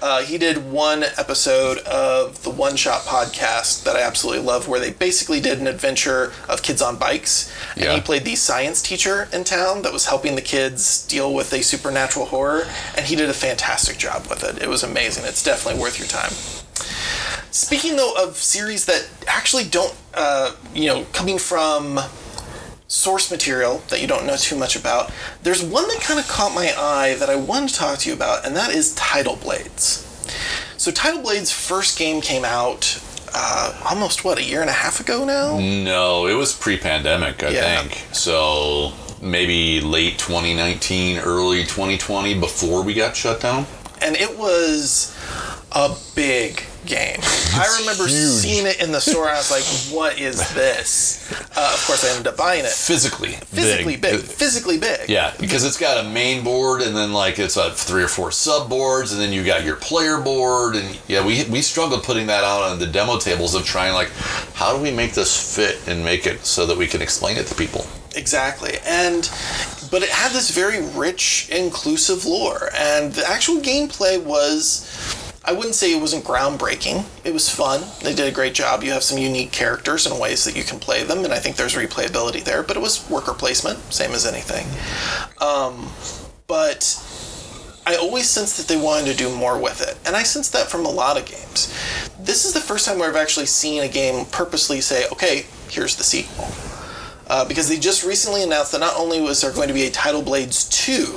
Uh, 0.00 0.22
he 0.22 0.38
did 0.38 0.70
one 0.70 1.02
episode 1.18 1.78
of 1.78 2.42
the 2.42 2.50
One 2.50 2.76
Shot 2.76 3.02
podcast 3.02 3.84
that 3.84 3.96
I 3.96 4.02
absolutely 4.02 4.44
love, 4.44 4.68
where 4.68 4.80
they 4.80 4.92
basically 4.92 5.40
did 5.40 5.58
an 5.60 5.66
adventure 5.66 6.32
of 6.48 6.62
kids 6.62 6.80
on 6.80 6.96
bikes, 6.96 7.52
and 7.74 7.84
Yeah. 7.84 7.94
he 7.94 8.00
played 8.00 8.24
the 8.24 8.36
science 8.36 8.82
teacher 8.82 9.28
in 9.32 9.44
town 9.44 9.82
that 9.82 9.92
was 9.92 10.06
helping 10.06 10.36
the 10.36 10.42
kids 10.42 11.04
deal 11.06 11.32
with 11.34 11.52
a 11.52 11.62
supernatural 11.62 12.26
horror, 12.26 12.66
and 12.96 13.06
he 13.06 13.16
did 13.16 13.28
a 13.28 13.34
fantastic 13.34 13.98
job 13.98 14.26
with 14.28 14.42
it. 14.44 14.62
It 14.62 14.68
was 14.68 14.82
amazing. 14.82 15.24
It's 15.24 15.42
definitely 15.42 15.80
worth 15.80 15.98
your 15.98 16.08
time. 16.08 16.32
Speaking 17.50 17.96
though 17.96 18.14
of 18.14 18.36
series 18.36 18.86
that 18.86 19.08
actually 19.26 19.64
don't, 19.64 19.94
uh, 20.14 20.54
you 20.74 20.86
know, 20.86 21.04
coming 21.12 21.38
from 21.38 22.00
source 22.88 23.30
material 23.30 23.82
that 23.88 24.00
you 24.02 24.06
don't 24.06 24.26
know 24.26 24.36
too 24.36 24.56
much 24.56 24.76
about. 24.76 25.10
There's 25.42 25.62
one 25.62 25.88
that 25.88 26.00
kind 26.00 26.20
of 26.20 26.28
caught 26.28 26.54
my 26.54 26.74
eye 26.76 27.14
that 27.18 27.30
I 27.30 27.36
wanted 27.36 27.70
to 27.70 27.74
talk 27.76 27.98
to 28.00 28.08
you 28.10 28.14
about, 28.14 28.44
and 28.46 28.54
that 28.56 28.74
is 28.74 28.94
Tidal 28.94 29.36
Blades. 29.36 30.06
So 30.76 30.90
Tidal 30.90 31.22
Blades' 31.22 31.50
first 31.50 31.98
game 31.98 32.20
came 32.20 32.44
out 32.44 33.02
uh, 33.34 33.80
almost 33.88 34.24
what 34.24 34.36
a 34.38 34.42
year 34.44 34.60
and 34.60 34.68
a 34.68 34.74
half 34.74 35.00
ago 35.00 35.24
now. 35.24 35.58
No, 35.58 36.26
it 36.26 36.34
was 36.34 36.52
pre-pandemic, 36.54 37.42
I 37.42 37.48
Yeah. 37.48 37.80
think. 37.82 38.02
So 38.12 38.92
maybe 39.22 39.80
late 39.80 40.18
2019, 40.18 41.18
early 41.18 41.64
2020, 41.64 42.34
before 42.40 42.82
we 42.82 42.92
got 42.92 43.16
shut 43.16 43.40
down. 43.40 43.66
and 44.02 44.16
it 44.16 44.36
was 44.36 45.14
a 45.70 45.94
big 46.16 46.64
game. 46.86 47.16
I 47.54 47.76
remember 47.80 48.06
huge. 48.06 48.30
seeing 48.30 48.66
it 48.66 48.82
in 48.82 48.92
the 48.92 49.00
store. 49.00 49.28
I 49.28 49.36
was 49.36 49.50
like, 49.50 49.64
"What 49.94 50.18
is 50.18 50.36
this?" 50.54 51.30
Uh, 51.56 51.70
of 51.74 51.84
course, 51.86 52.04
I 52.04 52.10
ended 52.10 52.26
up 52.28 52.36
buying 52.36 52.64
it. 52.64 52.70
Physically, 52.70 53.32
Physically 53.32 53.96
big, 53.96 54.20
physically 54.20 54.78
big. 54.78 55.08
Yeah, 55.08 55.34
because 55.38 55.64
it's 55.64 55.78
got 55.78 56.04
a 56.04 56.08
main 56.08 56.42
board 56.42 56.82
and 56.82 56.96
then 56.96 57.12
like 57.12 57.38
it's 57.38 57.56
a 57.56 57.70
three 57.72 58.02
or 58.02 58.08
four 58.08 58.32
sub 58.32 58.68
boards 58.68 59.12
and 59.12 59.20
then 59.20 59.32
you 59.32 59.44
got 59.44 59.64
your 59.64 59.76
player 59.76 60.18
board 60.20 60.76
and 60.76 60.98
yeah, 61.08 61.24
we 61.24 61.44
we 61.50 61.62
struggled 61.62 62.02
putting 62.04 62.26
that 62.28 62.44
out 62.44 62.62
on 62.62 62.78
the 62.78 62.86
demo 62.86 63.18
tables 63.18 63.54
of 63.54 63.64
trying 63.64 63.92
like 63.94 64.10
how 64.54 64.76
do 64.76 64.82
we 64.82 64.90
make 64.90 65.12
this 65.12 65.56
fit 65.56 65.86
and 65.88 66.04
make 66.04 66.26
it 66.26 66.44
so 66.44 66.66
that 66.66 66.76
we 66.76 66.86
can 66.86 67.02
explain 67.02 67.36
it 67.36 67.46
to 67.46 67.54
people. 67.54 67.86
Exactly. 68.14 68.78
And 68.86 69.30
but 69.90 70.02
it 70.02 70.08
had 70.08 70.32
this 70.32 70.50
very 70.50 70.80
rich, 70.96 71.48
inclusive 71.50 72.24
lore, 72.24 72.70
and 72.74 73.12
the 73.12 73.28
actual 73.28 73.56
gameplay 73.60 74.22
was. 74.22 74.88
I 75.44 75.52
wouldn't 75.52 75.74
say 75.74 75.92
it 75.92 76.00
wasn't 76.00 76.24
groundbreaking. 76.24 77.04
It 77.24 77.32
was 77.32 77.48
fun. 77.48 77.82
They 78.02 78.14
did 78.14 78.28
a 78.28 78.34
great 78.34 78.54
job. 78.54 78.84
You 78.84 78.92
have 78.92 79.02
some 79.02 79.18
unique 79.18 79.50
characters 79.50 80.06
and 80.06 80.20
ways 80.20 80.44
that 80.44 80.56
you 80.56 80.62
can 80.62 80.78
play 80.78 81.02
them, 81.02 81.24
and 81.24 81.32
I 81.32 81.38
think 81.38 81.56
there's 81.56 81.74
replayability 81.74 82.44
there. 82.44 82.62
But 82.62 82.76
it 82.76 82.80
was 82.80 83.08
worker 83.10 83.34
placement, 83.34 83.92
same 83.92 84.12
as 84.12 84.24
anything. 84.24 84.66
Um, 85.40 85.90
but 86.46 87.02
I 87.84 87.96
always 87.96 88.30
sensed 88.30 88.56
that 88.58 88.68
they 88.68 88.80
wanted 88.80 89.10
to 89.10 89.16
do 89.16 89.34
more 89.34 89.58
with 89.58 89.80
it, 89.80 89.98
and 90.06 90.14
I 90.14 90.22
sensed 90.22 90.52
that 90.52 90.68
from 90.68 90.86
a 90.86 90.90
lot 90.90 91.18
of 91.18 91.26
games. 91.26 91.74
This 92.20 92.44
is 92.44 92.52
the 92.52 92.60
first 92.60 92.86
time 92.86 93.00
where 93.00 93.08
I've 93.08 93.16
actually 93.16 93.46
seen 93.46 93.82
a 93.82 93.88
game 93.88 94.26
purposely 94.26 94.80
say, 94.80 95.06
"Okay, 95.10 95.46
here's 95.68 95.96
the 95.96 96.04
sequel." 96.04 96.46
Uh, 97.32 97.46
because 97.46 97.66
they 97.66 97.78
just 97.78 98.04
recently 98.04 98.42
announced 98.42 98.72
that 98.72 98.78
not 98.80 98.94
only 98.94 99.18
was 99.18 99.40
there 99.40 99.50
going 99.52 99.66
to 99.68 99.72
be 99.72 99.84
a 99.84 99.90
Tidal 99.90 100.20
Blades 100.20 100.68
2, 100.68 101.16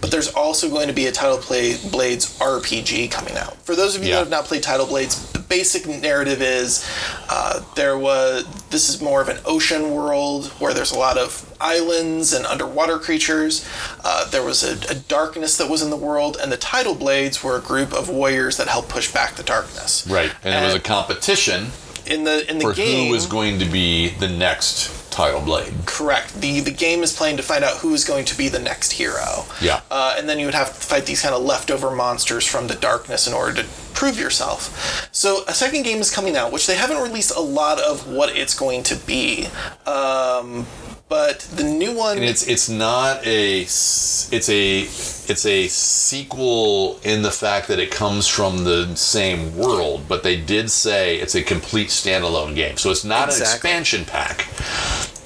but 0.00 0.12
there's 0.12 0.32
also 0.32 0.70
going 0.70 0.86
to 0.86 0.94
be 0.94 1.06
a 1.06 1.12
Title 1.12 1.38
Play 1.38 1.76
Blades 1.90 2.38
RPG 2.38 3.10
coming 3.10 3.36
out. 3.36 3.56
For 3.66 3.74
those 3.74 3.96
of 3.96 4.04
you 4.04 4.10
Yeah. 4.10 4.14
that 4.14 4.20
have 4.20 4.30
not 4.30 4.44
played 4.44 4.62
Tidal 4.62 4.86
Blades, 4.86 5.32
the 5.32 5.40
basic 5.40 5.88
narrative 5.88 6.40
is 6.40 6.88
uh, 7.28 7.64
there 7.74 7.98
was 7.98 8.44
this 8.70 8.88
is 8.88 9.02
more 9.02 9.20
of 9.20 9.28
an 9.28 9.38
ocean 9.44 9.90
world 9.90 10.46
where 10.60 10.72
there's 10.72 10.92
a 10.92 10.98
lot 10.98 11.18
of 11.18 11.52
islands 11.60 12.32
and 12.32 12.46
underwater 12.46 12.96
creatures. 13.00 13.68
Uh, 14.04 14.24
there 14.30 14.44
was 14.44 14.62
a, 14.62 14.74
a 14.88 14.94
darkness 14.94 15.56
that 15.58 15.68
was 15.68 15.82
in 15.82 15.90
the 15.90 15.96
world, 15.96 16.36
and 16.40 16.52
the 16.52 16.56
Tidal 16.56 16.94
Blades 16.94 17.42
were 17.42 17.56
a 17.56 17.60
group 17.60 17.92
of 17.92 18.08
warriors 18.08 18.56
that 18.58 18.68
helped 18.68 18.88
push 18.88 19.12
back 19.12 19.34
the 19.34 19.42
darkness. 19.42 20.06
Right. 20.06 20.30
And 20.44 20.54
it 20.54 20.64
was 20.64 20.76
a 20.76 20.80
competition 20.80 21.72
In 22.06 22.22
the 22.22 22.48
in 22.48 22.58
the 22.58 22.66
for 22.66 22.72
game, 22.72 23.08
who 23.08 23.12
was 23.12 23.26
going 23.26 23.58
to 23.58 23.64
be 23.64 24.10
the 24.10 24.28
next 24.28 24.92
tidal 25.16 25.40
blade. 25.40 25.72
Correct. 25.86 26.40
The 26.42 26.60
the 26.60 26.70
game 26.70 27.02
is 27.02 27.16
playing 27.16 27.38
to 27.38 27.42
find 27.42 27.64
out 27.64 27.78
who 27.78 27.94
is 27.94 28.04
going 28.04 28.26
to 28.26 28.36
be 28.36 28.48
the 28.48 28.58
next 28.58 28.92
hero. 28.92 29.46
Yeah. 29.62 29.80
Uh, 29.90 30.14
and 30.18 30.28
then 30.28 30.38
you 30.38 30.44
would 30.44 30.54
have 30.54 30.68
to 30.68 30.74
fight 30.74 31.06
these 31.06 31.22
kind 31.22 31.34
of 31.34 31.42
leftover 31.42 31.90
monsters 31.90 32.46
from 32.46 32.66
the 32.66 32.74
darkness 32.74 33.26
in 33.26 33.32
order 33.32 33.62
to 33.62 33.68
prove 33.94 34.20
yourself. 34.20 35.08
So 35.12 35.42
a 35.48 35.54
second 35.54 35.84
game 35.84 35.98
is 35.98 36.14
coming 36.14 36.36
out, 36.36 36.52
which 36.52 36.66
they 36.66 36.76
haven't 36.76 37.02
released 37.02 37.34
a 37.34 37.40
lot 37.40 37.80
of 37.80 38.06
what 38.06 38.36
it's 38.36 38.52
going 38.52 38.82
to 38.84 38.96
be. 38.96 39.48
Um, 39.86 40.66
but 41.08 41.38
the 41.54 41.62
new 41.62 41.92
one, 41.92 42.16
And 42.16 42.26
it's 42.26 42.46
it's 42.48 42.68
not 42.68 43.24
a 43.24 43.60
it's 43.60 44.48
a 44.48 44.80
it's 44.80 45.46
a 45.46 45.68
sequel 45.68 46.98
in 47.04 47.22
the 47.22 47.30
fact 47.30 47.68
that 47.68 47.78
it 47.78 47.92
comes 47.92 48.26
from 48.26 48.64
the 48.64 48.94
same 48.96 49.56
world, 49.56 50.06
but 50.08 50.24
they 50.24 50.36
did 50.36 50.68
say 50.68 51.16
it's 51.16 51.36
a 51.36 51.42
complete 51.42 51.88
standalone 51.88 52.56
game. 52.56 52.76
So 52.76 52.90
it's 52.90 53.04
not 53.04 53.32
an 53.32 53.40
expansion 53.40 54.04
pack. 54.04 54.48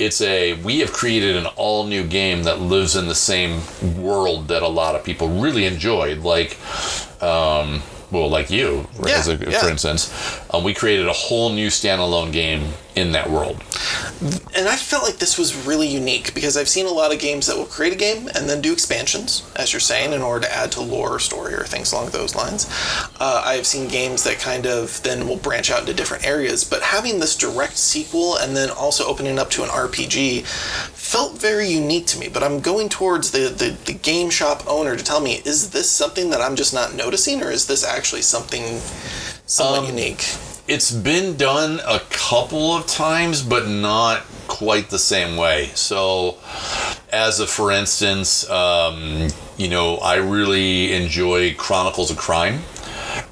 It's 0.00 0.20
a 0.22 0.54
we 0.54 0.78
have 0.80 0.92
created 0.92 1.36
an 1.36 1.46
all 1.56 1.84
new 1.86 2.04
game 2.04 2.44
that 2.44 2.58
lives 2.60 2.96
in 2.96 3.06
the 3.06 3.14
same 3.14 3.60
world 4.02 4.48
that 4.48 4.62
a 4.62 4.68
lot 4.68 4.94
of 4.94 5.04
people 5.04 5.28
really 5.28 5.66
enjoyed, 5.66 6.18
like 6.20 6.56
um, 7.22 7.82
well, 8.10 8.28
like 8.28 8.50
you, 8.50 8.88
Yeah, 9.06 9.18
as 9.18 9.28
a, 9.28 9.36
yeah. 9.36 9.60
for 9.60 9.68
instance, 9.68 10.10
um, 10.52 10.64
we 10.64 10.74
created 10.74 11.06
a 11.06 11.12
whole 11.12 11.50
new 11.52 11.68
standalone 11.68 12.32
game 12.32 12.72
in 12.96 13.12
that 13.12 13.30
world. 13.30 13.56
and 14.54 14.68
I 14.68 14.76
felt 14.76 15.04
like 15.04 15.16
this 15.18 15.38
was 15.38 15.66
really 15.66 15.86
unique 15.86 16.34
because 16.34 16.56
I've 16.56 16.68
seen 16.68 16.86
a 16.86 16.90
lot 16.90 17.12
of 17.12 17.20
games 17.20 17.46
that 17.46 17.56
will 17.56 17.64
create 17.66 17.92
a 17.92 17.96
game 17.96 18.28
and 18.34 18.48
then 18.48 18.60
do 18.60 18.72
expansions, 18.72 19.48
as 19.56 19.72
you're 19.72 19.80
saying, 19.80 20.12
in 20.12 20.22
order 20.22 20.46
to 20.46 20.52
add 20.54 20.72
to 20.72 20.80
lore 20.80 21.14
or 21.14 21.18
story 21.18 21.54
or 21.54 21.64
things 21.64 21.92
along 21.92 22.10
those 22.10 22.34
lines. 22.34 22.68
Uh, 23.20 23.42
I've 23.44 23.66
seen 23.66 23.88
games 23.88 24.24
that 24.24 24.38
kind 24.38 24.66
of 24.66 25.02
then 25.02 25.28
will 25.28 25.36
branch 25.36 25.70
out 25.70 25.80
into 25.80 25.94
different 25.94 26.26
areas, 26.26 26.64
but 26.64 26.82
having 26.82 27.20
this 27.20 27.36
direct 27.36 27.76
sequel 27.76 28.36
and 28.36 28.56
then 28.56 28.70
also 28.70 29.04
opening 29.06 29.38
up 29.38 29.50
to 29.50 29.62
an 29.62 29.68
RPG 29.68 30.44
felt 30.46 31.38
very 31.40 31.68
unique 31.68 32.06
to 32.08 32.18
me. 32.18 32.28
But 32.28 32.42
I'm 32.42 32.60
going 32.60 32.88
towards 32.88 33.30
the, 33.30 33.48
the, 33.48 33.76
the 33.84 33.94
game 33.94 34.30
shop 34.30 34.64
owner 34.66 34.96
to 34.96 35.04
tell 35.04 35.20
me, 35.20 35.42
is 35.44 35.70
this 35.70 35.90
something 35.90 36.30
that 36.30 36.40
I'm 36.40 36.56
just 36.56 36.74
not 36.74 36.94
noticing, 36.94 37.42
or 37.42 37.50
is 37.50 37.66
this 37.66 37.84
actually 37.84 38.22
something 38.22 38.80
somewhat 39.46 39.80
Um, 39.80 39.86
unique? 39.86 40.24
It's 40.70 40.92
been 40.92 41.36
done 41.36 41.80
a 41.84 41.98
couple 42.10 42.76
of 42.76 42.86
times, 42.86 43.42
but 43.42 43.66
not 43.66 44.20
quite 44.46 44.88
the 44.88 45.00
same 45.00 45.36
way. 45.36 45.72
So, 45.74 46.38
as 47.12 47.40
a 47.40 47.48
for 47.48 47.72
instance, 47.72 48.48
um, 48.48 49.26
you 49.56 49.68
know, 49.68 49.96
I 49.96 50.18
really 50.18 50.92
enjoy 50.92 51.54
Chronicles 51.54 52.12
of 52.12 52.18
Crime. 52.18 52.60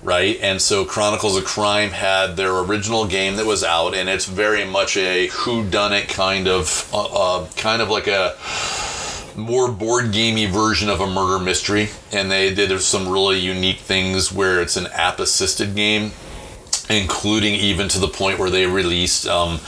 Right, 0.02 0.36
and 0.42 0.60
so 0.60 0.84
Chronicles 0.84 1.36
of 1.36 1.44
Crime 1.44 1.90
had 1.90 2.36
their 2.36 2.58
original 2.58 3.06
game 3.06 3.36
that 3.36 3.46
was 3.46 3.62
out, 3.62 3.94
and 3.94 4.08
it's 4.08 4.26
very 4.26 4.64
much 4.64 4.96
a 4.96 5.28
whodunit 5.28 6.08
kind 6.08 6.48
of, 6.48 6.90
uh, 6.92 7.04
uh, 7.04 7.48
kind 7.56 7.80
of 7.80 7.88
like 7.88 8.08
a 8.08 8.34
more 9.38 9.70
board 9.70 10.10
gamey 10.10 10.46
version 10.46 10.90
of 10.90 11.00
a 11.00 11.06
murder 11.06 11.38
mystery. 11.38 11.90
And 12.10 12.32
they 12.32 12.52
did 12.52 12.76
some 12.80 13.08
really 13.08 13.38
unique 13.38 13.78
things 13.78 14.32
where 14.32 14.60
it's 14.60 14.76
an 14.76 14.88
app 14.88 15.20
assisted 15.20 15.76
game 15.76 16.10
including 16.90 17.54
even 17.54 17.88
to 17.88 17.98
the 17.98 18.08
point 18.08 18.38
where 18.38 18.50
they 18.50 18.66
released 18.66 19.26
um, 19.26 19.60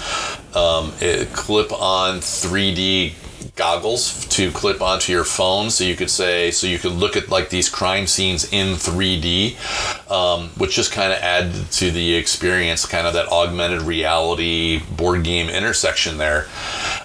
um, 0.55 0.93
clip 1.33 1.73
on 1.73 2.19
3D 2.19 3.15
goggles 3.57 4.27
to 4.29 4.51
clip 4.53 4.81
onto 4.81 5.13
your 5.13 5.25
phone. 5.25 5.71
So 5.71 5.85
you 5.85 5.97
could 5.97 6.11
say 6.11 6.51
so 6.51 6.67
you 6.67 6.79
could 6.79 6.93
look 6.93 7.17
at 7.17 7.29
like 7.29 7.51
these 7.51 7.69
crime 7.69 8.07
scenes 8.07 8.51
in 8.53 8.75
3D 8.75 10.11
um, 10.11 10.49
which 10.57 10.75
just 10.75 10.93
kind 10.93 11.13
of 11.13 11.19
added 11.19 11.71
to 11.73 11.91
the 11.91 12.15
experience 12.15 12.87
kind 12.87 13.07
of 13.07 13.15
that 13.15 13.29
augmented 13.29 13.83
reality 13.83 14.81
board 14.97 15.25
game 15.25 15.49
intersection 15.49 16.19
there. 16.19 16.49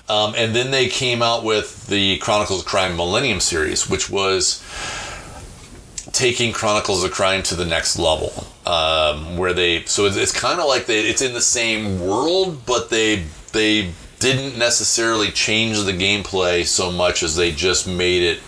Um, 0.07 0.34
and 0.38 0.55
then 0.55 0.72
they 0.72 0.88
came 0.88 1.22
out 1.22 1.43
with 1.43 1.88
the 1.88 2.18
Chronicles 2.20 2.61
of 2.61 2.66
Crime 2.66 2.95
Millennium 2.95 3.39
series 3.39 3.89
which 3.89 4.09
was 4.09 4.63
taking 6.11 6.53
Chronicles 6.53 7.03
of 7.03 7.11
Crime 7.11 7.43
to 7.43 7.55
the 7.55 7.66
next 7.66 7.99
level, 7.99 8.47
um, 8.66 9.38
where 9.38 9.53
they 9.53 9.84
so 9.86 10.05
it's, 10.05 10.18
it's 10.18 10.32
kind 10.32 10.59
of 10.59 10.68
like 10.68 10.86
they 10.86 11.01
it's 11.01 11.22
in 11.22 11.34
the 11.34 11.41
same 11.41 11.99
world, 11.99 12.66
but 12.66 12.89
they 12.89 13.24
they 13.53 13.91
didn't 14.20 14.57
necessarily 14.57 15.30
change 15.32 15.82
the 15.84 15.91
gameplay 15.91 16.66
so 16.66 16.91
much 16.91 17.22
as 17.24 17.36
they 17.36 17.51
just 17.51 17.88
made 17.88 18.24
it. 18.24 18.39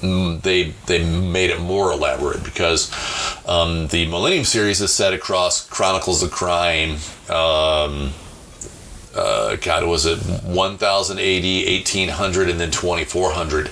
mm, 0.00 0.40
They 0.42 0.74
they 0.86 1.04
made 1.04 1.50
it 1.50 1.60
more 1.60 1.92
elaborate 1.92 2.42
because 2.44 2.90
um, 3.46 3.86
the 3.88 4.06
Millennium 4.06 4.44
series 4.44 4.80
is 4.80 4.92
set 4.92 5.12
across 5.12 5.66
Chronicles 5.68 6.22
of 6.22 6.30
Crime. 6.30 6.96
Um, 7.28 8.12
uh, 9.14 9.56
God, 9.56 9.84
was 9.84 10.06
it 10.06 10.18
1080, 10.18 11.76
1800, 11.78 12.48
and 12.48 12.58
then 12.58 12.70
2400? 12.70 13.70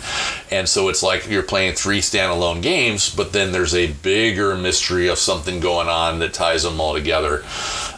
And 0.50 0.68
so 0.68 0.88
it's 0.88 1.02
like 1.02 1.28
you're 1.28 1.42
playing 1.42 1.74
three 1.74 2.00
standalone 2.00 2.62
games, 2.62 3.14
but 3.14 3.32
then 3.32 3.52
there's 3.52 3.74
a 3.74 3.92
bigger 3.92 4.56
mystery 4.56 5.08
of 5.08 5.18
something 5.18 5.60
going 5.60 5.88
on 5.88 6.18
that 6.18 6.34
ties 6.34 6.62
them 6.62 6.80
all 6.80 6.94
together. 6.94 7.44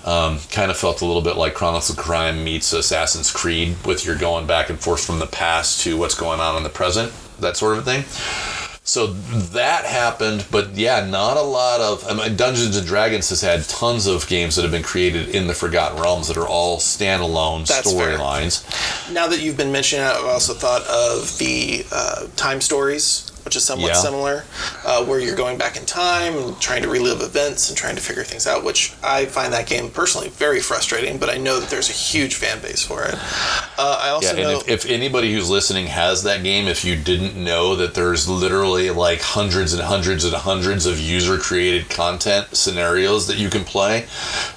Um, 0.04 0.38
kind 0.50 0.70
of 0.70 0.76
felt 0.76 1.00
a 1.00 1.06
little 1.06 1.22
bit 1.22 1.36
like 1.36 1.54
Chronicles 1.54 1.90
of 1.90 1.96
Crime 1.96 2.44
meets 2.44 2.72
Assassin's 2.72 3.30
Creed, 3.30 3.76
with 3.84 4.04
your 4.04 4.16
going 4.16 4.46
back 4.46 4.70
and 4.70 4.78
forth 4.78 5.04
from 5.04 5.18
the 5.18 5.26
past 5.26 5.80
to 5.82 5.96
what's 5.96 6.14
going 6.14 6.40
on 6.40 6.56
in 6.56 6.62
the 6.62 6.68
present, 6.68 7.12
that 7.40 7.56
sort 7.56 7.78
of 7.78 7.84
thing. 7.84 8.04
So 8.84 9.06
that 9.06 9.84
happened, 9.84 10.44
but 10.50 10.74
yeah, 10.74 11.06
not 11.06 11.36
a 11.36 11.42
lot 11.42 11.80
of. 11.80 12.04
I 12.04 12.14
mean, 12.14 12.36
Dungeons 12.36 12.76
and 12.76 12.84
Dragons 12.84 13.28
has 13.30 13.40
had 13.40 13.62
tons 13.68 14.08
of 14.08 14.26
games 14.26 14.56
that 14.56 14.62
have 14.62 14.72
been 14.72 14.82
created 14.82 15.28
in 15.28 15.46
the 15.46 15.54
Forgotten 15.54 16.02
Realms 16.02 16.26
that 16.26 16.36
are 16.36 16.48
all 16.48 16.78
standalone 16.78 17.62
storylines. 17.62 19.12
Now 19.12 19.28
that 19.28 19.40
you've 19.40 19.56
been 19.56 19.70
mentioning 19.70 20.04
it, 20.04 20.10
I've 20.10 20.24
also 20.26 20.52
thought 20.52 20.82
of 20.82 21.38
the 21.38 21.86
uh, 21.92 22.26
time 22.34 22.60
stories, 22.60 23.30
which 23.44 23.56
is 23.56 23.64
somewhat 23.64 23.88
Yeah. 23.88 24.00
similar, 24.02 24.44
uh, 24.84 25.04
where 25.04 25.18
you're 25.20 25.34
going 25.36 25.58
back 25.58 25.76
in 25.76 25.84
time 25.84 26.36
and 26.36 26.60
trying 26.60 26.82
to 26.82 26.88
relive 26.88 27.20
events 27.20 27.68
and 27.68 27.76
trying 27.76 27.96
to 27.96 28.02
figure 28.02 28.24
things 28.24 28.46
out, 28.46 28.64
which 28.64 28.92
I 29.02 29.26
find 29.26 29.52
that 29.52 29.66
game 29.66 29.90
personally 29.90 30.28
very 30.30 30.60
frustrating, 30.60 31.18
but 31.18 31.28
I 31.30 31.36
know 31.38 31.58
that 31.60 31.70
there's 31.70 31.88
a 31.88 31.92
huge 31.92 32.34
fan 32.34 32.60
base 32.60 32.82
for 32.82 33.02
it. 33.04 33.14
Uh, 33.78 33.98
I 34.00 34.08
also 34.10 34.28
Yeah, 34.28 34.42
and 34.42 34.52
know. 34.52 34.60
if, 34.66 34.68
if 34.84 34.90
anybody 34.90 35.32
who's 35.32 35.50
listening 35.50 35.86
has 35.88 36.22
that 36.24 36.42
game, 36.42 36.68
if 36.68 36.84
you 36.84 36.96
didn't 36.96 37.36
know 37.36 37.74
that 37.76 37.94
there's 37.94 38.28
literally 38.28 38.90
like 38.90 39.20
hundreds 39.20 39.72
and 39.72 39.82
hundreds 39.82 40.24
and 40.24 40.34
hundreds 40.34 40.86
of 40.86 40.98
user 41.00 41.38
created 41.38 41.88
content 41.88 42.56
scenarios 42.56 43.26
that 43.26 43.36
you 43.38 43.48
can 43.50 43.64
play, 43.64 44.06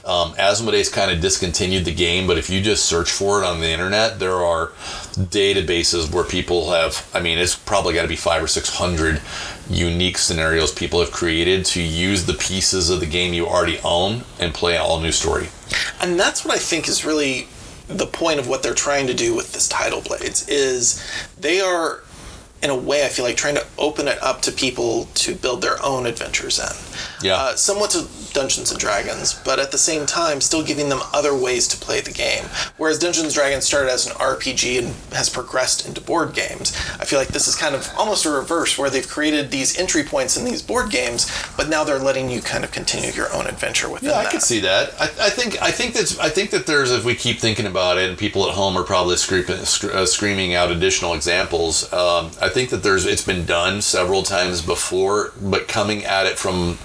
um, 0.06 0.34
Asmodee's 0.38 0.90
kind 0.90 1.12
of 1.12 1.22
discontinued 1.22 1.86
the 1.86 1.94
game, 1.94 2.28
but 2.28 2.38
if 2.38 2.50
you 2.50 2.62
just 2.62 2.86
search 2.86 3.10
for 3.12 3.42
it 3.42 3.46
on 3.46 3.60
the 3.60 3.70
internet, 3.70 4.20
there 4.20 4.36
are 4.44 4.72
databases 5.16 6.14
where 6.14 6.24
people 6.24 6.72
have, 6.72 7.10
I 7.14 7.20
mean, 7.20 7.38
it's 7.38 7.56
probably 7.56 7.94
got 7.94 8.04
to 8.04 8.08
be 8.08 8.16
five 8.16 8.44
or 8.44 8.48
six 8.48 8.70
hundred 8.70 9.22
unique 9.70 10.18
scenarios 10.18 10.72
people 10.72 11.00
have 11.00 11.12
created 11.12 11.66
to 11.66 11.82
use 11.82 12.26
the 12.26 12.34
pieces 12.34 12.90
of 12.90 13.00
the 13.00 13.06
game 13.06 13.34
you 13.34 13.48
already 13.48 13.80
own 13.84 14.24
and 14.40 14.54
play 14.54 14.76
an 14.76 14.82
all 14.82 15.00
new 15.00 15.12
story. 15.12 15.48
and 16.02 16.20
that's 16.20 16.46
what 16.46 16.54
I 16.54 16.60
think 16.60 16.88
is 16.88 17.04
really 17.04 17.48
the 17.88 18.06
point 18.08 18.40
of 18.40 18.48
what 18.48 18.64
they're 18.64 18.74
trying 18.74 19.08
to 19.08 19.14
do 19.14 19.36
with 19.36 19.54
this 19.54 19.68
tidal 19.68 20.02
blades 20.02 20.48
is 20.50 21.04
they 21.40 21.60
are 21.60 22.04
in 22.66 22.72
a 22.72 22.76
way 22.76 23.06
I 23.06 23.10
feel 23.10 23.24
like 23.24 23.38
trying 23.38 23.56
to 23.56 23.66
open 23.78 24.08
it 24.08 24.22
up 24.24 24.42
to 24.42 24.52
people 24.52 25.06
to 25.14 25.36
build 25.36 25.62
their 25.62 25.82
own 25.84 26.06
adventures 26.08 26.60
in. 26.60 27.26
Yeah. 27.26 27.36
Uh, 27.36 27.56
somewhat 27.56 27.92
to 27.92 28.08
Dungeons 28.34 28.72
and 28.72 28.80
Dragons, 28.80 29.34
but 29.46 29.60
at 29.60 29.72
the 29.72 29.78
same 29.78 30.06
time 30.06 30.42
still 30.42 30.64
giving 30.64 30.90
them 30.90 31.00
other 31.14 31.36
ways 31.36 31.68
to 31.70 31.78
play 31.78 32.02
the 32.02 32.12
game. 32.12 32.44
Whereas 32.78 33.00
Dungeons 33.00 33.26
and 33.28 33.34
Dragons 33.34 33.66
started 33.66 33.92
as 33.92 34.08
an 34.08 34.14
RPG 34.14 34.80
and 34.80 34.88
has 35.14 35.30
progressed 35.30 35.88
into 35.88 36.02
board 36.02 36.34
games. 36.34 36.76
I 37.00 37.06
feel 37.06 37.20
like 37.20 37.30
this 37.30 37.48
is 37.48 37.56
kind 37.56 37.76
of 37.76 37.90
almost 37.98 38.26
a 38.26 38.32
reverse 38.32 38.78
where 38.78 38.90
they've 38.90 39.08
created 39.08 39.52
these 39.52 39.78
entry 39.80 40.04
points 40.04 40.36
in 40.36 40.44
these 40.44 40.62
board 40.62 40.90
games, 40.92 41.32
but 41.56 41.70
now 41.70 41.84
they're 41.84 42.00
letting 42.00 42.30
you 42.30 42.42
kind 42.42 42.64
of 42.64 42.72
continue 42.72 43.12
your 43.12 43.32
own 43.34 43.48
adventure 43.48 43.90
within 43.90 44.10
Yeah, 44.10 44.18
I 44.18 44.24
that. 44.24 44.32
could 44.32 44.42
see 44.42 44.60
that. 44.62 44.94
I, 45.00 45.06
I 45.06 45.30
think 45.30 45.62
I 45.62 45.72
think 45.72 45.94
that's 45.94 46.18
I 46.20 46.30
think 46.30 46.50
that 46.52 46.66
there's 46.66 46.92
if 46.92 47.06
we 47.06 47.16
keep 47.16 47.40
thinking 47.40 47.68
about 47.68 47.98
it, 47.98 48.10
and 48.10 48.18
people 48.18 48.48
at 48.50 48.56
home 48.56 48.76
are 48.78 48.84
probably 48.84 49.16
screaming 49.18 49.64
sc- 49.66 49.86
uh, 49.86 50.06
screaming 50.06 50.56
out 50.56 50.72
additional 50.72 51.14
examples. 51.14 51.92
Um, 51.94 52.32
I 52.42 52.50
think 52.56 52.70
that 52.70 52.84
there's 52.84 53.06
it's 53.06 53.26
been 53.26 53.46
done 53.46 53.82
several 53.82 54.24
times 54.24 54.62
before, 54.62 55.34
but 55.42 55.68
coming 55.68 56.06
at 56.06 56.26
it 56.26 56.40
from 56.40 56.78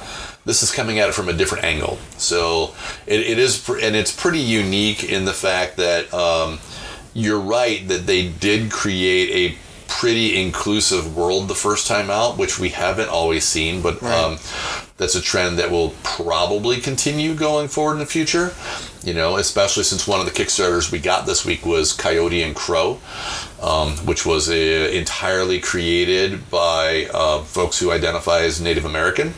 this 0.44 0.64
is 0.64 0.72
coming 0.72 0.98
at 0.98 1.08
it 1.08 1.14
from 1.14 1.28
a 1.28 1.32
different 1.32 1.62
angle. 1.62 1.96
So 2.16 2.74
it, 3.06 3.20
it 3.20 3.38
is, 3.38 3.68
and 3.68 3.94
it's 3.94 4.12
pretty 4.12 4.40
unique 4.40 5.04
in 5.04 5.26
the 5.26 5.32
fact 5.32 5.76
that 5.76 6.12
um, 6.12 6.58
you're 7.14 7.38
right 7.38 7.86
that 7.86 8.06
they 8.06 8.28
did 8.28 8.72
create 8.72 9.30
a 9.30 9.58
pretty 9.90 10.40
inclusive 10.40 11.16
world 11.16 11.48
the 11.48 11.54
first 11.54 11.88
time 11.88 12.10
out, 12.10 12.38
which 12.38 12.58
we 12.58 12.68
haven't 12.70 13.08
always 13.08 13.44
seen, 13.44 13.82
but 13.82 14.00
um, 14.02 14.38
that's 14.96 15.16
a 15.16 15.20
trend 15.20 15.58
that 15.58 15.70
will 15.70 15.90
probably 16.04 16.80
continue 16.80 17.34
going 17.34 17.66
forward 17.66 17.94
in 17.94 17.98
the 17.98 18.06
future. 18.06 18.52
You 19.02 19.14
know, 19.14 19.36
especially 19.36 19.82
since 19.82 20.06
one 20.06 20.20
of 20.20 20.26
the 20.26 20.32
Kickstarters 20.32 20.92
we 20.92 21.00
got 21.00 21.26
this 21.26 21.44
week 21.44 21.66
was 21.66 21.92
Coyote 21.92 22.42
and 22.42 22.54
Crow, 22.54 23.00
um, 23.60 23.92
which 24.06 24.24
was 24.24 24.48
uh 24.48 24.52
entirely 24.52 25.58
created 25.58 26.48
by 26.50 27.08
uh, 27.12 27.42
folks 27.42 27.78
who 27.78 27.90
identify 27.90 28.42
as 28.42 28.60
Native 28.60 28.84
American. 28.84 29.34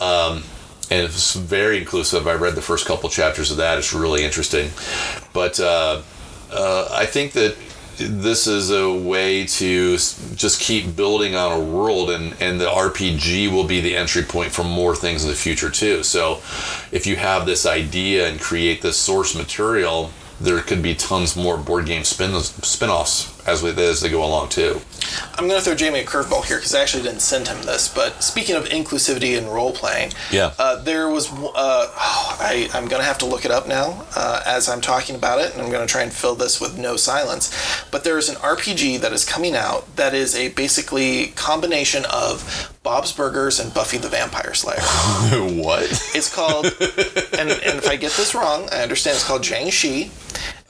Um, 0.00 0.42
and 0.90 1.04
it's 1.06 1.34
very 1.34 1.78
inclusive. 1.78 2.26
I 2.26 2.34
read 2.34 2.54
the 2.54 2.62
first 2.62 2.86
couple 2.86 3.08
chapters 3.08 3.50
of 3.50 3.56
that. 3.56 3.78
It's 3.78 3.94
really 3.94 4.24
interesting. 4.24 4.70
But 5.32 5.58
uh, 5.58 6.02
uh, 6.52 6.88
I 6.92 7.06
think 7.06 7.32
that 7.32 7.56
this 7.96 8.46
is 8.46 8.70
a 8.70 8.92
way 8.92 9.46
to 9.46 9.92
just 9.92 10.60
keep 10.60 10.96
building 10.96 11.34
on 11.34 11.52
a 11.52 11.62
world, 11.62 12.10
and, 12.10 12.34
and 12.40 12.60
the 12.60 12.66
RPG 12.66 13.50
will 13.50 13.64
be 13.64 13.80
the 13.80 13.96
entry 13.96 14.22
point 14.22 14.52
for 14.52 14.64
more 14.64 14.94
things 14.94 15.24
in 15.24 15.30
the 15.30 15.36
future, 15.36 15.70
too. 15.70 16.02
So 16.02 16.40
if 16.90 17.06
you 17.06 17.16
have 17.16 17.46
this 17.46 17.66
idea 17.66 18.28
and 18.28 18.40
create 18.40 18.82
this 18.82 18.96
source 18.96 19.34
material, 19.34 20.10
there 20.40 20.60
could 20.60 20.82
be 20.82 20.94
tons 20.94 21.36
more 21.36 21.56
board 21.56 21.86
game 21.86 22.04
spin 22.04 22.38
spin-offs 22.40 23.31
as, 23.46 23.62
we, 23.62 23.70
as 23.70 24.00
they 24.00 24.08
go 24.10 24.24
along, 24.24 24.48
too. 24.50 24.80
I'm 25.34 25.46
going 25.48 25.58
to 25.58 25.64
throw 25.64 25.74
Jamie 25.74 26.00
a 26.00 26.04
curveball 26.04 26.44
here 26.44 26.56
because 26.58 26.74
I 26.74 26.80
actually 26.80 27.02
didn't 27.02 27.20
send 27.20 27.48
him 27.48 27.60
this. 27.66 27.88
But 27.92 28.22
speaking 28.22 28.54
of 28.56 28.64
inclusivity 28.66 29.36
and 29.36 29.46
role 29.48 29.72
playing, 29.72 30.12
Yeah. 30.30 30.52
uh, 30.58 30.82
there 30.82 31.08
was. 31.08 31.30
Uh, 31.30 31.34
oh, 31.54 32.36
I, 32.40 32.68
I'm 32.72 32.86
going 32.88 33.00
to 33.00 33.06
have 33.06 33.18
to 33.18 33.26
look 33.26 33.44
it 33.44 33.50
up 33.50 33.66
now 33.68 34.04
uh, 34.16 34.42
as 34.46 34.68
I'm 34.68 34.80
talking 34.80 35.14
about 35.16 35.40
it, 35.40 35.52
and 35.52 35.60
I'm 35.62 35.70
going 35.70 35.86
to 35.86 35.90
try 35.90 36.02
and 36.02 36.12
fill 36.12 36.34
this 36.34 36.60
with 36.60 36.78
no 36.78 36.96
silence. 36.96 37.54
But 37.90 38.04
there 38.04 38.16
is 38.18 38.28
an 38.28 38.36
RPG 38.36 39.00
that 39.00 39.12
is 39.12 39.24
coming 39.24 39.54
out 39.54 39.96
that 39.96 40.14
is 40.14 40.34
a 40.34 40.48
basically 40.50 41.28
combination 41.28 42.04
of 42.10 42.72
Bob's 42.82 43.12
Burgers 43.12 43.60
and 43.60 43.72
Buffy 43.74 43.98
the 43.98 44.08
Vampire 44.08 44.54
Slayer. 44.54 44.80
what? 45.62 45.82
It's 46.14 46.34
called, 46.34 46.66
and, 46.66 47.50
and 47.50 47.78
if 47.78 47.88
I 47.88 47.96
get 47.96 48.12
this 48.12 48.34
wrong, 48.34 48.68
I 48.72 48.82
understand 48.82 49.16
it's 49.16 49.26
called 49.26 49.42
Jiangshi. 49.42 50.10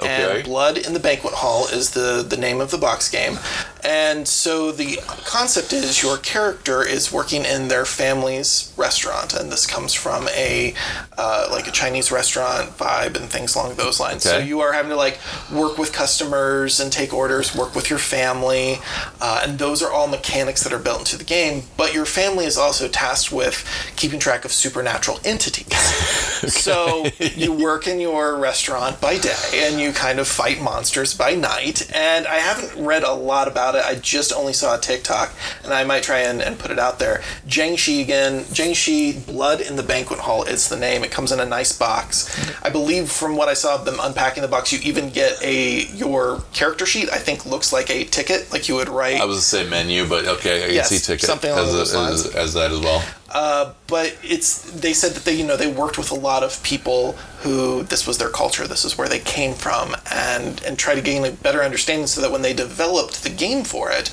Okay. 0.02 0.36
And 0.36 0.44
Blood 0.44 0.78
in 0.78 0.94
the 0.94 1.00
Banquet 1.00 1.34
Hall 1.34 1.66
is 1.68 1.90
the, 1.90 2.24
the 2.26 2.36
name 2.36 2.60
of 2.60 2.70
the 2.70 2.78
box 2.78 3.10
game. 3.10 3.38
And 3.84 4.28
so 4.28 4.70
the 4.70 4.98
concept 5.24 5.72
is 5.72 6.02
your 6.02 6.16
character 6.18 6.86
is 6.86 7.12
working 7.12 7.44
in 7.44 7.66
their 7.66 7.84
family's 7.84 8.72
restaurant, 8.76 9.34
and 9.34 9.50
this 9.50 9.66
comes 9.66 9.92
from 9.92 10.28
a 10.28 10.72
uh, 11.18 11.48
like 11.50 11.66
a 11.66 11.72
Chinese 11.72 12.12
restaurant 12.12 12.70
vibe 12.78 13.16
and 13.16 13.28
things 13.28 13.56
along 13.56 13.74
those 13.74 13.98
lines. 13.98 14.22
So 14.22 14.38
you 14.38 14.60
are 14.60 14.72
having 14.72 14.90
to 14.90 14.96
like 14.96 15.18
work 15.52 15.78
with 15.78 15.92
customers 15.92 16.78
and 16.78 16.92
take 16.92 17.12
orders, 17.12 17.56
work 17.56 17.74
with 17.74 17.90
your 17.90 17.98
family, 17.98 18.76
uh, 19.20 19.42
and 19.44 19.58
those 19.58 19.82
are 19.82 19.90
all 19.90 20.06
mechanics 20.06 20.62
that 20.62 20.72
are 20.72 20.78
built 20.78 21.00
into 21.00 21.18
the 21.18 21.24
game. 21.24 21.64
But 21.76 21.92
your 21.92 22.06
family 22.06 22.44
is 22.44 22.56
also 22.56 22.86
tasked 22.86 23.32
with 23.32 23.66
keeping 23.96 24.20
track 24.20 24.44
of 24.44 24.52
supernatural 24.52 25.18
entities. 25.24 25.72
So 26.42 27.06
you 27.20 27.52
work 27.52 27.86
in 27.86 28.00
your 28.00 28.36
restaurant 28.36 29.00
by 29.00 29.16
day 29.16 29.36
and 29.54 29.80
you 29.80 29.91
kind 29.92 30.18
of 30.18 30.26
fight 30.28 30.60
monsters 30.60 31.14
by 31.14 31.34
night. 31.34 31.90
And 31.94 32.26
I 32.26 32.36
haven't 32.36 32.84
read 32.84 33.02
a 33.02 33.12
lot 33.12 33.48
about 33.48 33.74
it. 33.74 33.84
I 33.84 33.94
just 33.96 34.32
only 34.32 34.52
saw 34.52 34.76
a 34.76 34.80
TikTok 34.80 35.32
and 35.64 35.72
I 35.72 35.84
might 35.84 36.02
try 36.02 36.18
and, 36.20 36.40
and 36.42 36.58
put 36.58 36.70
it 36.70 36.78
out 36.78 36.98
there. 36.98 37.22
Jiangshi 37.46 38.00
again, 38.02 38.44
Jiangshi 38.44 39.26
Blood 39.26 39.60
in 39.60 39.76
the 39.76 39.82
Banquet 39.82 40.20
Hall 40.20 40.42
is 40.44 40.68
the 40.68 40.76
name. 40.76 41.04
It 41.04 41.10
comes 41.10 41.32
in 41.32 41.40
a 41.40 41.46
nice 41.46 41.76
box. 41.76 42.28
I 42.62 42.70
believe 42.70 43.10
from 43.10 43.36
what 43.36 43.48
I 43.48 43.54
saw 43.54 43.74
of 43.74 43.84
them 43.84 43.96
unpacking 44.00 44.42
the 44.42 44.48
box, 44.48 44.72
you 44.72 44.78
even 44.82 45.10
get 45.10 45.42
a 45.42 45.86
your 45.94 46.42
character 46.52 46.86
sheet. 46.86 47.08
I 47.10 47.18
think 47.18 47.46
looks 47.46 47.72
like 47.72 47.90
a 47.90 48.04
ticket, 48.04 48.50
like 48.52 48.68
you 48.68 48.74
would 48.76 48.88
write. 48.88 49.20
I 49.20 49.24
was 49.24 49.38
to 49.38 49.42
say 49.44 49.68
menu, 49.68 50.08
but 50.08 50.26
okay, 50.26 50.62
I 50.64 50.66
can 50.66 50.74
Yes, 50.74 50.88
see 50.88 50.98
ticket 50.98 51.26
something 51.26 51.50
as, 51.50 51.72
those 51.72 51.92
a- 51.92 51.98
lines. 51.98 52.26
as, 52.26 52.34
as 52.34 52.54
that 52.54 52.70
as 52.70 52.80
well. 52.80 53.02
Uh, 53.34 53.72
but 53.86 54.16
it's 54.22 54.70
they 54.72 54.92
said 54.92 55.12
that 55.12 55.24
they 55.24 55.32
you 55.34 55.44
know 55.46 55.56
they 55.56 55.70
worked 55.72 55.96
with 55.96 56.10
a 56.10 56.14
lot 56.14 56.42
of 56.42 56.62
people 56.62 57.12
who 57.40 57.82
this 57.84 58.06
was 58.06 58.18
their 58.18 58.28
culture 58.28 58.66
this 58.66 58.84
is 58.84 58.98
where 58.98 59.08
they 59.08 59.18
came 59.20 59.54
from 59.54 59.94
and 60.12 60.62
and 60.64 60.78
try 60.78 60.94
to 60.94 61.00
gain 61.00 61.24
a 61.24 61.30
better 61.30 61.62
understanding 61.62 62.06
so 62.06 62.20
that 62.20 62.30
when 62.30 62.42
they 62.42 62.52
developed 62.52 63.22
the 63.24 63.30
game 63.30 63.64
for 63.64 63.90
it 63.90 64.12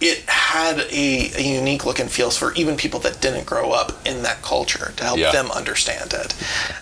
it 0.00 0.18
had 0.28 0.80
a, 0.90 1.30
a 1.36 1.40
unique 1.40 1.86
look 1.86 1.98
and 1.98 2.10
feels 2.10 2.36
for 2.36 2.52
even 2.54 2.76
people 2.76 3.00
that 3.00 3.20
didn't 3.22 3.46
grow 3.46 3.70
up 3.72 3.92
in 4.06 4.22
that 4.22 4.42
culture 4.42 4.92
to 4.96 5.04
help 5.04 5.18
Yeah. 5.18 5.32
them 5.32 5.50
understand 5.50 6.12
it 6.12 6.34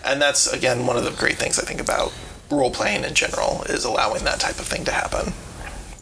and 0.05 0.21
that's 0.21 0.53
again 0.53 0.87
one 0.87 0.97
of 0.97 1.05
the 1.05 1.12
great 1.12 1.37
things 1.39 1.57
i 1.59 1.62
think 1.62 1.81
about 1.81 2.12
role 2.51 2.73
playing 2.73 3.05
in 3.05 3.14
general 3.14 3.62
is 3.68 3.85
allowing 3.85 4.25
that 4.25 4.41
type 4.41 4.59
of 4.59 4.66
thing 4.66 4.85
to 4.87 4.91
happen 4.93 5.33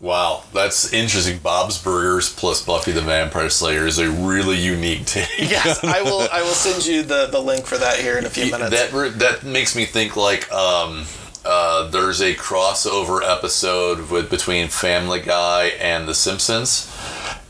Wow, 0.01 0.44
that's 0.53 0.92
interesting. 0.92 1.38
Bob's 1.38 1.82
Burgers 1.82 2.32
plus 2.32 2.64
Buffy 2.64 2.92
the 2.92 3.01
Vampire 3.01 3.51
Slayer 3.51 3.86
is 3.86 3.99
a 3.99 4.11
really 4.11 4.57
unique 4.57 5.07
take. 5.07 5.28
yes 5.38 5.82
i 5.82 6.01
will 6.03 6.28
i 6.32 6.40
will 6.40 6.49
send 6.49 6.86
you 6.86 7.03
the 7.03 7.26
the 7.26 7.40
link 7.40 7.66
for 7.66 7.76
that 7.78 7.99
here 7.99 8.16
in 8.16 8.24
a 8.24 8.30
few 8.30 8.51
minutes 8.51 8.70
That 8.70 9.18
that 9.18 9.42
makes 9.44 9.74
me 9.74 9.84
think 9.84 10.16
like 10.16 10.51
um, 10.53 11.05
uh, 11.44 11.88
there's 11.90 12.20
a 12.20 12.34
crossover 12.34 13.22
episode 13.22 14.11
with 14.11 14.30
between 14.30 14.68
Family 14.68 15.20
Guy 15.20 15.66
and 15.80 16.07
The 16.07 16.14
Simpsons, 16.14 16.94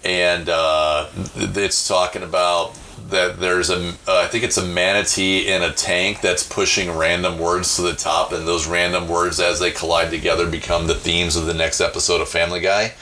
and 0.05 0.49
uh, 0.49 1.09
it's 1.37 1.89
talking 1.89 2.23
about 2.23 2.79
that 3.11 3.41
there's 3.41 3.71
a 3.71 3.89
uh, 4.07 4.23
I 4.23 4.27
think 4.27 4.45
it's 4.45 4.57
a 4.57 4.65
manatee 4.65 5.49
in 5.49 5.63
a 5.63 5.73
tank 5.73 6.21
that's 6.21 6.43
pushing 6.47 6.91
random 6.97 7.39
words 7.39 7.77
to 7.77 7.83
the 7.83 7.95
top, 7.95 8.33
and 8.33 8.47
those 8.47 8.67
random 8.67 9.09
words 9.09 9.41
as 9.41 9.61
they 9.61 9.71
collide 9.71 10.11
together 10.11 10.49
become 10.51 10.87
the 10.87 10.95
themes 10.95 11.37
of 11.37 11.47
the 11.47 11.55
next 11.55 11.81
episode 11.81 12.21
of 12.21 12.29
Family 12.29 12.61
Guy, 12.61 12.93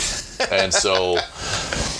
and 0.50 0.72
so. 0.72 1.18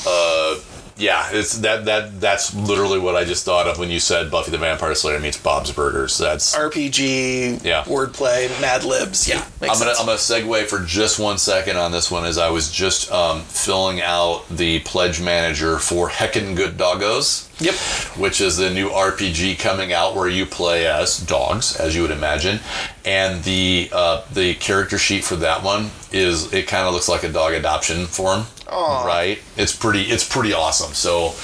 Uh, 0.07 0.59
yeah, 0.99 1.29
it's 1.31 1.59
that 1.59 1.85
that 1.85 2.21
that's 2.23 2.55
literally 2.55 2.99
what 2.99 3.17
I 3.17 3.25
just 3.25 3.45
thought 3.45 3.67
of 3.67 3.79
when 3.79 3.91
you 3.91 4.01
said 4.01 4.31
Buffy 4.31 4.51
the 4.51 4.57
Vampire 4.57 4.95
Slayer 4.95 5.21
meets 5.21 5.37
Bob's 5.37 5.71
Burgers. 5.71 6.17
That's 6.17 6.57
RPG, 6.57 7.63
Yeah. 7.63 7.83
wordplay, 7.85 8.49
Mad 8.63 8.83
Libs. 8.83 9.29
Yeah, 9.29 9.45
makes 9.61 9.75
I'm 9.75 9.79
gonna 9.79 9.95
sense. 9.95 10.01
I'm 10.01 10.07
gonna 10.07 10.17
segue 10.49 10.65
for 10.67 10.79
just 10.87 11.19
one 11.19 11.37
second 11.37 11.77
on 11.77 11.93
this 11.93 12.11
one 12.11 12.25
as 12.25 12.39
I 12.39 12.49
was 12.49 12.73
just 12.73 13.13
um, 13.13 13.43
filling 13.43 14.01
out 14.01 14.45
the 14.49 14.79
pledge 14.81 15.21
manager 15.21 15.79
for 15.79 16.09
Heckin' 16.09 16.57
Good 16.57 16.79
Doggos. 16.79 17.46
Yep. 17.59 17.75
which 18.19 18.41
is 18.43 18.59
the 18.59 18.69
new 18.71 18.91
RPG 18.91 19.59
coming 19.59 19.93
out 19.93 20.15
where 20.15 20.29
you 20.29 20.45
play 20.45 20.87
as 20.87 21.19
dogs, 21.19 21.75
as 21.77 21.95
you 21.97 22.03
would 22.03 22.11
imagine, 22.11 22.61
and 23.05 23.43
the 23.45 23.89
uh, 23.93 24.23
the 24.33 24.55
character 24.55 24.99
sheet 24.99 25.25
for 25.25 25.37
that 25.37 25.63
one 25.63 25.91
is 26.13 26.53
it 26.53 26.67
kind 26.69 26.87
of 26.87 26.93
looks 26.95 27.09
like 27.09 27.25
a 27.25 27.29
dog 27.33 27.53
adoption 27.53 28.07
form, 28.07 28.45
Aw. 28.69 29.05
right? 29.05 29.39
It's 29.57 29.75
pretty 29.75 30.03
it's 30.03 30.27
pretty 30.29 30.53
awesome. 30.53 30.93
So 30.95 31.35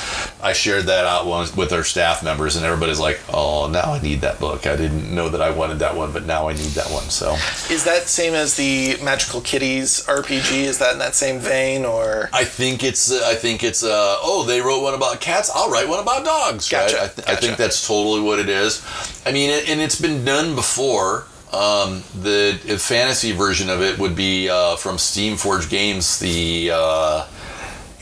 I 0.43 0.53
shared 0.53 0.85
that 0.85 1.05
out 1.07 1.27
once 1.27 1.55
with 1.57 1.73
our 1.73 1.85
staff 1.85 2.23
members, 2.23 2.57
and 2.57 2.65
everybody's 2.65 3.01
like, 3.01 3.21
"Oh, 3.33 3.69
now 3.69 3.93
I 3.93 4.01
need 4.01 4.21
that 4.21 4.39
book. 4.39 4.67
I 4.67 4.77
didn't 4.77 5.15
know 5.15 5.29
that 5.31 5.41
I 5.43 5.51
wanted 5.51 5.79
that 5.81 5.97
one, 5.97 6.13
but 6.13 6.27
now 6.27 6.49
I 6.49 6.53
need 6.53 6.73
that 6.73 6.91
one." 6.91 7.09
So 7.11 7.35
Is 7.71 7.85
that 7.85 8.03
same 8.09 8.35
as 8.35 8.57
the 8.57 8.97
Magical 9.03 9.41
Kitties 9.41 10.05
RPG? 10.07 10.65
Is 10.65 10.79
that 10.79 10.93
in 10.93 10.99
that 11.01 11.15
same 11.15 11.39
vein, 11.39 11.85
or 11.85 12.29
I 12.33 12.45
think 12.45 12.83
it's 12.85 13.11
I 13.23 13.35
think 13.35 13.63
it's 13.65 13.83
uh, 13.83 14.17
oh 14.23 14.45
they 14.47 14.61
wrote 14.61 14.83
one 14.83 14.95
about 14.95 15.21
cats. 15.21 15.51
I'll 15.55 15.71
write 15.71 15.89
one 15.89 16.01
about 16.03 16.25
dogs. 16.25 16.69
Gotcha, 16.69 16.97
Right? 16.97 17.05
I, 17.05 17.09
th- 17.09 17.29
I 17.29 17.37
think 17.37 17.57
that's 17.57 17.87
totally 17.87 18.21
what 18.21 18.39
it 18.39 18.49
is. 18.49 18.85
I 19.27 19.33
mean, 19.33 19.51
it, 19.51 19.69
and 19.69 19.81
it's 19.81 20.01
been 20.01 20.25
done 20.25 20.55
before. 20.55 21.27
Um, 21.53 22.03
the 22.19 22.59
fantasy 22.81 23.33
version 23.33 23.69
of 23.69 23.83
it 23.83 23.99
would 23.99 24.17
be 24.17 24.49
uh, 24.49 24.77
from 24.77 24.97
Steamforge 24.97 25.69
Games, 25.69 26.19
the 26.19 26.71
uh, 26.73 27.27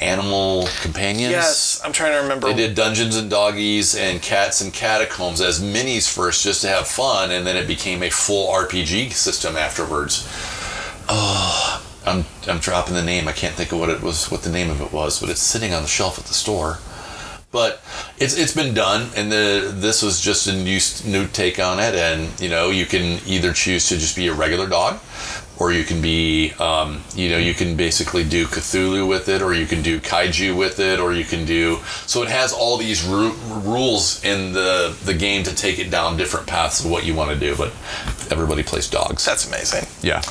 Animal 0.00 0.68
Companions. 0.82 1.32
yes? 1.32 1.80
I'm 1.84 1.92
trying 1.92 2.12
to 2.12 2.18
remember. 2.22 2.46
They 2.46 2.54
did 2.54 2.74
Dungeons 2.76 3.16
and 3.16 3.28
Doggies 3.28 3.96
and 3.96 4.22
Cats 4.22 4.60
and 4.60 4.72
Catacombs 4.72 5.40
as 5.40 5.60
minis 5.60 6.08
first, 6.08 6.44
just 6.44 6.62
to 6.62 6.68
have 6.68 6.86
fun, 6.86 7.32
and 7.32 7.44
then 7.46 7.56
it 7.56 7.66
became 7.66 8.02
a 8.04 8.10
full 8.10 8.52
RPG 8.54 9.12
system 9.12 9.56
afterwards. 9.56 10.26
Oh, 11.08 11.84
I'm 12.06 12.24
I'm 12.46 12.58
dropping 12.60 12.94
the 12.94 13.02
name. 13.02 13.26
I 13.28 13.32
can't 13.32 13.54
think 13.54 13.72
of 13.72 13.80
what 13.80 13.90
it 13.90 14.00
was, 14.00 14.30
what 14.30 14.42
the 14.42 14.50
name 14.50 14.70
of 14.70 14.80
it 14.80 14.92
was, 14.92 15.20
but 15.20 15.28
it's 15.28 15.42
sitting 15.42 15.74
on 15.74 15.82
the 15.82 15.88
shelf 15.88 16.18
at 16.18 16.26
the 16.26 16.34
store. 16.34 16.78
But 17.52 17.82
it's 18.16 18.36
it's 18.38 18.54
been 18.54 18.74
done, 18.74 19.10
and 19.16 19.30
the 19.32 19.72
this 19.74 20.02
was 20.02 20.20
just 20.20 20.46
a 20.46 20.52
new 20.52 20.78
new 21.04 21.26
take 21.26 21.58
on 21.58 21.80
it. 21.80 21.94
And 21.96 22.40
you 22.40 22.48
know, 22.48 22.70
you 22.70 22.86
can 22.86 23.18
either 23.26 23.52
choose 23.52 23.88
to 23.88 23.96
just 23.96 24.14
be 24.14 24.28
a 24.28 24.34
regular 24.34 24.68
dog, 24.68 25.00
or 25.58 25.72
you 25.72 25.84
can 25.84 26.00
be, 26.00 26.52
um, 26.60 27.02
you 27.14 27.28
know, 27.28 27.38
you 27.38 27.52
can 27.52 27.76
basically 27.76 28.24
do 28.24 28.46
Cthulhu 28.46 29.06
with 29.08 29.28
it, 29.28 29.42
or 29.42 29.52
you 29.52 29.66
can 29.66 29.82
do 29.82 30.00
Kaiju 30.00 30.56
with 30.56 30.78
it, 30.78 31.00
or 31.00 31.12
you 31.12 31.24
can 31.24 31.44
do. 31.44 31.78
So 32.06 32.22
it 32.22 32.28
has 32.28 32.52
all 32.52 32.78
these 32.78 33.04
ru- 33.04 33.34
rules 33.62 34.24
in 34.24 34.52
the 34.52 34.96
the 35.04 35.14
game 35.14 35.42
to 35.42 35.54
take 35.54 35.78
it 35.78 35.90
down 35.90 36.16
different 36.16 36.46
paths 36.46 36.84
of 36.84 36.90
what 36.90 37.04
you 37.04 37.14
want 37.14 37.30
to 37.30 37.36
do. 37.36 37.56
But 37.56 37.72
everybody 38.30 38.62
plays 38.62 38.88
dogs. 38.88 39.24
That's 39.24 39.46
amazing. 39.46 39.86
Yeah. 40.02 40.22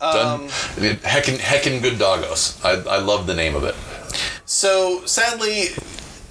Done. 0.00 0.48
Heckin' 0.48 1.38
heckin' 1.38 1.80
good 1.80 1.98
doggos. 1.98 2.62
I, 2.62 2.96
I 2.96 2.98
love 2.98 3.26
the 3.26 3.34
name 3.34 3.54
of 3.54 3.64
it. 3.64 3.74
So 4.44 5.04
sadly, 5.06 5.68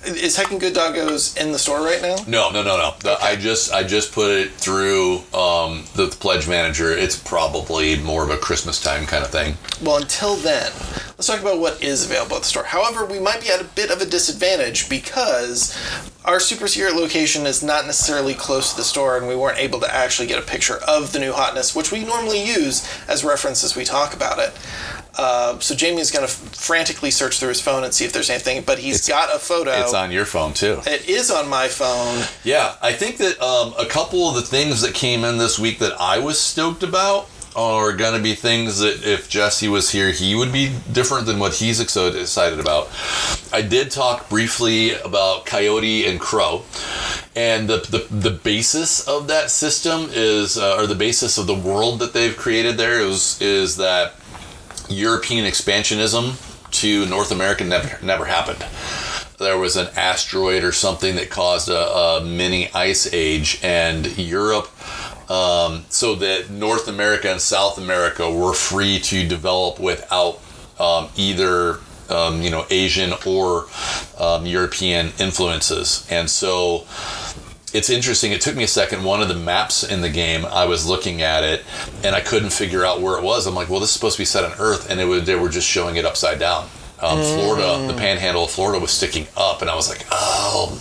is 0.06 0.38
Heckin' 0.38 0.60
Good 0.60 0.74
Doggos 0.74 1.38
in 1.38 1.51
the 1.51 1.60
store 1.60 1.82
right 1.82 2.01
now? 2.01 2.16
No, 2.28 2.49
no, 2.51 2.64
no, 2.64 2.78
no. 2.78 2.93
The- 2.99 3.22
I 3.24 3.36
just 3.36 3.74
I 3.74 3.84
just 3.84 4.12
put 4.12 4.32
it 4.32 4.51
through 4.51 5.18
um, 5.34 5.86
the, 5.95 6.16
pledge 6.20 6.47
manager. 6.47 6.91
It's 6.91 7.18
probably 7.18 7.97
more 7.97 8.24
of 8.24 8.30
a 8.30 8.38
Christmas 8.38 8.82
time 8.82 9.06
kind 9.06 9.24
of 9.24 9.32
thing. 9.32 9.56
Well, 9.82 9.97
until 9.97 10.36
then, 10.36 10.72
let's 11.18 11.28
talk 11.28 11.41
about 11.41 11.60
what 11.60 11.84
is 11.84 12.06
available 12.06 12.36
at 12.36 12.43
the 12.43 12.47
store. 12.47 12.64
However, 12.64 13.06
we 13.06 13.20
might 13.20 13.41
be 13.41 13.49
at 13.49 13.60
a 13.60 13.66
bit 13.66 13.91
of 13.91 14.01
a 14.01 14.06
disadvantage 14.06 14.89
because 14.89 15.78
our 16.24 16.39
Super 16.39 16.68
Secret 16.68 16.95
location 16.95 17.45
is 17.45 17.62
not 17.64 17.86
necessarily 17.86 18.34
close 18.34 18.72
to 18.72 18.78
the 18.78 18.84
store, 18.84 19.18
and 19.18 19.28
we 19.28 19.36
weren't 19.36 19.60
able 19.60 19.80
to 19.82 19.93
actually 19.93 20.28
get 20.28 20.39
a 20.39 20.45
picture 20.45 20.78
of 20.88 21.12
the 21.12 21.20
new 21.20 21.34
hotness, 21.34 21.76
which 21.76 21.91
we 21.91 22.06
normally 22.06 22.41
use 22.41 22.88
as 23.08 23.24
reference 23.24 23.64
as 23.64 23.76
we 23.76 23.84
talk 23.84 24.14
about 24.14 24.39
it. 24.39 24.54
Uh, 25.16 25.59
so 25.59 25.76
Jamie 25.76 26.01
is 26.01 26.09
going 26.11 26.26
to 26.26 26.32
frantically 26.32 27.11
search 27.11 27.39
through 27.39 27.49
his 27.49 27.61
phone 27.61 27.84
and 27.84 27.93
see 27.93 28.03
if 28.05 28.14
there's 28.14 28.30
anything, 28.30 28.64
but 28.64 28.80
he's 28.80 29.07
got 29.07 29.34
a 29.36 29.39
photo. 29.39 29.72
It's 29.72 29.93
on 29.93 30.11
your 30.11 30.26
phone 30.26 30.53
too. 30.53 30.82
it 30.88 31.07
is 31.07 31.30
on 31.30 31.47
my 31.47 31.68
phone. 31.68 32.24
Yeah, 32.43 32.76
I 32.82 32.93
think 32.93 33.18
that 33.18 33.39
um, 33.41 33.74
a 33.78 33.86
couple 33.86 34.28
of 34.28 34.36
the 34.36 34.41
things 34.41 34.82
that 34.82 34.93
came 34.95 35.24
in 35.24 35.38
this 35.38 35.59
week 35.59 35.80
that 35.80 35.93
I 35.99 36.18
was 36.20 36.39
stoked 36.39 36.82
about 36.84 37.30
are 37.55 37.93
going 37.93 38.18
to 38.18 38.24
be 38.24 38.34
things 38.34 38.80
that 38.80 39.03
if 39.05 39.30
Jesse 39.30 39.68
was 39.68 39.91
here, 39.91 40.09
he 40.09 40.34
would 40.34 40.51
be 40.51 40.74
different 40.91 41.28
than 41.28 41.38
what 41.38 41.53
he's 41.53 41.80
excited 41.80 42.59
about. 42.59 42.89
I 43.53 43.61
did 43.61 43.91
talk 43.91 44.28
briefly 44.28 44.93
about 44.95 45.45
Coyote 45.45 46.07
and 46.07 46.20
Crow, 46.20 46.64
and 47.36 47.70
the 47.70 47.78
the, 47.78 48.07
the 48.30 48.32
basis 48.32 49.07
of 49.07 49.28
that 49.28 49.51
system 49.51 50.07
is, 50.11 50.57
uh, 50.57 50.78
or 50.78 50.88
the 50.88 50.95
basis 50.95 51.38
of 51.38 51.45
the 51.45 51.53
world 51.53 51.99
that 51.99 52.14
they've 52.14 52.36
created 52.36 52.78
there 52.78 52.99
is 53.01 53.39
is 53.39 53.78
that 53.78 54.16
European 54.90 55.46
expansionism 55.46 56.38
to 56.72 57.06
North 57.06 57.32
America 57.32 57.64
never 57.64 58.04
never 58.04 58.26
happened. 58.26 58.66
There 59.40 59.58
was 59.58 59.76
an 59.76 59.88
asteroid 59.96 60.64
or 60.64 60.72
something 60.72 61.16
that 61.16 61.30
caused 61.30 61.70
a, 61.70 61.90
a 61.90 62.24
mini 62.24 62.72
ice 62.74 63.12
age, 63.14 63.60
and 63.64 64.18
Europe, 64.18 64.70
um, 65.30 65.86
so 65.90 66.16
that 66.16 66.50
North 66.50 66.88
America 66.88 67.32
and 67.32 67.42
South 67.42 67.78
America 67.78 68.32
were 68.32 68.54
free 68.54 69.00
to 69.00 69.28
develop 69.28 69.80
without 69.80 70.40
um, 70.80 71.10
either 71.16 71.80
um, 72.10 72.42
you 72.42 72.50
know 72.50 72.66
Asian 72.70 73.14
or 73.26 73.68
um, 74.20 74.46
European 74.46 75.12
influences, 75.20 76.08
and 76.10 76.30
so 76.30 76.86
it's 77.74 77.90
interesting. 77.90 78.32
It 78.32 78.42
took 78.42 78.56
me 78.56 78.64
a 78.64 78.68
second. 78.68 79.04
One 79.04 79.22
of 79.22 79.28
the 79.28 79.36
maps 79.36 79.84
in 79.84 80.02
the 80.02 80.10
game, 80.10 80.46
I 80.46 80.66
was 80.66 80.86
looking 80.86 81.22
at 81.22 81.44
it 81.44 81.64
and 82.04 82.16
I 82.16 82.22
couldn't 82.22 82.52
figure 82.52 82.86
out 82.86 83.02
where 83.02 83.18
it 83.18 83.24
was. 83.24 83.48
I'm 83.48 83.56
like, 83.56 83.70
well, 83.70 83.80
this 83.80 83.90
is 83.90 83.96
supposed 83.96 84.16
to 84.18 84.22
be 84.22 84.26
set 84.26 84.44
on 84.44 84.54
Earth, 84.60 84.90
and 84.90 85.00
it 85.00 85.06
was, 85.06 85.26
they 85.26 85.36
were 85.36 85.50
just 85.50 85.68
showing 85.68 85.96
it 85.96 86.06
upside 86.06 86.40
down. 86.40 86.68
Um, 87.02 87.22
Florida, 87.22 87.86
the 87.86 87.98
Panhandle 87.98 88.46
of 88.46 88.52
Florida 88.52 88.80
was 88.80 88.92
sticking 88.92 89.28
up, 89.36 89.62
and 89.62 89.70
I 89.70 89.76
was 89.76 89.90
like, 89.90 90.06
oh. 90.12 90.80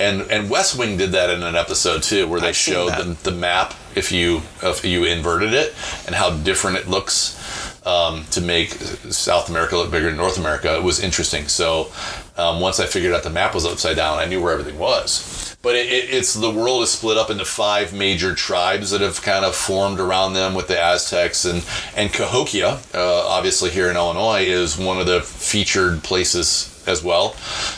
And 0.00 0.22
and 0.22 0.50
West 0.50 0.76
Wing 0.76 0.96
did 0.96 1.12
that 1.12 1.30
in 1.30 1.44
an 1.44 1.54
episode 1.54 2.02
too, 2.02 2.26
where 2.26 2.40
they 2.40 2.48
I've 2.48 2.56
showed 2.56 2.90
the, 2.90 3.16
the 3.22 3.30
map 3.30 3.72
if 3.94 4.10
you 4.10 4.42
if 4.64 4.84
you 4.84 5.04
inverted 5.04 5.54
it 5.54 5.72
and 6.06 6.14
how 6.16 6.30
different 6.30 6.78
it 6.78 6.88
looks 6.88 7.38
um, 7.86 8.24
to 8.32 8.40
make 8.40 8.70
South 8.70 9.48
America 9.48 9.76
look 9.76 9.92
bigger 9.92 10.06
than 10.06 10.16
North 10.16 10.38
America. 10.38 10.74
It 10.76 10.82
was 10.82 10.98
interesting. 10.98 11.46
So 11.46 11.92
um, 12.36 12.60
once 12.60 12.80
I 12.80 12.86
figured 12.86 13.12
out 13.12 13.22
the 13.22 13.30
map 13.30 13.54
was 13.54 13.64
upside 13.64 13.94
down, 13.96 14.18
I 14.18 14.24
knew 14.24 14.42
where 14.42 14.52
everything 14.52 14.78
was. 14.78 15.43
But 15.64 15.74
it, 15.76 15.86
it, 15.90 16.10
it's 16.10 16.34
the 16.34 16.50
world 16.50 16.82
is 16.82 16.90
split 16.90 17.16
up 17.16 17.30
into 17.30 17.44
five 17.46 17.92
major 17.94 18.34
tribes 18.34 18.90
that 18.90 19.00
have 19.00 19.22
kind 19.22 19.44
of 19.44 19.56
formed 19.56 19.98
around 19.98 20.34
them 20.34 20.54
with 20.54 20.68
the 20.68 20.78
Aztecs 20.78 21.44
and 21.46 21.64
and 21.96 22.12
Cahokia, 22.12 22.80
uh, 22.94 23.26
obviously 23.26 23.70
here 23.70 23.90
in 23.90 23.96
Illinois, 23.96 24.42
is 24.42 24.78
one 24.78 25.00
of 25.00 25.06
the 25.06 25.22
featured 25.22 26.02
places 26.04 26.70
as 26.86 27.02
well. 27.02 27.32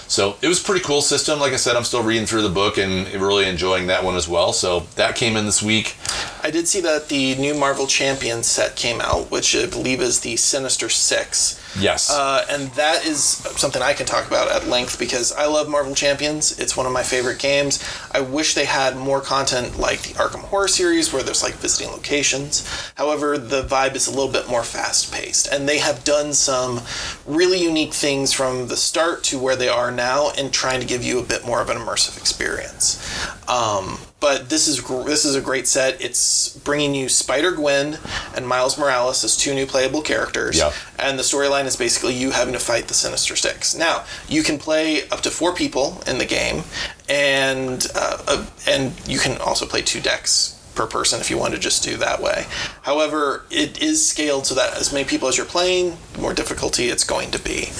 So 0.08 0.36
it 0.42 0.48
was 0.48 0.60
pretty 0.60 0.84
cool 0.84 1.00
system. 1.00 1.38
Like 1.38 1.52
I 1.52 1.56
said, 1.56 1.76
I'm 1.76 1.84
still 1.84 2.02
reading 2.02 2.26
through 2.26 2.42
the 2.42 2.48
book 2.48 2.76
and 2.76 3.06
really 3.14 3.48
enjoying 3.48 3.86
that 3.86 4.02
one 4.02 4.16
as 4.16 4.28
well. 4.28 4.52
So 4.52 4.80
that 4.96 5.14
came 5.14 5.36
in 5.36 5.46
this 5.46 5.62
week. 5.62 5.96
I 6.42 6.50
did 6.50 6.66
see 6.66 6.80
that 6.80 7.08
the 7.08 7.36
new 7.36 7.54
Marvel 7.54 7.86
Champions 7.86 8.46
set 8.46 8.76
came 8.76 9.00
out, 9.00 9.30
which 9.30 9.54
I 9.56 9.66
believe 9.66 10.00
is 10.00 10.20
the 10.20 10.36
Sinister 10.36 10.88
Six. 10.88 11.62
Yes. 11.78 12.10
Uh, 12.10 12.44
and 12.48 12.68
that 12.72 13.04
is 13.04 13.22
something 13.22 13.82
I 13.82 13.92
can 13.92 14.06
talk 14.06 14.26
about 14.26 14.50
at 14.50 14.66
length 14.66 14.98
because 14.98 15.32
I 15.32 15.46
love 15.46 15.68
Marvel 15.68 15.94
Champions. 15.94 16.58
It's 16.58 16.76
one 16.76 16.86
of 16.86 16.92
my 16.92 17.02
favorite 17.02 17.38
games. 17.38 17.82
I 18.12 18.20
wish 18.20 18.54
they 18.54 18.64
had 18.64 18.96
more 18.96 19.20
content 19.20 19.78
like 19.78 20.02
the 20.02 20.14
Arkham 20.14 20.40
Horror 20.40 20.68
series 20.68 21.12
where 21.12 21.22
there's 21.22 21.42
like 21.42 21.54
visiting 21.54 21.92
locations. 21.92 22.66
However, 22.96 23.38
the 23.38 23.62
vibe 23.62 23.94
is 23.94 24.06
a 24.06 24.10
little 24.10 24.32
bit 24.32 24.48
more 24.48 24.62
fast 24.62 25.12
paced. 25.12 25.48
And 25.48 25.68
they 25.68 25.78
have 25.78 26.04
done 26.04 26.32
some 26.32 26.80
really 27.26 27.62
unique 27.62 27.94
things 27.94 28.32
from 28.32 28.68
the 28.68 28.76
start 28.76 29.22
to 29.24 29.38
where 29.38 29.56
they 29.56 29.68
are 29.68 29.90
now 29.90 30.30
and 30.38 30.52
trying 30.52 30.80
to 30.80 30.86
give 30.86 31.04
you 31.04 31.18
a 31.18 31.22
bit 31.22 31.46
more 31.46 31.60
of 31.60 31.70
an 31.70 31.76
immersive 31.76 32.18
experience. 32.18 33.02
Um, 33.48 33.98
but 34.20 34.48
this 34.48 34.66
is 34.68 34.80
gr- 34.80 35.02
this 35.04 35.24
is 35.24 35.34
a 35.34 35.40
great 35.40 35.66
set. 35.66 36.00
It's 36.00 36.48
bringing 36.58 36.94
you 36.94 37.08
Spider 37.08 37.52
Gwen 37.52 37.98
and 38.34 38.46
Miles 38.48 38.78
Morales 38.78 39.22
as 39.24 39.36
two 39.36 39.54
new 39.54 39.66
playable 39.66 40.02
characters, 40.02 40.56
Yeah. 40.58 40.72
and 40.98 41.18
the 41.18 41.22
storyline 41.22 41.66
is 41.66 41.76
basically 41.76 42.14
you 42.14 42.30
having 42.30 42.52
to 42.54 42.58
fight 42.58 42.88
the 42.88 42.94
Sinister 42.94 43.36
Six. 43.36 43.74
Now 43.74 44.04
you 44.28 44.42
can 44.42 44.58
play 44.58 45.08
up 45.10 45.20
to 45.22 45.30
four 45.30 45.54
people 45.54 46.02
in 46.06 46.18
the 46.18 46.24
game, 46.24 46.64
and 47.08 47.86
uh, 47.94 48.18
uh, 48.26 48.46
and 48.66 48.92
you 49.06 49.18
can 49.18 49.38
also 49.38 49.66
play 49.66 49.82
two 49.82 50.00
decks 50.00 50.55
per 50.76 50.86
person 50.86 51.20
if 51.20 51.30
you 51.30 51.38
want 51.38 51.54
to 51.54 51.58
just 51.58 51.82
do 51.82 51.96
that 51.96 52.20
way. 52.22 52.46
However, 52.82 53.44
it 53.50 53.82
is 53.82 54.06
scaled 54.06 54.46
so 54.46 54.54
that 54.54 54.74
as 54.74 54.92
many 54.92 55.04
people 55.04 55.28
as 55.28 55.36
you're 55.36 55.46
playing, 55.46 55.96
the 56.12 56.20
more 56.20 56.34
difficulty 56.34 56.88
it's 56.88 57.04
going 57.04 57.30
to 57.32 57.42
be. 57.42 57.70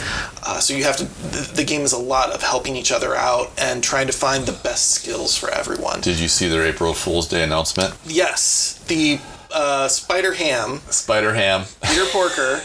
Uh, 0.44 0.59
so 0.59 0.74
you 0.74 0.84
have 0.84 0.97
to. 0.97 1.05
The, 1.05 1.53
the 1.57 1.64
game 1.64 1.82
is 1.82 1.92
a 1.92 1.99
lot 1.99 2.30
of 2.30 2.42
helping 2.42 2.76
each 2.76 2.90
other 2.90 3.14
out 3.14 3.53
and 3.59 3.84
trying 3.84 4.07
to 4.07 4.12
find 4.12 4.47
the 4.47 4.53
best 4.53 4.90
skills 4.90 5.36
for 5.36 5.51
everyone. 5.51 6.01
Did 6.01 6.18
you 6.18 6.28
see 6.28 6.49
their 6.49 6.64
April 6.64 6.94
Fool's 6.94 7.28
Day 7.28 7.42
announcement? 7.42 7.94
Yes, 8.05 8.82
the 8.88 9.20
uh, 9.57 9.88
Spider 9.88 10.34
Ham, 10.34 10.80
Spider 10.90 11.32
Ham. 11.34 11.64
Peter 11.82 12.04
Porker, 12.12 12.61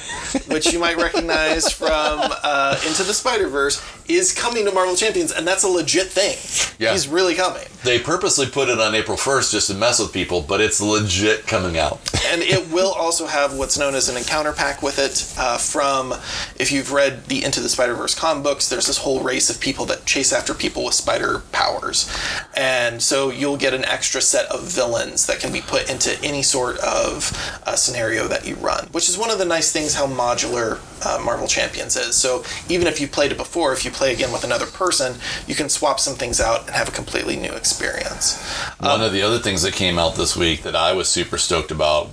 which 0.47 0.71
you 0.73 0.79
might 0.79 0.97
recognize 0.97 1.71
from 1.71 2.19
uh, 2.43 2.79
Into 2.85 3.03
the 3.03 3.13
Spider 3.13 3.47
Verse, 3.47 3.81
is 4.07 4.33
coming 4.33 4.65
to 4.65 4.71
Marvel 4.71 4.95
Champions, 4.95 5.31
and 5.31 5.47
that's 5.47 5.63
a 5.63 5.67
legit 5.69 6.07
thing. 6.07 6.37
Yeah. 6.79 6.91
He's 6.91 7.07
really 7.07 7.33
coming. 7.35 7.63
They 7.83 7.97
purposely 7.99 8.47
put 8.47 8.67
it 8.67 8.79
on 8.79 8.93
April 8.93 9.17
1st 9.17 9.51
just 9.51 9.67
to 9.69 9.73
mess 9.73 9.99
with 9.99 10.11
people, 10.11 10.41
but 10.41 10.59
it's 10.59 10.81
legit 10.81 11.47
coming 11.47 11.77
out. 11.77 11.99
and 12.27 12.41
it 12.41 12.69
will 12.71 12.91
also 12.91 13.25
have 13.25 13.57
what's 13.57 13.77
known 13.77 13.95
as 13.95 14.09
an 14.09 14.17
encounter 14.17 14.51
pack 14.51 14.81
with 14.83 14.99
it 14.99 15.33
uh, 15.39 15.57
from 15.57 16.13
if 16.59 16.71
you've 16.71 16.91
read 16.91 17.25
the 17.25 17.43
into 17.43 17.59
the 17.61 17.67
spider-verse 17.69 18.13
comic 18.15 18.43
books 18.43 18.69
there's 18.69 18.85
this 18.87 18.97
whole 18.97 19.21
race 19.23 19.49
of 19.49 19.59
people 19.59 19.85
that 19.85 20.05
chase 20.05 20.31
after 20.31 20.53
people 20.53 20.85
with 20.85 20.93
spider 20.93 21.39
powers 21.51 22.07
and 22.55 23.01
so 23.01 23.29
you'll 23.31 23.57
get 23.57 23.73
an 23.73 23.83
extra 23.85 24.21
set 24.21 24.45
of 24.51 24.61
villains 24.63 25.25
that 25.25 25.39
can 25.39 25.51
be 25.51 25.61
put 25.61 25.89
into 25.89 26.17
any 26.23 26.43
sort 26.43 26.77
of 26.83 27.31
a 27.67 27.77
scenario 27.77 28.27
that 28.27 28.45
you 28.47 28.55
run 28.55 28.85
which 28.91 29.07
is 29.09 29.17
one 29.17 29.29
of 29.31 29.37
the 29.37 29.45
nice 29.45 29.71
things 29.71 29.93
how 29.95 30.07
modular 30.07 30.79
uh, 31.05 31.23
marvel 31.23 31.47
champions 31.47 31.95
is 31.95 32.15
so 32.15 32.43
even 32.69 32.87
if 32.87 32.99
you 32.99 33.07
played 33.07 33.31
it 33.31 33.37
before 33.37 33.73
if 33.73 33.83
you 33.85 33.91
play 33.91 34.13
again 34.13 34.31
with 34.31 34.43
another 34.43 34.65
person 34.65 35.15
you 35.47 35.55
can 35.55 35.69
swap 35.69 35.99
some 35.99 36.15
things 36.15 36.39
out 36.41 36.61
and 36.61 36.71
have 36.71 36.87
a 36.87 36.91
completely 36.91 37.35
new 37.35 37.51
experience 37.53 38.41
One 38.79 39.01
of 39.01 39.11
the 39.11 39.21
other 39.21 39.39
things 39.39 39.61
that 39.63 39.73
came 39.73 39.97
out 39.99 40.15
this 40.15 40.35
week 40.35 40.63
that 40.63 40.75
I 40.75 40.93
was 40.93 41.07
super 41.07 41.37
stoked 41.37 41.71
about 41.71 42.09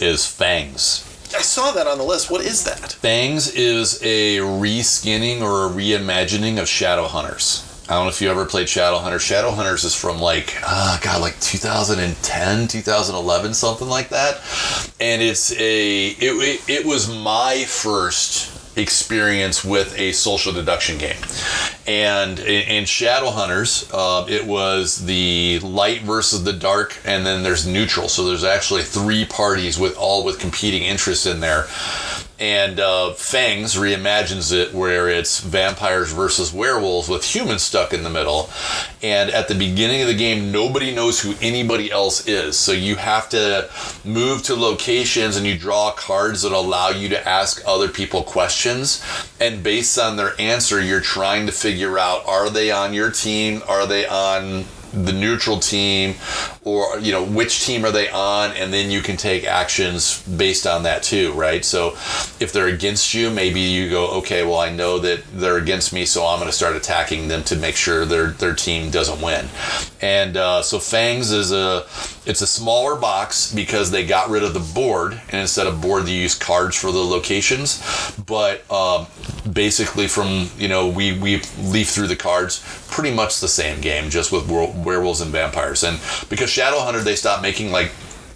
is 0.00 0.26
Fangs. 0.26 1.04
i 1.36 1.40
saw 1.42 1.72
that 1.72 1.86
on 1.86 1.98
the 1.98 2.04
list 2.04 2.30
what 2.30 2.40
is 2.44 2.64
that 2.64 2.92
Fangs 2.92 3.48
is 3.54 4.00
a 4.02 4.38
reskinning 4.38 5.40
or 5.40 5.66
a 5.66 5.70
reimagining 5.70 6.58
of 6.58 6.66
Shadowhunters. 6.66 7.68
I 7.88 7.94
don't 7.94 8.04
know 8.04 8.10
if 8.10 8.22
you 8.22 8.30
ever 8.30 8.44
played 8.44 8.68
Shadowhunters. 8.68 9.20
Shadowhunters 9.28 9.84
is 9.84 9.94
from 9.94 10.20
like, 10.20 10.56
uh, 10.64 11.00
God, 11.00 11.20
like 11.20 11.38
2010, 11.40 12.68
2011, 12.68 13.54
something 13.54 13.88
like 13.88 14.08
that. 14.10 14.40
And 15.00 15.20
it's 15.20 15.52
a, 15.52 16.06
it, 16.08 16.16
it, 16.20 16.68
it 16.68 16.86
was 16.86 17.12
my 17.12 17.64
first 17.64 18.78
experience 18.78 19.64
with 19.64 19.98
a 19.98 20.12
social 20.12 20.52
deduction 20.52 20.96
game. 20.96 21.16
And 21.86 22.38
in, 22.38 22.68
in 22.68 22.84
Shadowhunters, 22.84 23.90
uh, 23.92 24.26
it 24.28 24.46
was 24.46 25.04
the 25.04 25.58
light 25.58 26.02
versus 26.02 26.44
the 26.44 26.52
dark, 26.52 26.96
and 27.04 27.26
then 27.26 27.42
there's 27.42 27.66
neutral. 27.66 28.08
So 28.08 28.24
there's 28.24 28.44
actually 28.44 28.82
three 28.82 29.24
parties 29.24 29.78
with 29.78 29.96
all 29.96 30.24
with 30.24 30.38
competing 30.38 30.84
interests 30.84 31.26
in 31.26 31.40
there 31.40 31.66
and 32.42 32.80
uh, 32.80 33.12
Fangs 33.12 33.76
reimagines 33.76 34.52
it 34.52 34.74
where 34.74 35.08
it's 35.08 35.38
vampires 35.38 36.12
versus 36.12 36.52
werewolves 36.52 37.08
with 37.08 37.22
humans 37.24 37.62
stuck 37.62 37.94
in 37.94 38.02
the 38.02 38.10
middle. 38.10 38.50
And 39.00 39.30
at 39.30 39.46
the 39.46 39.54
beginning 39.54 40.02
of 40.02 40.08
the 40.08 40.16
game, 40.16 40.50
nobody 40.50 40.92
knows 40.92 41.20
who 41.20 41.34
anybody 41.40 41.92
else 41.92 42.26
is. 42.26 42.58
So 42.58 42.72
you 42.72 42.96
have 42.96 43.28
to 43.28 43.70
move 44.04 44.42
to 44.42 44.56
locations 44.56 45.36
and 45.36 45.46
you 45.46 45.56
draw 45.56 45.92
cards 45.92 46.42
that 46.42 46.50
allow 46.50 46.88
you 46.88 47.08
to 47.10 47.28
ask 47.28 47.62
other 47.64 47.86
people 47.86 48.24
questions. 48.24 49.00
And 49.40 49.62
based 49.62 49.96
on 49.96 50.16
their 50.16 50.32
answer, 50.40 50.80
you're 50.82 51.00
trying 51.00 51.46
to 51.46 51.52
figure 51.52 51.96
out 51.96 52.26
are 52.26 52.50
they 52.50 52.72
on 52.72 52.92
your 52.92 53.12
team? 53.12 53.62
Are 53.68 53.86
they 53.86 54.04
on 54.04 54.64
the 54.92 55.12
neutral 55.12 55.58
team 55.58 56.14
or 56.64 56.98
you 56.98 57.12
know 57.12 57.24
which 57.24 57.64
team 57.64 57.84
are 57.84 57.90
they 57.90 58.08
on 58.10 58.50
and 58.52 58.72
then 58.72 58.90
you 58.90 59.00
can 59.00 59.16
take 59.16 59.44
actions 59.44 60.22
based 60.22 60.66
on 60.66 60.82
that 60.82 61.02
too 61.02 61.32
right? 61.32 61.64
So 61.64 61.92
if 62.40 62.52
they're 62.52 62.68
against 62.68 63.14
you 63.14 63.30
maybe 63.30 63.60
you 63.60 63.90
go 63.90 64.08
okay 64.18 64.44
well 64.44 64.58
i 64.58 64.70
know 64.70 64.98
that 64.98 65.22
they're 65.32 65.58
against 65.58 65.92
me 65.92 66.04
so 66.04 66.26
i'm 66.26 66.38
going 66.38 66.50
to 66.50 66.56
start 66.56 66.76
attacking 66.76 67.28
them 67.28 67.42
to 67.44 67.56
make 67.56 67.76
sure 67.76 68.04
their 68.04 68.28
their 68.28 68.54
team 68.54 68.90
doesn't 68.90 69.20
win. 69.20 69.48
And 70.00 70.36
uh, 70.36 70.62
so 70.62 70.78
fangs 70.78 71.32
is 71.32 71.52
a 71.52 71.86
it's 72.24 72.40
a 72.40 72.46
smaller 72.46 72.94
box 72.94 73.52
because 73.52 73.90
they 73.90 74.06
got 74.06 74.30
rid 74.30 74.44
of 74.44 74.54
the 74.54 74.74
board 74.74 75.20
and 75.30 75.40
instead 75.40 75.66
of 75.66 75.80
board 75.80 76.06
they 76.06 76.12
use 76.12 76.34
cards 76.36 76.76
for 76.76 76.92
the 76.92 76.98
locations. 76.98 77.82
But 78.26 78.70
um, 78.70 79.06
basically 79.52 80.06
from 80.06 80.48
you 80.56 80.68
know 80.68 80.88
we 80.88 81.18
we 81.18 81.42
leaf 81.58 81.88
through 81.90 82.06
the 82.06 82.16
cards 82.16 82.64
pretty 82.90 83.14
much 83.14 83.40
the 83.40 83.48
same 83.48 83.80
game 83.80 84.10
just 84.10 84.30
with 84.30 84.48
werewolves 84.48 85.20
and 85.20 85.32
vampires. 85.32 85.82
And 85.82 85.98
because 86.28 86.50
shadowhunter 86.50 87.02
they 87.02 87.16
stopped 87.16 87.42
making 87.42 87.72
like 87.72 87.90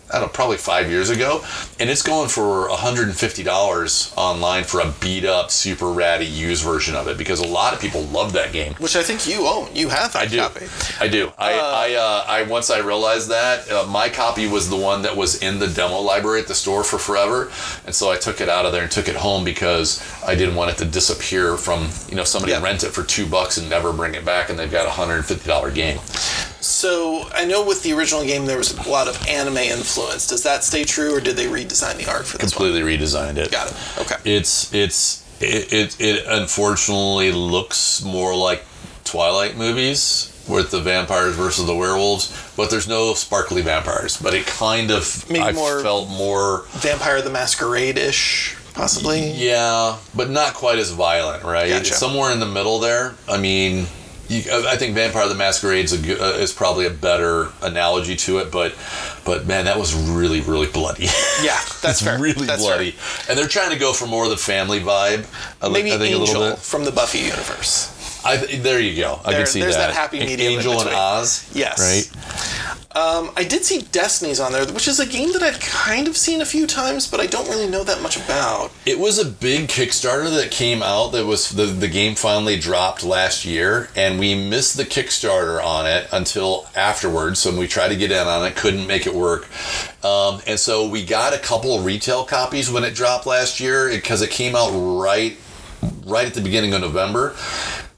I 0.08 0.18
don't 0.20 0.28
know, 0.28 0.32
probably 0.32 0.56
five 0.56 0.88
years 0.88 1.10
ago, 1.10 1.44
and 1.80 1.90
it's 1.90 2.02
going 2.02 2.28
for 2.28 2.68
$150 2.68 4.16
online 4.16 4.64
for 4.64 4.80
a 4.80 4.92
beat 5.00 5.24
up, 5.24 5.50
super 5.50 5.90
ratty 5.90 6.24
used 6.26 6.62
version 6.64 6.94
of 6.94 7.08
it 7.08 7.18
because 7.18 7.40
a 7.40 7.46
lot 7.46 7.74
of 7.74 7.80
people 7.80 8.02
love 8.04 8.32
that 8.34 8.52
game. 8.52 8.74
which 8.74 8.94
I 8.96 9.02
think 9.02 9.26
you 9.26 9.46
own. 9.46 9.68
You 9.74 9.88
have 9.88 10.14
I 10.14 10.26
do. 10.26 10.38
copy. 10.38 10.66
I 11.00 11.08
do. 11.08 11.32
I, 11.38 11.52
I, 11.58 11.94
uh, 11.94 12.24
I 12.28 12.42
once 12.44 12.70
I 12.70 12.78
realized 12.78 13.28
that 13.30 13.70
uh, 13.70 13.84
my 13.86 14.08
copy 14.08 14.46
was 14.48 14.68
the 14.70 14.76
one 14.76 15.02
that 15.02 15.16
was 15.16 15.42
in 15.42 15.58
the 15.58 15.66
demo 15.68 15.98
library 16.00 16.40
at 16.40 16.46
the 16.46 16.54
store 16.54 16.84
for 16.84 16.98
forever, 16.98 17.50
and 17.84 17.94
so 17.94 18.10
I 18.10 18.16
took 18.16 18.40
it 18.40 18.48
out 18.48 18.64
of 18.66 18.72
there 18.72 18.82
and 18.82 18.90
took 18.90 19.08
it 19.08 19.16
home 19.16 19.44
because 19.44 20.02
I 20.24 20.34
didn't 20.34 20.54
want 20.54 20.70
it 20.70 20.76
to 20.78 20.84
disappear 20.84 21.56
from 21.56 21.88
you 22.08 22.14
know 22.16 22.24
somebody 22.24 22.52
Yeah. 22.52 22.62
rent 22.62 22.84
it 22.84 22.90
for 22.92 23.02
two 23.02 23.26
bucks 23.26 23.56
and 23.58 23.68
never 23.68 23.92
bring 23.92 24.14
it 24.14 24.24
back, 24.24 24.50
and 24.50 24.58
they've 24.58 24.70
got 24.70 24.86
a 24.86 24.90
hundred 24.90 25.16
and 25.16 25.24
fifty 25.26 25.48
dollar 25.48 25.70
game. 25.70 25.98
So 26.60 27.28
I 27.34 27.44
know 27.44 27.64
with 27.64 27.82
the 27.82 27.92
original 27.92 28.24
game 28.24 28.46
there 28.46 28.58
was 28.58 28.72
a 28.76 28.88
lot 28.88 29.08
of 29.08 29.26
anime 29.28 29.56
influence. 29.58 30.26
Does 30.26 30.42
that 30.42 30.64
stay 30.64 30.84
true, 30.84 31.14
or 31.14 31.20
did 31.20 31.36
they 31.36 31.46
redesign 31.46 31.96
the 31.96 32.10
art 32.10 32.26
for 32.26 32.38
this 32.38 32.52
Completely 32.52 32.80
redesigned 32.80 33.36
it. 33.36 33.50
Got 33.52 33.70
it. 33.70 33.76
Okay. 34.00 34.16
It's 34.24 34.72
it's 34.74 35.24
it, 35.40 35.72
it 35.72 36.00
it 36.00 36.24
unfortunately 36.26 37.32
looks 37.32 38.02
more 38.02 38.34
like 38.34 38.64
Twilight 39.04 39.56
movies 39.56 40.32
with 40.48 40.70
the 40.70 40.80
vampires 40.80 41.34
versus 41.34 41.66
the 41.66 41.74
werewolves, 41.74 42.32
but 42.56 42.70
there's 42.70 42.88
no 42.88 43.14
sparkly 43.14 43.62
vampires. 43.62 44.16
But 44.16 44.32
it 44.34 44.46
kind 44.46 44.90
of 44.90 45.28
Maybe 45.28 45.44
I 45.44 45.52
more- 45.52 45.80
felt 45.82 46.08
more 46.08 46.64
Vampire 46.70 47.20
the 47.20 47.30
Masquerade 47.30 47.98
ish, 47.98 48.56
possibly. 48.74 49.30
yeah, 49.32 49.98
but 50.14 50.30
not 50.30 50.54
quite 50.54 50.78
as 50.78 50.90
violent, 50.90 51.42
right? 51.44 51.68
Gotcha. 51.68 51.94
Somewhere 51.94 52.32
in 52.32 52.40
the 52.40 52.46
middle 52.46 52.78
there. 52.80 53.14
I 53.28 53.36
mean. 53.38 53.86
You, 54.28 54.42
I 54.68 54.76
think 54.76 54.94
Vampire 54.94 55.28
the 55.28 55.34
Masquerade's 55.34 55.92
a, 55.92 56.22
uh, 56.22 56.38
is 56.38 56.52
probably 56.52 56.86
a 56.86 56.90
better 56.90 57.48
analogy 57.62 58.16
to 58.16 58.38
it, 58.38 58.50
but 58.50 58.74
but 59.24 59.46
man, 59.46 59.64
that 59.66 59.78
was 59.78 59.94
really 59.94 60.40
really 60.40 60.66
bloody. 60.66 61.04
Yeah, 61.42 61.58
that's 61.82 62.02
fair. 62.02 62.18
really 62.18 62.46
That's 62.46 62.62
bloody. 62.62 62.92
fair. 62.92 63.30
And 63.30 63.38
they're 63.38 63.48
trying 63.48 63.70
to 63.70 63.78
go 63.78 63.92
for 63.92 64.06
more 64.06 64.24
of 64.24 64.30
the 64.30 64.36
family 64.36 64.80
vibe. 64.80 65.26
I, 65.62 65.68
Maybe 65.68 65.92
I 65.92 65.98
think 65.98 66.14
a 66.14 66.18
Angel 66.18 66.40
little 66.40 66.50
bit. 66.56 66.58
from 66.58 66.84
the 66.84 66.92
Buffy 66.92 67.18
universe. 67.20 67.92
I 68.26 68.36
th- 68.36 68.62
there 68.62 68.80
you 68.80 69.00
go. 69.00 69.20
I 69.24 69.30
There- 69.30 69.40
can 69.40 69.46
see 69.46 69.60
there's 69.60 69.76
that. 69.76 69.88
that 69.88 69.94
happy 69.94 70.20
An 70.20 70.26
medium 70.26 70.52
in 70.52 70.58
Angel 70.58 70.80
and. 70.80 70.90
Oz. 70.90 71.44
Yes. 71.54 71.78
Right. 71.80 72.10
Um, 72.96 73.30
I 73.36 73.44
did 73.44 73.62
see 73.62 73.82
Destinies 73.92 74.40
on 74.40 74.52
there, 74.52 74.64
which 74.66 74.88
is 74.88 74.98
a 75.00 75.04
game 75.06 75.32
that 75.34 75.42
I've 75.42 75.60
kind 75.60 76.08
of 76.08 76.16
seen 76.16 76.40
a 76.40 76.46
few 76.46 76.66
times, 76.66 77.06
but 77.06 77.20
I 77.20 77.26
don't 77.26 77.46
really 77.46 77.68
know 77.68 77.84
that 77.84 78.00
much 78.00 78.16
about. 78.16 78.70
It 78.86 78.98
was 78.98 79.18
a 79.18 79.24
big 79.26 79.68
Kickstarter 79.68 80.30
that 80.34 80.50
came 80.50 80.82
out. 80.82 81.12
That 81.12 81.26
was 81.26 81.50
the 81.50 81.66
the 81.66 81.88
game 81.88 82.14
finally 82.14 82.58
dropped 82.58 83.04
last 83.04 83.44
year, 83.44 83.90
and 83.96 84.18
we 84.18 84.34
missed 84.34 84.78
the 84.78 84.84
Kickstarter 84.84 85.62
on 85.62 85.86
it 85.86 86.08
until 86.10 86.66
afterwards. 86.74 87.38
So 87.40 87.54
we 87.54 87.68
tried 87.68 87.88
to 87.88 87.96
get 87.96 88.10
in 88.10 88.26
on 88.26 88.46
it, 88.46 88.56
couldn't 88.56 88.86
make 88.86 89.06
it 89.06 89.14
work, 89.14 89.46
um, 90.02 90.40
and 90.46 90.58
so 90.58 90.88
we 90.88 91.04
got 91.04 91.34
a 91.34 91.38
couple 91.38 91.78
retail 91.80 92.24
copies 92.24 92.70
when 92.70 92.82
it 92.82 92.94
dropped 92.94 93.26
last 93.26 93.60
year 93.60 93.90
because 93.90 94.22
it 94.22 94.30
came 94.30 94.56
out 94.56 94.70
right 94.72 95.36
right 96.06 96.26
at 96.26 96.32
the 96.32 96.40
beginning 96.40 96.72
of 96.72 96.80
November. 96.80 97.36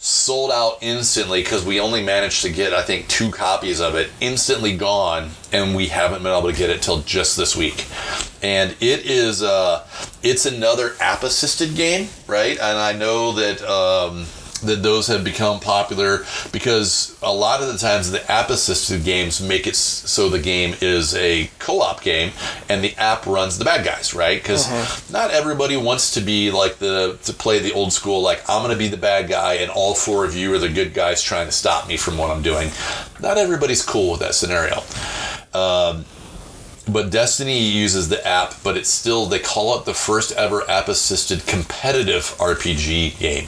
Sold 0.00 0.52
out 0.52 0.78
instantly 0.80 1.42
because 1.42 1.64
we 1.64 1.80
only 1.80 2.04
managed 2.04 2.42
to 2.42 2.50
get, 2.50 2.72
I 2.72 2.82
think, 2.82 3.08
two 3.08 3.32
copies 3.32 3.80
of 3.80 3.96
it. 3.96 4.10
Instantly 4.20 4.76
gone, 4.76 5.30
and 5.52 5.74
we 5.74 5.88
haven't 5.88 6.22
been 6.22 6.32
able 6.32 6.48
to 6.48 6.56
get 6.56 6.70
it 6.70 6.82
till 6.82 7.00
just 7.00 7.36
this 7.36 7.56
week. 7.56 7.84
And 8.40 8.76
it 8.80 9.06
is, 9.06 9.42
uh, 9.42 9.84
it's 10.22 10.46
another 10.46 10.94
app-assisted 11.00 11.74
game, 11.74 12.08
right? 12.28 12.52
And 12.52 12.78
I 12.78 12.92
know 12.92 13.32
that 13.32 13.60
um, 13.62 14.26
that 14.60 14.82
those 14.82 15.06
have 15.06 15.24
become 15.24 15.60
popular 15.60 16.24
because 16.52 17.16
a 17.22 17.32
lot 17.32 17.60
of 17.60 17.68
the 17.68 17.78
times 17.78 18.10
the 18.10 18.30
app-assisted 18.30 19.04
games 19.04 19.40
make 19.40 19.66
it 19.66 19.76
so 19.76 20.28
the 20.28 20.38
game 20.38 20.74
is 20.80 21.14
a 21.14 21.50
co-op 21.58 22.02
game, 22.02 22.32
and 22.68 22.82
the 22.82 22.94
app 22.96 23.26
runs 23.26 23.58
the 23.58 23.64
bad 23.64 23.84
guys, 23.84 24.14
right? 24.14 24.40
Because 24.40 24.68
not 25.10 25.30
everybody 25.30 25.76
wants 25.76 26.12
to 26.14 26.20
be 26.20 26.50
like 26.50 26.78
the 26.78 27.18
to 27.24 27.32
play 27.32 27.58
the 27.58 27.72
old 27.72 27.92
school 27.92 28.22
like 28.22 28.42
I'm 28.48 28.62
going 28.62 28.72
to 28.72 28.78
be 28.78 28.88
the 28.88 28.96
bad 28.96 29.28
guy 29.28 29.54
and 29.54 29.70
all 29.70 29.94
four 29.94 30.24
of 30.24 30.34
you 30.36 30.52
are 30.54 30.58
the 30.58 30.68
good 30.68 30.94
guys 30.94 31.22
trying 31.22 31.46
to 31.46 31.52
stop 31.52 31.88
me 31.88 31.96
from 31.96 32.18
what 32.18 32.30
I'm 32.30 32.42
doing. 32.42 32.70
Not 33.20 33.38
everybody's 33.38 33.84
cool 33.84 34.12
with 34.12 34.20
that 34.20 34.34
scenario. 34.34 34.82
Um, 35.54 36.04
but 36.90 37.10
Destiny 37.10 37.58
uses 37.58 38.08
the 38.08 38.26
app, 38.26 38.54
but 38.64 38.76
it's 38.76 38.88
still 38.88 39.26
they 39.26 39.38
call 39.38 39.78
it 39.78 39.84
the 39.84 39.94
first 39.94 40.32
ever 40.32 40.68
app 40.70 40.88
assisted 40.88 41.46
competitive 41.46 42.24
RPG 42.38 43.18
game. 43.18 43.46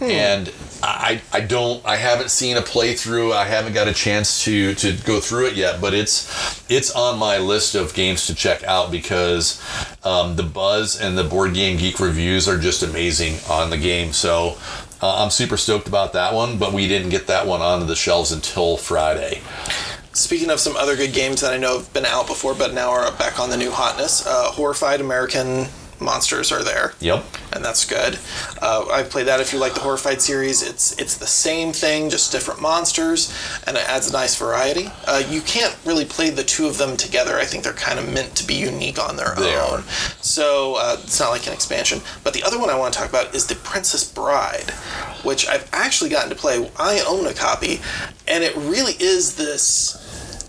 And 0.00 0.52
I, 0.82 1.22
I 1.32 1.40
don't 1.40 1.84
I 1.86 1.96
haven't 1.96 2.30
seen 2.30 2.56
a 2.56 2.60
playthrough. 2.60 3.32
I 3.32 3.46
haven't 3.46 3.72
got 3.72 3.88
a 3.88 3.94
chance 3.94 4.44
to 4.44 4.74
to 4.74 4.92
go 5.04 5.20
through 5.20 5.46
it 5.46 5.54
yet, 5.54 5.80
but 5.80 5.94
it's 5.94 6.28
it's 6.70 6.90
on 6.90 7.18
my 7.18 7.38
list 7.38 7.74
of 7.74 7.94
games 7.94 8.26
to 8.26 8.34
check 8.34 8.62
out 8.64 8.90
because 8.90 9.62
um, 10.04 10.36
the 10.36 10.42
buzz 10.42 11.00
and 11.00 11.16
the 11.16 11.24
board 11.24 11.54
game 11.54 11.78
geek 11.78 12.00
reviews 12.00 12.46
are 12.48 12.58
just 12.58 12.82
amazing 12.82 13.38
on 13.48 13.70
the 13.70 13.78
game. 13.78 14.12
So 14.12 14.58
uh, 15.00 15.22
I'm 15.22 15.30
super 15.30 15.56
stoked 15.56 15.88
about 15.88 16.12
that 16.12 16.34
one, 16.34 16.58
but 16.58 16.72
we 16.72 16.86
didn't 16.86 17.10
get 17.10 17.26
that 17.28 17.46
one 17.46 17.62
onto 17.62 17.86
the 17.86 17.96
shelves 17.96 18.32
until 18.32 18.76
Friday. 18.76 19.40
Speaking 20.12 20.50
of 20.50 20.60
some 20.60 20.76
other 20.76 20.96
good 20.96 21.12
games 21.12 21.40
that 21.40 21.52
I 21.52 21.56
know 21.56 21.78
have 21.78 21.92
been 21.92 22.06
out 22.06 22.26
before, 22.26 22.54
but 22.54 22.72
now 22.72 22.90
are 22.90 23.10
back 23.12 23.40
on 23.40 23.50
the 23.50 23.56
new 23.56 23.70
hotness, 23.70 24.26
uh, 24.26 24.50
Horrified 24.52 25.00
American 25.00 25.66
Monsters 26.04 26.52
are 26.52 26.62
there. 26.62 26.92
Yep. 27.00 27.24
and 27.52 27.64
that's 27.64 27.84
good. 27.84 28.18
Uh, 28.60 28.86
I 28.90 29.02
played 29.02 29.26
that. 29.26 29.40
If 29.40 29.52
you 29.52 29.58
like 29.58 29.74
the 29.74 29.80
Horrified 29.80 30.20
series, 30.20 30.62
it's 30.62 30.98
it's 30.98 31.16
the 31.16 31.26
same 31.26 31.72
thing, 31.72 32.10
just 32.10 32.30
different 32.32 32.60
monsters, 32.60 33.32
and 33.66 33.76
it 33.76 33.88
adds 33.88 34.10
a 34.10 34.12
nice 34.12 34.36
variety. 34.36 34.88
Uh, 35.06 35.22
you 35.28 35.40
can't 35.40 35.76
really 35.84 36.04
play 36.04 36.30
the 36.30 36.44
two 36.44 36.66
of 36.66 36.78
them 36.78 36.96
together. 36.96 37.36
I 37.38 37.44
think 37.44 37.64
they're 37.64 37.72
kind 37.72 37.98
of 37.98 38.12
meant 38.12 38.34
to 38.36 38.46
be 38.46 38.54
unique 38.54 38.98
on 38.98 39.16
their 39.16 39.34
They 39.36 39.54
own. 39.56 39.80
are. 39.80 39.82
So 40.22 40.76
uh, 40.76 40.96
it's 41.02 41.18
not 41.20 41.30
like 41.30 41.46
an 41.46 41.52
expansion. 41.52 42.00
But 42.22 42.34
the 42.34 42.42
other 42.42 42.58
one 42.58 42.70
I 42.70 42.76
want 42.78 42.92
to 42.94 42.98
talk 43.00 43.08
about 43.08 43.34
is 43.34 43.46
the 43.46 43.54
Princess 43.56 44.04
Bride, 44.10 44.70
which 45.22 45.46
I've 45.48 45.68
actually 45.72 46.10
gotten 46.10 46.30
to 46.30 46.36
play. 46.36 46.70
I 46.78 47.00
own 47.08 47.26
a 47.26 47.34
copy, 47.34 47.80
and 48.28 48.44
it 48.44 48.54
really 48.56 48.94
is 49.00 49.36
this 49.36 50.00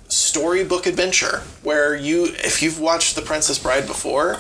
storybook 0.08 0.86
adventure 0.86 1.42
where 1.64 1.96
you 1.96 2.26
if 2.26 2.62
you've 2.62 2.80
watched 2.80 3.16
the 3.16 3.22
princess 3.22 3.58
bride 3.58 3.88
before 3.88 4.38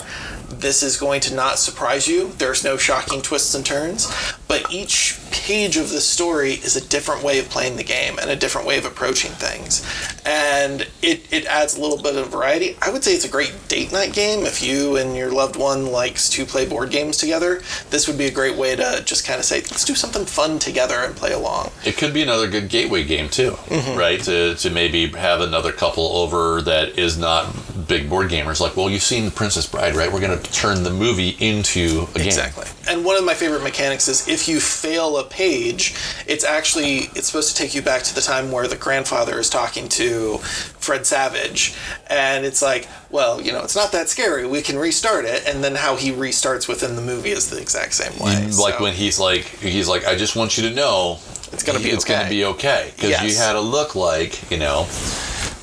this 0.50 0.84
is 0.84 0.98
going 0.98 1.22
to 1.22 1.36
not 1.36 1.60
surprise 1.60 2.08
you. 2.08 2.30
There's 2.38 2.64
no 2.64 2.78
shocking 2.78 3.22
twists 3.22 3.54
and 3.56 3.66
turns 3.66 4.12
but 4.48 4.72
each 4.72 5.18
page 5.44 5.76
of 5.78 5.90
the 5.90 6.00
story 6.02 6.54
is 6.54 6.76
a 6.76 6.88
different 6.88 7.24
way 7.24 7.40
of 7.40 7.50
playing 7.50 7.76
the 7.76 7.84
game 7.84 8.18
and 8.20 8.30
a 8.30 8.36
different 8.36 8.66
way 8.66 8.78
of 8.78 8.86
approaching 8.86 9.32
things 9.32 9.84
and 10.26 10.82
it, 11.02 11.32
it 11.32 11.46
adds 11.46 11.78
a 11.78 11.82
little 11.82 12.02
bit 12.02 12.16
of 12.16 12.28
variety 12.30 12.76
i 12.82 12.90
would 12.90 13.04
say 13.04 13.14
it's 13.14 13.26
a 13.26 13.30
great 13.30 13.54
date 13.68 13.92
night 13.92 14.14
game 14.14 14.46
if 14.46 14.64
you 14.64 14.96
and 14.98 15.16
your 15.16 15.32
loved 15.32 15.56
one 15.56 15.88
likes 15.92 16.30
to 16.30 16.46
play 16.46 16.66
board 16.66 16.90
games 16.90 17.18
together 17.18 17.62
this 17.90 18.08
would 18.08 18.18
be 18.18 18.26
a 18.26 18.32
great 18.32 18.56
way 18.58 18.76
to 18.76 19.02
just 19.06 19.26
kind 19.26 19.40
of 19.40 19.46
say 19.46 19.58
let's 19.58 19.86
do 19.86 19.94
something 19.96 20.26
fun 20.26 20.58
together 20.58 20.96
and 21.00 21.16
play 21.16 21.34
along 21.34 21.70
It 21.86 21.98
could 21.98 22.14
be 22.14 22.22
another 22.24 22.48
good 22.48 22.70
gateway 22.70 23.04
game 23.04 23.30
too, 23.30 23.52
Mm-hmm. 23.66 23.98
right? 23.98 24.22
To, 24.22 24.56
to 24.56 24.70
maybe 24.70 25.08
have 25.10 25.42
another 25.42 25.72
couple 25.72 26.06
over 26.18 26.62
that 26.62 26.98
is 26.98 27.18
not 27.18 27.54
big 27.88 28.10
board 28.10 28.30
gamers. 28.30 28.62
Like, 28.62 28.78
well, 28.78 28.90
you've 28.90 29.02
seen 29.04 29.26
The 29.26 29.32
Princess 29.32 29.68
Bride, 29.68 29.96
right? 29.96 30.12
We're 30.12 30.22
going 30.22 30.40
to 30.40 30.52
turn 30.52 30.84
the 30.84 30.92
movie 30.92 31.36
into 31.40 32.08
a 32.16 32.20
game. 32.20 32.28
Exactly. 32.28 32.66
And 32.88 33.04
one 33.04 33.18
of 33.18 33.26
my 33.26 33.34
favorite 33.34 33.64
mechanics 33.64 34.08
is 34.08 34.28
if 34.28 34.48
you 34.48 34.60
fail 34.60 35.18
a 35.18 35.25
page, 35.26 35.96
it's 36.28 36.44
actually 36.44 37.10
it's 37.16 37.28
supposed 37.28 37.56
to 37.56 37.62
take 37.62 37.76
you 37.76 37.82
back 37.82 38.04
to 38.04 38.16
the 38.16 38.22
time 38.22 38.52
where 38.52 38.68
the 38.68 38.76
grandfather 38.76 39.40
is 39.40 39.50
talking 39.50 39.88
to 39.90 40.38
Fred 40.40 41.06
Savage 41.06 41.74
and 42.10 42.46
it's 42.46 42.62
like, 42.62 42.88
well, 43.10 43.42
you 43.42 43.52
know, 43.52 43.62
it's 43.64 43.76
not 43.76 43.92
that 43.92 44.10
scary. 44.10 44.46
We 44.48 44.62
can 44.62 44.78
restart 44.78 45.26
it 45.26 45.48
and 45.48 45.64
then 45.64 45.76
how 45.76 45.96
he 45.96 46.12
restarts 46.12 46.68
within 46.68 46.96
the 46.96 47.02
movie 47.02 47.32
is 47.32 47.50
the 47.50 47.60
exact 47.62 47.94
same 47.94 48.14
way. 48.24 48.46
Like 48.58 48.76
So- 48.76 48.84
when 48.84 48.94
he's 48.94 49.20
like, 49.20 49.44
he's 49.60 49.88
like, 49.88 50.06
I 50.06 50.16
just 50.16 50.36
want 50.36 50.58
you 50.58 50.70
to 50.70 50.76
know 50.76 51.20
It's 51.52 51.64
gonna 51.64 51.80
be 51.80 51.90
it's 51.90 52.04
going 52.06 52.20
okay." 52.22 52.30
to 52.30 52.36
be 52.36 52.46
okay 52.46 52.92
because 52.96 53.22
you 53.24 53.36
had 53.38 53.56
a 53.56 53.62
look 53.62 53.96
like 53.96 54.50
you 54.52 54.58
know. 54.58 54.88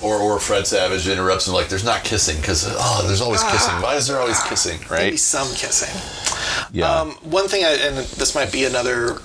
Or, 0.02 0.16
or 0.16 0.40
Fred 0.40 0.66
Savage 0.66 1.06
interrupts 1.06 1.46
and 1.46 1.54
like, 1.54 1.68
there's 1.68 1.84
not 1.84 2.02
kissing 2.02 2.36
because 2.40 2.66
oh, 2.68 3.04
there's 3.06 3.20
always 3.20 3.40
kissing. 3.44 3.72
Why 3.80 3.94
is 3.94 4.08
there 4.08 4.18
always 4.18 4.42
kissing, 4.42 4.80
Right? 4.90 5.04
maybe 5.04 5.16
some 5.16 5.46
kissing. 5.54 5.94
Yeah. 6.72 6.92
Um, 6.92 7.12
one 7.22 7.46
thing, 7.46 7.64
I, 7.64 7.74
and 7.74 7.96
this 7.98 8.34
might 8.34 8.50
be 8.50 8.64
another 8.64 9.18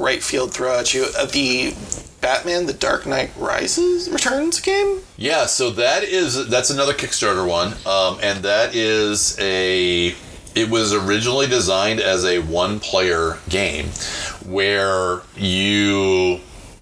right 0.00 0.22
field 0.22 0.52
throw 0.52 0.78
at 0.78 0.94
you, 0.94 1.06
uh, 1.16 1.26
the 1.26 1.74
Batman: 2.20 2.66
The 2.66 2.72
Dark 2.72 3.06
Knight 3.06 3.30
Rises 3.36 4.08
Returns 4.10 4.60
game. 4.60 5.00
Yeah, 5.16 5.46
so 5.46 5.70
that 5.70 6.02
is 6.04 6.48
that's 6.48 6.70
another 6.70 6.92
Kickstarter 6.92 7.46
one, 7.46 7.74
um, 7.86 8.18
and 8.22 8.44
that 8.44 8.74
is 8.74 9.36
a. 9.38 10.14
It 10.52 10.68
was 10.68 10.92
originally 10.92 11.46
designed 11.46 12.00
as 12.00 12.24
a 12.24 12.40
one-player 12.40 13.38
game, 13.48 13.86
where 14.44 15.22
you 15.36 16.40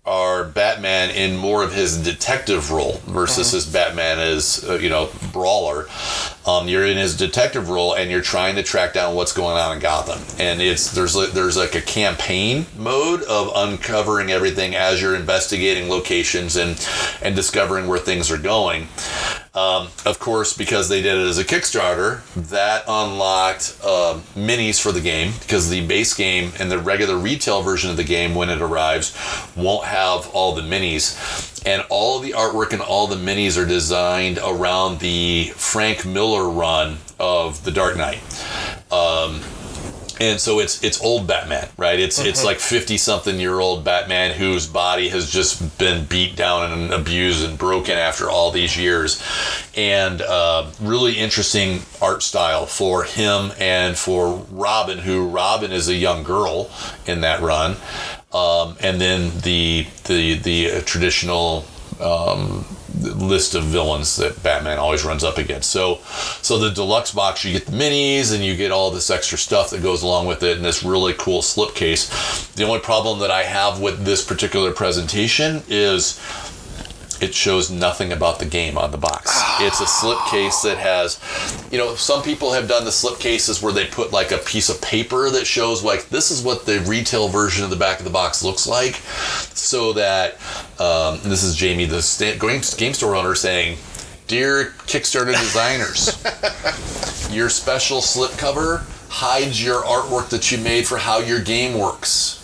are 0.08 0.42
Batman 0.42 1.10
in 1.10 1.36
more 1.36 1.62
of 1.62 1.74
his 1.74 2.02
detective 2.02 2.70
role 2.70 3.00
versus 3.04 3.50
his 3.50 3.70
Batman 3.70 4.18
as 4.18 4.64
uh, 4.66 4.74
you 4.74 4.88
know 4.88 5.10
brawler. 5.32 5.86
Um, 6.46 6.66
you're 6.66 6.86
in 6.86 6.96
his 6.96 7.14
detective 7.14 7.68
role 7.68 7.94
and 7.94 8.10
you're 8.10 8.22
trying 8.22 8.56
to 8.56 8.62
track 8.62 8.94
down 8.94 9.14
what's 9.14 9.34
going 9.34 9.58
on 9.58 9.76
in 9.76 9.82
Gotham. 9.82 10.18
And 10.38 10.62
it's 10.62 10.92
there's 10.92 11.14
like, 11.14 11.32
there's 11.32 11.58
like 11.58 11.74
a 11.74 11.82
campaign 11.82 12.64
mode 12.78 13.22
of 13.24 13.52
uncovering 13.54 14.30
everything 14.30 14.74
as 14.74 15.02
you're 15.02 15.14
investigating 15.14 15.90
locations 15.90 16.56
and 16.56 16.88
and 17.20 17.36
discovering 17.36 17.86
where 17.86 17.98
things 17.98 18.30
are 18.30 18.38
going. 18.38 18.88
Um, 19.54 19.88
of 20.06 20.20
course, 20.20 20.56
because 20.56 20.88
they 20.88 21.02
did 21.02 21.16
it 21.16 21.26
as 21.26 21.38
a 21.38 21.44
Kickstarter, 21.44 22.22
that 22.50 22.84
unlocked 22.86 23.76
uh, 23.82 24.20
minis 24.36 24.80
for 24.80 24.92
the 24.92 25.00
game 25.00 25.32
because 25.40 25.68
the 25.68 25.84
base 25.84 26.14
game 26.14 26.52
and 26.60 26.70
the 26.70 26.78
regular 26.78 27.18
retail 27.18 27.62
version 27.62 27.90
of 27.90 27.96
the 27.96 28.04
game, 28.04 28.36
when 28.36 28.50
it 28.50 28.60
arrives, 28.60 29.16
won't 29.56 29.84
have 29.84 29.97
all 30.32 30.54
the 30.54 30.62
minis. 30.62 31.62
And 31.66 31.84
all 31.90 32.20
the 32.20 32.32
artwork 32.32 32.72
and 32.72 32.80
all 32.80 33.06
the 33.06 33.16
minis 33.16 33.60
are 33.60 33.66
designed 33.66 34.38
around 34.42 35.00
the 35.00 35.52
Frank 35.56 36.06
Miller 36.06 36.48
run 36.48 36.98
of 37.18 37.64
The 37.64 37.72
Dark 37.72 37.96
Knight. 37.96 38.22
Um, 38.92 39.40
and 40.20 40.40
so 40.40 40.58
it's 40.58 40.82
it's 40.82 41.00
old 41.02 41.26
Batman, 41.26 41.68
right? 41.76 41.98
It's 41.98 42.18
it's 42.18 42.44
like 42.44 42.58
fifty 42.58 42.96
something 42.96 43.38
year 43.38 43.60
old 43.60 43.84
Batman 43.84 44.34
whose 44.34 44.66
body 44.66 45.08
has 45.10 45.30
just 45.30 45.78
been 45.78 46.06
beat 46.06 46.36
down 46.36 46.72
and 46.72 46.92
abused 46.92 47.44
and 47.44 47.56
broken 47.56 47.96
after 47.96 48.28
all 48.28 48.50
these 48.50 48.76
years, 48.76 49.22
and 49.76 50.20
uh, 50.22 50.70
really 50.80 51.18
interesting 51.18 51.82
art 52.02 52.22
style 52.22 52.66
for 52.66 53.04
him 53.04 53.52
and 53.58 53.96
for 53.96 54.44
Robin, 54.50 54.98
who 54.98 55.28
Robin 55.28 55.70
is 55.70 55.88
a 55.88 55.94
young 55.94 56.24
girl 56.24 56.70
in 57.06 57.20
that 57.20 57.40
run, 57.40 57.76
um, 58.32 58.76
and 58.80 59.00
then 59.00 59.30
the 59.40 59.86
the 60.04 60.34
the 60.34 60.72
uh, 60.72 60.80
traditional. 60.82 61.64
Um, 62.00 62.64
list 63.00 63.54
of 63.54 63.64
villains 63.64 64.16
that 64.16 64.42
Batman 64.42 64.78
always 64.78 65.04
runs 65.04 65.24
up 65.24 65.38
against. 65.38 65.70
So, 65.70 66.00
so 66.42 66.58
the 66.58 66.70
deluxe 66.70 67.12
box, 67.12 67.44
you 67.44 67.52
get 67.52 67.66
the 67.66 67.72
minis 67.72 68.34
and 68.34 68.44
you 68.44 68.56
get 68.56 68.70
all 68.70 68.90
this 68.90 69.10
extra 69.10 69.38
stuff 69.38 69.70
that 69.70 69.82
goes 69.82 70.02
along 70.02 70.26
with 70.26 70.42
it, 70.42 70.56
and 70.56 70.64
this 70.64 70.82
really 70.82 71.14
cool 71.14 71.40
slipcase. 71.40 72.54
The 72.54 72.64
only 72.64 72.80
problem 72.80 73.20
that 73.20 73.30
I 73.30 73.44
have 73.44 73.80
with 73.80 74.04
this 74.04 74.24
particular 74.24 74.72
presentation 74.72 75.62
is 75.68 76.20
it 77.20 77.34
shows 77.34 77.70
nothing 77.70 78.12
about 78.12 78.38
the 78.38 78.46
game 78.46 78.78
on 78.78 78.90
the 78.90 78.98
box. 78.98 79.42
It's 79.60 79.80
a 79.80 79.84
slipcase 79.84 80.62
that 80.62 80.78
has, 80.78 81.20
you 81.72 81.78
know, 81.78 81.94
some 81.94 82.22
people 82.22 82.52
have 82.52 82.68
done 82.68 82.84
the 82.84 82.90
slipcases 82.90 83.62
where 83.62 83.72
they 83.72 83.86
put 83.86 84.12
like 84.12 84.30
a 84.30 84.38
piece 84.38 84.68
of 84.68 84.80
paper 84.80 85.28
that 85.30 85.46
shows 85.46 85.82
like 85.82 86.08
this 86.08 86.30
is 86.30 86.42
what 86.42 86.66
the 86.66 86.80
retail 86.80 87.28
version 87.28 87.64
of 87.64 87.70
the 87.70 87.76
back 87.76 87.98
of 87.98 88.04
the 88.04 88.10
box 88.10 88.44
looks 88.44 88.66
like, 88.66 88.94
so 89.54 89.92
that 89.94 90.34
um, 90.78 91.18
this 91.24 91.42
is 91.42 91.56
Jamie, 91.56 91.86
the 91.86 92.36
game, 92.40 92.60
game 92.76 92.94
store 92.94 93.16
owner, 93.16 93.34
saying, 93.34 93.78
"Dear 94.28 94.74
Kickstarter 94.86 95.32
designers, 95.32 96.22
your 97.34 97.48
special 97.48 97.98
slipcover 97.98 98.84
hides 99.08 99.64
your 99.64 99.82
artwork 99.82 100.28
that 100.28 100.52
you 100.52 100.58
made 100.58 100.86
for 100.86 100.98
how 100.98 101.18
your 101.18 101.40
game 101.40 101.78
works." 101.78 102.37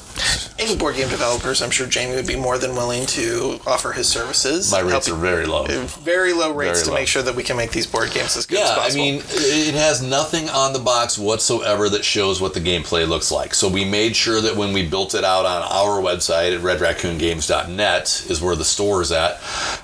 Any 0.57 0.77
board 0.77 0.95
game 0.97 1.09
developers, 1.09 1.61
I'm 1.61 1.71
sure 1.71 1.87
Jamie 1.87 2.15
would 2.15 2.27
be 2.29 2.37
more 2.37 2.59
than 2.59 2.73
willing 2.77 3.07
to 3.07 3.59
offer 3.67 3.93
his 3.93 4.09
services. 4.09 4.71
My 4.71 4.81
rates 4.81 5.09
are 5.09 5.15
very 5.17 5.47
low. 5.47 5.65
very 5.67 6.33
low 6.33 6.53
rates 6.55 6.79
Very 6.79 6.85
to 6.85 6.91
low. 6.91 6.97
make 6.97 7.09
sure 7.09 7.23
that 7.23 7.35
we 7.35 7.43
can 7.43 7.57
make 7.57 7.73
these 7.73 7.87
board 7.87 8.13
games 8.13 8.37
as 8.37 8.47
good 8.47 8.61
as 8.61 8.71
possible. 8.71 8.97
Yeah, 9.05 9.11
I 9.11 9.13
mean, 9.13 9.23
it 9.31 9.75
has 9.75 10.01
nothing 10.01 10.49
on 10.49 10.73
the 10.73 10.79
box 10.79 11.19
whatsoever 11.19 11.89
that 11.91 12.05
shows 12.05 12.41
what 12.41 12.55
the 12.55 12.61
gameplay 12.61 13.07
looks 13.07 13.33
like. 13.33 13.53
So 13.53 13.69
we 13.69 13.85
made 13.85 14.15
sure 14.15 14.41
that 14.41 14.55
when 14.57 14.73
we 14.73 14.87
built 14.87 15.15
it 15.15 15.25
out 15.25 15.45
on 15.45 15.63
our 15.63 16.01
website 16.01 16.55
at 16.57 16.63
redraccoongames.net 16.63 18.27
is 18.31 18.41
where 18.41 18.57
the 18.57 18.65
store 18.65 19.03
is 19.03 19.13
at. 19.13 19.35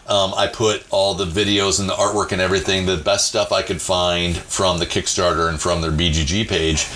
Um, 0.09 0.33
I 0.37 0.47
put 0.53 0.85
all 0.91 1.15
the 1.15 1.27
videos 1.27 1.81
and 1.81 1.89
the 1.89 1.95
artwork 1.95 2.33
and 2.33 2.41
everything, 2.41 2.87
the 2.87 2.97
best 2.97 3.29
stuff 3.29 3.53
I 3.53 3.63
could 3.63 3.83
find 3.83 4.37
from 4.37 4.79
the 4.79 4.87
Kickstarter 4.87 5.49
and 5.49 5.61
from 5.61 5.81
their 5.81 5.93
BGG 5.93 6.49
page, 6.49 6.87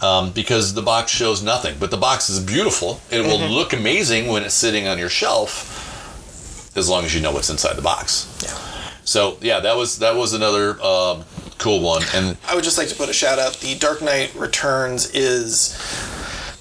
um, 0.00 0.30
because 0.30 0.74
the 0.74 0.82
box 0.82 1.10
shows 1.10 1.42
nothing. 1.42 1.76
But 1.78 1.90
the 1.90 1.96
box 1.96 2.30
is 2.30 2.40
beautiful. 2.40 3.00
It 3.10 3.20
will 3.22 3.38
look 3.48 3.72
amazing 3.72 4.28
when 4.28 4.42
it's 4.44 4.54
sitting 4.54 4.86
on 4.86 4.98
your 4.98 5.08
shelf, 5.08 6.76
as 6.76 6.88
long 6.88 7.04
as 7.04 7.14
you 7.14 7.20
know 7.20 7.32
what's 7.32 7.50
inside 7.50 7.74
the 7.74 7.82
box. 7.82 8.26
Yeah. 8.42 8.54
So 9.04 9.38
yeah, 9.40 9.60
that 9.60 9.76
was 9.76 9.98
that 10.00 10.16
was 10.16 10.34
another 10.34 10.80
um, 10.82 11.24
cool 11.58 11.80
one, 11.80 12.02
and 12.14 12.36
I 12.46 12.54
would 12.54 12.64
just 12.64 12.78
like 12.78 12.88
to 12.88 12.94
put 12.94 13.08
a 13.08 13.12
shout 13.12 13.38
out. 13.38 13.54
The 13.54 13.74
Dark 13.74 14.02
Knight 14.02 14.34
Returns 14.34 15.10
is. 15.14 15.74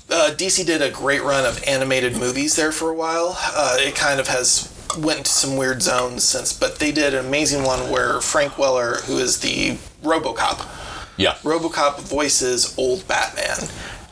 Uh, 0.10 0.32
DC 0.34 0.66
did 0.66 0.82
a 0.82 0.90
great 0.90 1.22
run 1.22 1.46
of 1.46 1.62
animated 1.68 2.16
movies 2.16 2.56
there 2.56 2.72
for 2.72 2.90
a 2.90 2.94
while. 2.94 3.38
Uh, 3.38 3.76
it 3.78 3.94
kind 3.94 4.22
of 4.22 4.28
has 4.30 4.74
went 4.98 5.20
into 5.20 5.30
some 5.30 5.58
weird 5.58 5.82
zones 5.82 6.24
since, 6.24 6.54
but 6.54 6.80
they 6.80 6.94
did 6.94 7.14
an 7.14 7.26
amazing 7.26 7.64
one 7.64 7.90
where 7.92 8.22
Frank 8.22 8.58
Weller, 8.58 8.96
who 9.06 9.18
is 9.18 9.42
the 9.42 9.72
RoboCop, 10.04 10.87
yeah, 11.18 11.34
RoboCop 11.44 12.00
voices 12.02 12.78
old 12.78 13.08
Batman, 13.08 13.70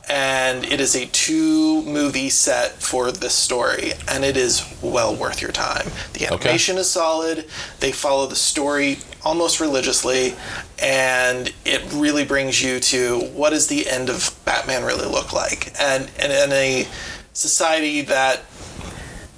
and 0.10 0.66
it 0.66 0.80
is 0.80 0.96
a 0.96 1.06
two 1.08 1.82
movie 1.84 2.30
set 2.30 2.72
for 2.74 3.12
this 3.12 3.34
story, 3.34 3.94
and 4.08 4.24
it 4.24 4.38
is 4.38 4.64
well 4.82 5.16
worth 5.16 5.42
your 5.42 5.52
time. 5.52 5.88
The 6.14 6.28
animation 6.28 6.78
is 6.78 6.90
solid. 6.90 7.46
They 7.80 7.92
follow 7.92 8.28
the 8.28 8.36
story 8.36 9.00
almost 9.24 9.60
religiously, 9.60 10.36
and 10.80 11.52
it 11.66 11.82
really 11.94 12.26
brings 12.26 12.62
you 12.62 12.80
to 12.80 13.22
what 13.34 13.52
does 13.52 13.68
the 13.68 13.90
end 13.90 14.10
of 14.10 14.38
Batman 14.46 14.84
really 14.84 15.08
look 15.08 15.34
like, 15.34 15.74
and 15.80 16.10
and 16.20 16.32
in 16.32 16.52
a 16.52 16.88
society 17.34 18.02
that 18.02 18.42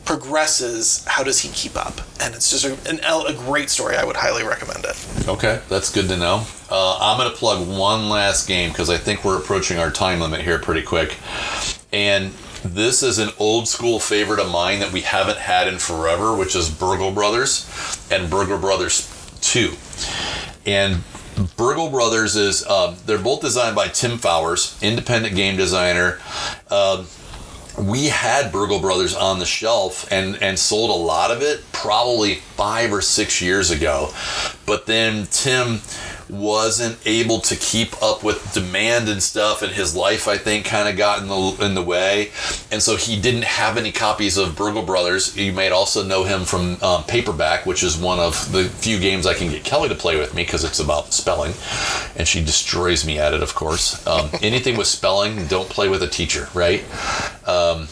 progresses, 0.08 1.04
how 1.06 1.22
does 1.22 1.42
he 1.42 1.50
keep 1.50 1.76
up? 1.76 2.00
And 2.22 2.34
it's 2.34 2.50
just 2.50 2.64
a, 2.64 2.90
an, 2.90 3.02
a 3.04 3.34
great 3.34 3.70
story. 3.70 3.98
I 3.98 4.06
would 4.06 4.16
highly 4.16 4.42
recommend 4.42 4.86
it. 4.86 5.28
Okay, 5.28 5.60
that's 5.68 5.92
good 5.92 6.08
to 6.08 6.16
know. 6.16 6.46
Uh, 6.72 6.98
I'm 7.02 7.18
going 7.18 7.30
to 7.30 7.36
plug 7.36 7.68
one 7.68 8.08
last 8.08 8.48
game 8.48 8.72
because 8.72 8.90
I 8.90 8.96
think 8.96 9.26
we're 9.26 9.38
approaching 9.38 9.80
our 9.80 9.92
time 9.92 10.22
limit 10.22 10.42
here 10.42 10.60
pretty 10.60 10.82
quick. 10.82 11.18
And 11.92 12.32
this 12.64 13.04
is 13.04 13.20
an 13.20 13.32
old 13.38 13.68
school 13.68 14.00
favorite 14.00 14.40
of 14.40 14.50
mine 14.50 14.80
that 14.80 14.94
we 14.94 15.02
haven't 15.02 15.40
had 15.40 15.68
in 15.68 15.78
forever, 15.78 16.34
which 16.34 16.56
is 16.56 16.70
Burgle 16.70 17.12
Brothers 17.12 17.68
and 18.10 18.30
Burgle 18.30 18.60
Brothers 18.60 19.14
2. 19.42 19.74
And 20.66 21.04
Burgle 21.58 21.90
Brothers 21.90 22.38
is, 22.38 22.66
um, 22.66 22.96
they're 23.06 23.18
both 23.18 23.42
designed 23.42 23.76
by 23.76 23.90
Tim 23.90 24.18
Fowers, 24.18 24.80
independent 24.82 25.36
game 25.36 25.58
designer. 25.58 26.20
Um, 26.72 27.08
we 27.78 28.08
had 28.08 28.52
Burgle 28.52 28.80
Brothers 28.80 29.16
on 29.16 29.40
the 29.40 29.46
shelf 29.46 30.12
and, 30.12 30.42
and 30.42 30.58
sold 30.58 30.90
a 30.90 30.94
lot 30.94 31.32
of 31.32 31.42
it 31.42 31.64
probably 31.72 32.36
five 32.36 32.92
or 32.92 33.02
six 33.02 33.42
years 33.42 33.70
ago. 33.72 34.10
But 34.66 34.86
then 34.88 35.28
Tim 35.28 35.82
wasn't 36.30 36.98
able 37.06 37.40
to 37.40 37.56
keep 37.56 38.02
up 38.02 38.24
with 38.24 38.54
demand 38.54 39.08
and 39.10 39.22
stuff 39.22 39.62
and 39.62 39.72
his 39.72 39.96
life 39.96 40.28
i 40.28 40.38
think 40.38 40.66
kind 40.66 40.90
of 40.90 40.98
got 40.98 41.22
in 41.22 41.28
the 41.28 41.66
in 41.66 41.76
the 41.76 41.82
way. 41.82 42.32
And 42.72 42.82
so 42.82 42.96
he 42.96 43.20
didn't 43.20 43.46
have 43.46 43.78
any 43.78 43.92
copies 43.92 44.38
of 44.38 44.56
burgle 44.56 44.84
brothers. 44.84 45.36
You 45.38 45.54
might 45.54 45.72
also 45.72 46.04
know 46.04 46.24
him 46.24 46.44
from 46.44 46.82
um, 46.84 47.04
paperback 47.04 47.66
which 47.66 47.84
is 47.84 47.98
one 47.98 48.20
of 48.20 48.52
the 48.52 48.66
few 48.66 49.00
games 49.00 49.26
i 49.26 49.34
can 49.34 49.50
get 49.50 49.64
kelly 49.64 49.90
to 49.90 49.96
play 49.96 50.18
with 50.18 50.34
me 50.34 50.44
because 50.44 50.64
it's 50.64 50.80
about 50.80 51.14
spelling 51.14 51.54
and 52.16 52.28
she 52.28 52.44
destroys 52.44 53.06
me 53.06 53.20
at 53.20 53.34
it 53.34 53.42
of 53.42 53.56
course. 53.56 54.06
Um, 54.08 54.30
anything 54.42 54.78
with 54.78 54.88
spelling 54.88 55.48
don't 55.48 55.70
play 55.70 55.88
with 55.90 56.04
a 56.04 56.08
teacher 56.08 56.50
right? 56.54 56.84
Um, 57.48 57.88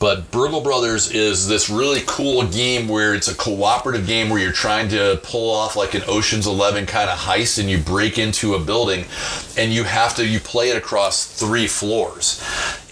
but 0.00 0.30
Burgle 0.30 0.62
Brothers 0.62 1.12
is 1.12 1.46
this 1.46 1.68
really 1.68 2.00
cool 2.06 2.44
game 2.46 2.88
where 2.88 3.14
it's 3.14 3.28
a 3.28 3.34
cooperative 3.34 4.06
game 4.06 4.30
where 4.30 4.40
you're 4.40 4.50
trying 4.50 4.88
to 4.88 5.20
pull 5.22 5.54
off 5.54 5.76
like 5.76 5.94
an 5.94 6.02
Ocean's 6.08 6.46
Eleven 6.46 6.86
kind 6.86 7.10
of 7.10 7.18
heist 7.18 7.58
and 7.60 7.68
you 7.68 7.76
break 7.76 8.18
into 8.18 8.54
a 8.54 8.58
building 8.58 9.04
and 9.58 9.72
you 9.74 9.84
have 9.84 10.16
to 10.16 10.26
you 10.26 10.40
play 10.40 10.70
it 10.70 10.76
across 10.76 11.26
three 11.26 11.66
floors. 11.66 12.42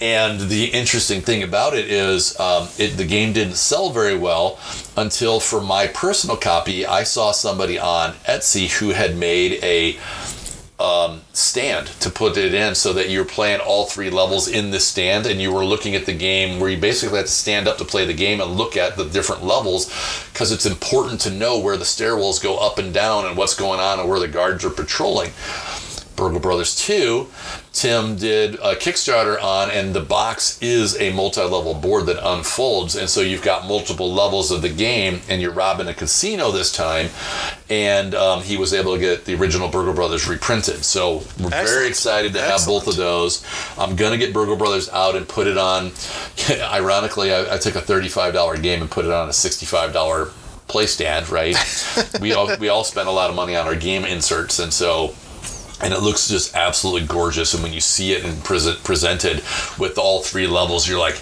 And 0.02 0.50
the 0.50 0.66
interesting 0.66 1.22
thing 1.22 1.42
about 1.42 1.74
it 1.74 1.90
is 1.90 2.38
um, 2.38 2.68
it, 2.78 2.98
the 2.98 3.06
game 3.06 3.32
didn't 3.32 3.56
sell 3.56 3.88
very 3.88 4.16
well 4.16 4.60
until 4.94 5.40
for 5.40 5.62
my 5.62 5.86
personal 5.86 6.36
copy 6.36 6.84
I 6.84 7.04
saw 7.04 7.32
somebody 7.32 7.78
on 7.78 8.12
Etsy 8.26 8.70
who 8.70 8.90
had 8.90 9.16
made 9.16 9.64
a 9.64 9.96
um, 10.80 11.22
stand 11.32 11.88
to 12.00 12.08
put 12.08 12.36
it 12.36 12.54
in 12.54 12.74
so 12.74 12.92
that 12.92 13.10
you're 13.10 13.24
playing 13.24 13.60
all 13.60 13.86
three 13.86 14.10
levels 14.10 14.46
in 14.46 14.70
the 14.70 14.78
stand 14.78 15.26
and 15.26 15.40
you 15.40 15.52
were 15.52 15.64
looking 15.64 15.96
at 15.96 16.06
the 16.06 16.14
game 16.14 16.60
where 16.60 16.70
you 16.70 16.76
basically 16.76 17.16
had 17.16 17.26
to 17.26 17.32
stand 17.32 17.66
up 17.66 17.78
to 17.78 17.84
play 17.84 18.04
the 18.04 18.14
game 18.14 18.40
and 18.40 18.52
look 18.52 18.76
at 18.76 18.96
the 18.96 19.04
different 19.04 19.42
levels 19.42 19.86
because 20.32 20.52
it's 20.52 20.66
important 20.66 21.20
to 21.20 21.30
know 21.30 21.58
where 21.58 21.76
the 21.76 21.84
stairwells 21.84 22.40
go 22.40 22.58
up 22.58 22.78
and 22.78 22.94
down 22.94 23.26
and 23.26 23.36
what's 23.36 23.56
going 23.56 23.80
on 23.80 23.98
and 23.98 24.08
where 24.08 24.20
the 24.20 24.28
guards 24.28 24.64
are 24.64 24.70
patrolling. 24.70 25.32
Burgle 26.18 26.40
Brothers 26.40 26.74
2, 26.74 27.28
Tim 27.72 28.16
did 28.16 28.56
a 28.56 28.74
Kickstarter 28.74 29.40
on, 29.40 29.70
and 29.70 29.94
the 29.94 30.00
box 30.00 30.60
is 30.60 31.00
a 31.00 31.12
multi 31.12 31.40
level 31.40 31.74
board 31.74 32.06
that 32.06 32.18
unfolds. 32.28 32.96
And 32.96 33.08
so 33.08 33.20
you've 33.20 33.42
got 33.42 33.66
multiple 33.68 34.12
levels 34.12 34.50
of 34.50 34.60
the 34.60 34.68
game, 34.68 35.20
and 35.28 35.40
you're 35.40 35.52
robbing 35.52 35.86
a 35.86 35.94
casino 35.94 36.50
this 36.50 36.72
time. 36.72 37.08
And 37.70 38.16
um, 38.16 38.42
he 38.42 38.56
was 38.56 38.74
able 38.74 38.94
to 38.94 39.00
get 39.00 39.26
the 39.26 39.34
original 39.36 39.68
Burgle 39.68 39.94
Brothers 39.94 40.28
reprinted. 40.28 40.84
So 40.84 41.18
we're 41.38 41.46
Excellent. 41.46 41.68
very 41.68 41.88
excited 41.88 42.32
to 42.32 42.40
have 42.40 42.66
both 42.66 42.88
of 42.88 42.96
those. 42.96 43.44
I'm 43.78 43.94
going 43.94 44.10
to 44.10 44.18
get 44.18 44.34
Burgle 44.34 44.56
Brothers 44.56 44.88
out 44.88 45.14
and 45.14 45.28
put 45.28 45.46
it 45.46 45.56
on. 45.56 45.92
Ironically, 46.50 47.32
I, 47.32 47.54
I 47.54 47.58
took 47.58 47.76
a 47.76 47.80
$35 47.80 48.60
game 48.60 48.82
and 48.82 48.90
put 48.90 49.04
it 49.04 49.12
on 49.12 49.28
a 49.28 49.32
$65 49.32 50.32
play 50.66 50.86
stand, 50.86 51.30
right? 51.30 51.56
we 52.20 52.32
all 52.32 52.50
we 52.58 52.68
all 52.68 52.84
spent 52.84 53.08
a 53.08 53.12
lot 53.12 53.30
of 53.30 53.36
money 53.36 53.56
on 53.56 53.66
our 53.66 53.76
game 53.76 54.04
inserts, 54.04 54.58
and 54.58 54.72
so 54.72 55.14
and 55.82 55.92
it 55.92 56.00
looks 56.00 56.28
just 56.28 56.54
absolutely 56.54 57.06
gorgeous. 57.06 57.54
And 57.54 57.62
when 57.62 57.72
you 57.72 57.80
see 57.80 58.12
it 58.12 58.24
and 58.24 58.42
present, 58.44 58.82
presented 58.84 59.42
with 59.78 59.98
all 59.98 60.22
three 60.22 60.46
levels, 60.46 60.88
you're 60.88 60.98
like, 60.98 61.20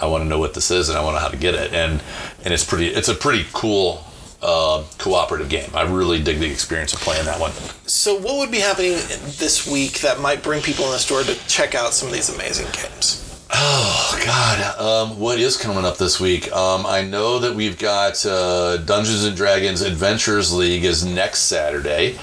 I 0.00 0.06
want 0.06 0.24
to 0.24 0.28
know 0.28 0.38
what 0.38 0.54
this 0.54 0.70
is 0.70 0.88
and 0.88 0.98
I 0.98 1.02
want 1.02 1.14
to 1.14 1.20
know 1.20 1.24
how 1.24 1.30
to 1.30 1.36
get 1.36 1.54
it. 1.54 1.72
And 1.72 2.02
and 2.44 2.52
it's 2.52 2.64
pretty. 2.64 2.88
It's 2.88 3.08
a 3.08 3.14
pretty 3.14 3.46
cool 3.52 4.04
uh, 4.42 4.84
cooperative 4.98 5.48
game. 5.48 5.70
I 5.74 5.82
really 5.82 6.22
dig 6.22 6.38
the 6.38 6.50
experience 6.50 6.92
of 6.92 7.00
playing 7.00 7.24
that 7.24 7.40
one. 7.40 7.52
So, 7.86 8.14
what 8.16 8.36
would 8.38 8.50
be 8.50 8.60
happening 8.60 8.92
this 9.38 9.66
week 9.70 10.00
that 10.00 10.20
might 10.20 10.42
bring 10.42 10.62
people 10.62 10.84
in 10.86 10.92
the 10.92 10.98
store 10.98 11.22
to 11.22 11.34
check 11.48 11.74
out 11.74 11.92
some 11.92 12.08
of 12.08 12.14
these 12.14 12.28
amazing 12.34 12.66
games? 12.72 13.25
Oh 13.48 14.20
God, 14.24 14.80
um, 14.80 15.20
what 15.20 15.38
is 15.38 15.56
coming 15.56 15.84
up 15.84 15.98
this 15.98 16.18
week? 16.18 16.50
Um, 16.52 16.84
I 16.84 17.02
know 17.02 17.38
that 17.38 17.54
we've 17.54 17.78
got 17.78 18.24
uh, 18.26 18.76
Dungeons 18.78 19.24
and 19.24 19.36
Dragons 19.36 19.82
Adventures 19.82 20.52
League 20.52 20.84
is 20.84 21.04
next 21.04 21.40
Saturday, 21.42 22.18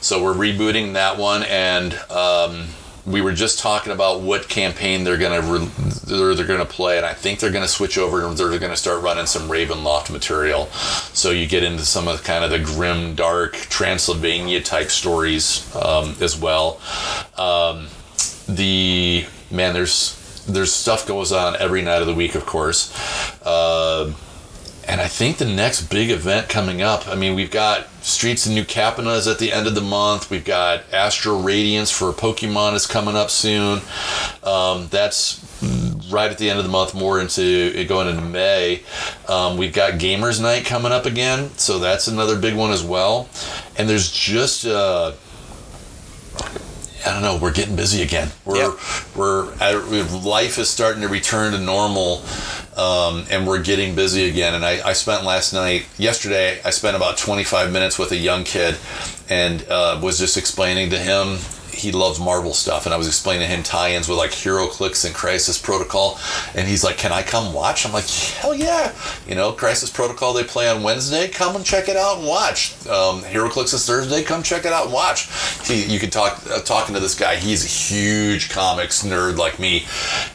so 0.00 0.22
we're 0.22 0.34
rebooting 0.34 0.92
that 0.92 1.18
one, 1.18 1.42
and 1.44 1.94
um, 2.10 2.68
we 3.04 3.20
were 3.20 3.32
just 3.32 3.58
talking 3.58 3.92
about 3.92 4.20
what 4.20 4.48
campaign 4.48 5.02
they're 5.02 5.18
gonna 5.18 5.40
re- 5.40 5.68
they're, 6.06 6.36
they're 6.36 6.46
gonna 6.46 6.64
play, 6.64 6.96
and 6.96 7.04
I 7.04 7.12
think 7.12 7.40
they're 7.40 7.50
gonna 7.50 7.66
switch 7.66 7.98
over 7.98 8.24
and 8.24 8.36
they're 8.36 8.56
gonna 8.60 8.76
start 8.76 9.02
running 9.02 9.26
some 9.26 9.48
Ravenloft 9.48 10.10
material, 10.10 10.66
so 11.12 11.32
you 11.32 11.48
get 11.48 11.64
into 11.64 11.84
some 11.84 12.06
of 12.06 12.18
the, 12.18 12.24
kind 12.24 12.44
of 12.44 12.52
the 12.52 12.60
grim, 12.60 13.16
dark 13.16 13.54
Transylvania 13.54 14.62
type 14.62 14.90
stories 14.90 15.74
um, 15.74 16.14
as 16.20 16.38
well. 16.38 16.80
Um, 17.36 17.88
the 18.48 19.26
man, 19.50 19.74
there's 19.74 20.17
there's 20.48 20.72
stuff 20.72 21.06
goes 21.06 21.32
on 21.32 21.56
every 21.56 21.82
night 21.82 22.00
of 22.00 22.06
the 22.06 22.14
week, 22.14 22.34
of 22.34 22.46
course. 22.46 22.92
Uh, 23.42 24.12
and 24.88 25.02
I 25.02 25.06
think 25.06 25.36
the 25.36 25.44
next 25.44 25.90
big 25.90 26.10
event 26.10 26.48
coming 26.48 26.80
up, 26.80 27.06
I 27.06 27.14
mean, 27.14 27.34
we've 27.34 27.50
got 27.50 27.88
Streets 28.02 28.46
of 28.46 28.52
New 28.52 28.64
Capenna 28.64 29.30
at 29.30 29.38
the 29.38 29.52
end 29.52 29.66
of 29.66 29.74
the 29.74 29.82
month. 29.82 30.30
We've 30.30 30.44
got 30.44 30.82
Astral 30.94 31.42
Radiance 31.42 31.90
for 31.90 32.10
Pokemon 32.12 32.74
is 32.74 32.86
coming 32.86 33.14
up 33.14 33.28
soon. 33.28 33.82
Um, 34.42 34.88
that's 34.88 35.44
right 36.10 36.30
at 36.30 36.38
the 36.38 36.48
end 36.48 36.58
of 36.58 36.64
the 36.64 36.70
month, 36.70 36.94
more 36.94 37.20
into 37.20 37.84
going 37.84 38.08
into 38.08 38.22
May. 38.22 38.82
Um, 39.28 39.58
we've 39.58 39.74
got 39.74 39.94
Gamers 39.94 40.40
Night 40.40 40.64
coming 40.64 40.90
up 40.90 41.04
again, 41.04 41.50
so 41.58 41.78
that's 41.78 42.08
another 42.08 42.38
big 42.38 42.56
one 42.56 42.70
as 42.70 42.82
well. 42.82 43.28
And 43.76 43.90
there's 43.90 44.10
just 44.10 44.64
uh, 44.64 45.12
I 47.06 47.12
don't 47.12 47.22
know. 47.22 47.38
We're 47.40 47.52
getting 47.52 47.76
busy 47.76 48.02
again. 48.02 48.30
We're 48.44 48.56
yep. 48.56 48.78
we're 49.16 49.52
at, 49.60 49.74
life 50.24 50.58
is 50.58 50.68
starting 50.68 51.02
to 51.02 51.08
return 51.08 51.52
to 51.52 51.58
normal, 51.58 52.22
um, 52.76 53.24
and 53.30 53.46
we're 53.46 53.62
getting 53.62 53.94
busy 53.94 54.28
again. 54.28 54.54
And 54.54 54.64
I, 54.64 54.88
I 54.88 54.92
spent 54.94 55.24
last 55.24 55.52
night, 55.52 55.86
yesterday, 55.96 56.60
I 56.64 56.70
spent 56.70 56.96
about 56.96 57.16
25 57.18 57.72
minutes 57.72 57.98
with 57.98 58.12
a 58.12 58.16
young 58.16 58.44
kid, 58.44 58.76
and 59.28 59.66
uh, 59.68 60.00
was 60.02 60.18
just 60.18 60.36
explaining 60.36 60.90
to 60.90 60.98
him 60.98 61.38
he 61.78 61.92
loves 61.92 62.18
Marvel 62.18 62.54
stuff, 62.54 62.84
and 62.86 62.94
I 62.94 62.96
was 62.96 63.06
explaining 63.06 63.48
to 63.48 63.54
him 63.54 63.62
tie-ins 63.62 64.08
with 64.08 64.18
like 64.18 64.30
HeroClix 64.30 65.04
and 65.04 65.14
Crisis 65.14 65.58
Protocol, 65.58 66.18
and 66.54 66.68
he's 66.68 66.84
like, 66.84 66.98
"Can 66.98 67.12
I 67.12 67.22
come 67.22 67.52
watch?" 67.52 67.86
I'm 67.86 67.92
like, 67.92 68.08
"Hell 68.08 68.54
yeah!" 68.54 68.92
You 69.26 69.34
know, 69.34 69.52
Crisis 69.52 69.90
Protocol 69.90 70.32
they 70.32 70.44
play 70.44 70.68
on 70.68 70.82
Wednesday. 70.82 71.28
Come 71.28 71.56
and 71.56 71.64
check 71.64 71.88
it 71.88 71.96
out 71.96 72.18
and 72.18 72.26
watch. 72.26 72.74
Um, 72.86 73.22
HeroClix 73.22 73.74
is 73.74 73.86
Thursday. 73.86 74.22
Come 74.22 74.42
check 74.42 74.64
it 74.64 74.72
out 74.72 74.86
and 74.86 74.92
watch. 74.92 75.28
He, 75.66 75.84
you 75.84 75.98
can 75.98 76.10
talk 76.10 76.40
uh, 76.50 76.60
talking 76.60 76.94
to 76.94 77.00
this 77.00 77.14
guy. 77.14 77.36
He's 77.36 77.64
a 77.64 77.68
huge 77.68 78.50
comics 78.50 79.04
nerd 79.04 79.36
like 79.36 79.58
me, 79.58 79.86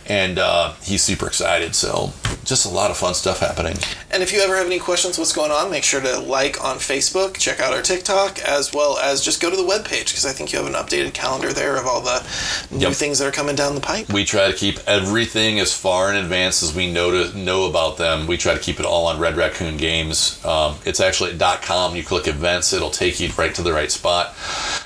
and 0.07 0.39
uh, 0.39 0.73
he's 0.81 1.01
super 1.03 1.27
excited. 1.27 1.75
So 1.75 2.13
just 2.43 2.65
a 2.65 2.69
lot 2.69 2.91
of 2.91 2.97
fun 2.97 3.13
stuff 3.13 3.39
happening. 3.39 3.75
And 4.11 4.21
if 4.21 4.31
you 4.33 4.41
ever 4.41 4.55
have 4.55 4.65
any 4.65 4.79
questions, 4.79 5.17
what's 5.17 5.33
going 5.33 5.51
on? 5.51 5.71
Make 5.71 5.83
sure 5.83 6.01
to 6.01 6.19
like 6.19 6.63
on 6.63 6.77
Facebook, 6.77 7.37
check 7.37 7.59
out 7.59 7.73
our 7.73 7.81
TikTok, 7.81 8.39
as 8.39 8.73
well 8.73 8.97
as 8.97 9.21
just 9.21 9.41
go 9.41 9.49
to 9.49 9.55
the 9.55 9.63
webpage 9.63 10.05
because 10.05 10.25
I 10.25 10.31
think 10.31 10.51
you 10.51 10.59
have 10.59 10.67
an 10.67 10.73
updated 10.73 11.13
calendar 11.13 11.53
there 11.53 11.77
of 11.77 11.85
all 11.85 12.01
the 12.01 12.25
new 12.71 12.87
yep. 12.87 12.93
things 12.93 13.19
that 13.19 13.27
are 13.27 13.31
coming 13.31 13.55
down 13.55 13.75
the 13.75 13.81
pipe. 13.81 14.11
We 14.11 14.25
try 14.25 14.51
to 14.51 14.57
keep 14.57 14.79
everything 14.87 15.59
as 15.59 15.75
far 15.75 16.09
in 16.11 16.17
advance 16.17 16.63
as 16.63 16.75
we 16.75 16.91
know 16.91 17.11
to 17.11 17.37
know 17.37 17.69
about 17.69 17.97
them. 17.97 18.27
We 18.27 18.37
try 18.37 18.53
to 18.53 18.59
keep 18.59 18.79
it 18.79 18.85
all 18.85 19.07
on 19.07 19.19
Red 19.19 19.37
Raccoon 19.37 19.77
Games. 19.77 20.43
Um, 20.45 20.75
it's 20.85 20.99
actually 20.99 21.37
at 21.37 21.61
.com. 21.61 21.95
You 21.95 22.03
click 22.03 22.27
events, 22.27 22.73
it'll 22.73 22.89
take 22.89 23.19
you 23.19 23.29
right 23.37 23.53
to 23.55 23.61
the 23.61 23.73
right 23.73 23.91
spot. 23.91 24.35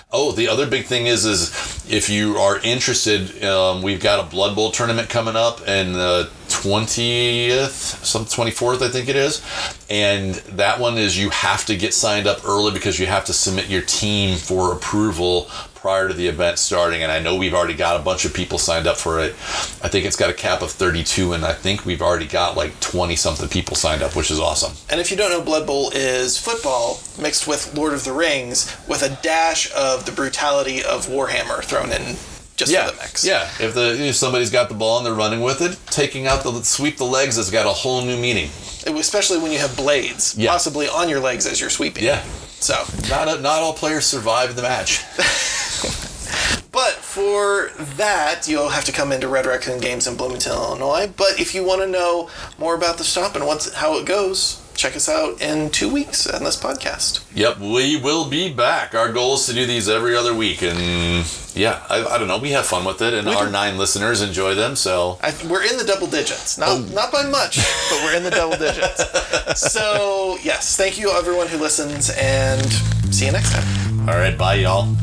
Oh, 0.09 0.31
the 0.31 0.47
other 0.47 0.65
big 0.65 0.85
thing 0.85 1.05
is 1.07 1.25
is 1.25 1.49
if 1.91 2.09
you 2.09 2.37
are 2.37 2.59
interested, 2.59 3.43
um, 3.43 3.81
we've 3.81 4.01
got 4.01 4.25
a 4.25 4.29
Blood 4.29 4.55
Bowl 4.55 4.71
tournament 4.71 5.09
coming 5.09 5.35
up 5.35 5.67
in 5.67 5.91
the 5.91 6.29
twentieth, 6.47 7.73
some 8.05 8.23
twenty 8.23 8.51
fourth, 8.51 8.81
I 8.81 8.87
think 8.87 9.09
it 9.09 9.17
is, 9.17 9.43
and 9.89 10.35
that 10.55 10.79
one 10.79 10.97
is 10.97 11.19
you 11.19 11.29
have 11.31 11.65
to 11.65 11.75
get 11.75 11.93
signed 11.93 12.25
up 12.25 12.45
early 12.45 12.71
because 12.71 12.97
you 12.97 13.05
have 13.05 13.25
to 13.25 13.33
submit 13.33 13.67
your 13.67 13.81
team 13.81 14.37
for 14.37 14.71
approval 14.71 15.49
prior 15.87 16.09
to 16.09 16.13
the 16.13 16.27
event 16.27 16.59
starting. 16.59 17.01
And 17.01 17.09
I 17.09 17.19
know 17.19 17.37
we've 17.37 17.53
already 17.53 17.73
got 17.73 17.97
a 17.97 18.03
bunch 18.03 18.25
of 18.25 18.33
people 18.33 18.57
signed 18.57 18.87
up 18.87 18.97
for 18.97 19.21
it. 19.21 19.31
I 19.81 19.87
think 19.87 20.05
it's 20.05 20.17
got 20.17 20.29
a 20.29 20.33
cap 20.33 20.61
of 20.61 20.69
32, 20.69 21.31
and 21.31 21.45
I 21.45 21.53
think 21.53 21.85
we've 21.85 22.01
already 22.01 22.27
got 22.27 22.57
like 22.57 22.77
20 22.81 23.15
something 23.15 23.47
people 23.47 23.77
signed 23.77 24.01
up, 24.01 24.13
which 24.13 24.29
is 24.29 24.37
awesome. 24.37 24.73
And 24.89 24.99
if 24.99 25.11
you 25.11 25.15
don't 25.15 25.29
know, 25.31 25.41
Blood 25.41 25.65
Bowl 25.65 25.89
is 25.95 26.37
football 26.37 26.99
mixed 27.17 27.47
with 27.47 27.73
Lord 27.73 27.93
of 27.93 28.03
the 28.03 28.11
Rings 28.11 28.75
with 28.85 29.01
a 29.01 29.17
dash 29.23 29.71
of 29.73 30.05
the 30.05 30.11
brutality 30.11 30.83
of 30.83 31.07
Warhammer 31.07 31.63
thrown 31.63 31.89
in 31.93 32.17
just 32.57 32.69
yeah, 32.69 32.87
for 32.87 32.95
the 32.97 33.01
mix. 33.03 33.23
yeah. 33.25 33.43
If 33.61 33.73
the 33.73 33.95
if 34.09 34.15
somebody's 34.17 34.51
got 34.51 34.67
the 34.67 34.75
ball 34.75 34.97
and 34.97 35.05
they're 35.05 35.13
running 35.13 35.39
with 35.39 35.61
it, 35.61 35.79
taking 35.89 36.27
out 36.27 36.43
the 36.43 36.51
sweep 36.63 36.97
the 36.97 37.05
legs 37.05 37.37
has 37.37 37.49
got 37.49 37.65
a 37.65 37.69
whole 37.69 38.01
new 38.01 38.17
meaning. 38.17 38.49
Especially 38.85 39.37
when 39.37 39.53
you 39.53 39.59
have 39.59 39.73
blades 39.77 40.35
Yeah. 40.37 40.51
possibly 40.51 40.89
on 40.89 41.07
your 41.07 41.21
legs 41.21 41.45
as 41.47 41.61
you're 41.61 41.69
sweeping. 41.69 42.03
Yeah, 42.03 42.25
So, 42.59 42.83
not 43.09 43.27
a, 43.27 43.39
not 43.41 43.61
all 43.61 43.73
players 43.73 44.05
survive 44.05 44.55
the 44.55 44.63
match. 44.63 45.03
but 46.71 46.93
for 46.93 47.69
that, 47.95 48.47
you'll 48.47 48.69
have 48.69 48.85
to 48.85 48.91
come 48.91 49.11
into 49.11 49.27
Red 49.27 49.45
Raccoon 49.45 49.79
Games 49.79 50.07
in 50.07 50.17
Bloomington, 50.17 50.53
Illinois. 50.53 51.11
But 51.15 51.39
if 51.39 51.53
you 51.53 51.63
want 51.63 51.81
to 51.81 51.87
know 51.87 52.29
more 52.57 52.75
about 52.75 52.97
the 52.97 53.03
shop 53.03 53.35
and 53.35 53.45
what's 53.45 53.73
how 53.73 53.97
it 53.99 54.05
goes, 54.05 54.61
check 54.77 54.95
us 54.95 55.09
out 55.09 55.41
in 55.41 55.69
two 55.71 55.91
weeks 55.91 56.27
on 56.27 56.43
this 56.43 56.55
podcast. 56.61 57.25
Yep, 57.35 57.59
we 57.59 57.99
will 57.99 58.29
be 58.29 58.53
back. 58.53 58.93
Our 58.93 59.11
goal 59.11 59.33
is 59.33 59.45
to 59.47 59.53
do 59.53 59.65
these 59.65 59.89
every 59.89 60.15
other 60.15 60.33
week, 60.33 60.61
and 60.61 61.25
yeah, 61.55 61.83
I, 61.89 62.05
I 62.05 62.17
don't 62.19 62.27
know. 62.27 62.37
We 62.37 62.51
have 62.51 62.65
fun 62.65 62.85
with 62.85 63.01
it, 63.01 63.13
and 63.13 63.27
We 63.27 63.33
our 63.33 63.45
do. 63.45 63.51
nine 63.51 63.77
listeners 63.77 64.21
enjoy 64.21 64.53
them. 64.53 64.75
So 64.75 65.17
I, 65.21 65.33
we're 65.49 65.63
in 65.63 65.77
the 65.77 65.83
double 65.83 66.07
digits, 66.07 66.57
not 66.57 66.69
oh. 66.69 66.79
not 66.93 67.11
by 67.11 67.23
much, 67.27 67.57
but 67.89 68.03
we're 68.03 68.15
in 68.15 68.23
the 68.23 68.31
double 68.31 68.57
digits. 68.57 69.03
So 69.57 70.37
yes, 70.43 70.77
thank 70.77 70.99
you 70.99 71.09
everyone 71.11 71.47
who 71.47 71.57
listens, 71.57 72.11
and 72.11 72.63
see 73.13 73.25
you 73.25 73.31
next 73.31 73.53
time. 73.53 74.01
all 74.01 74.15
right, 74.15 74.37
bye, 74.37 74.55
y'all. 74.55 74.93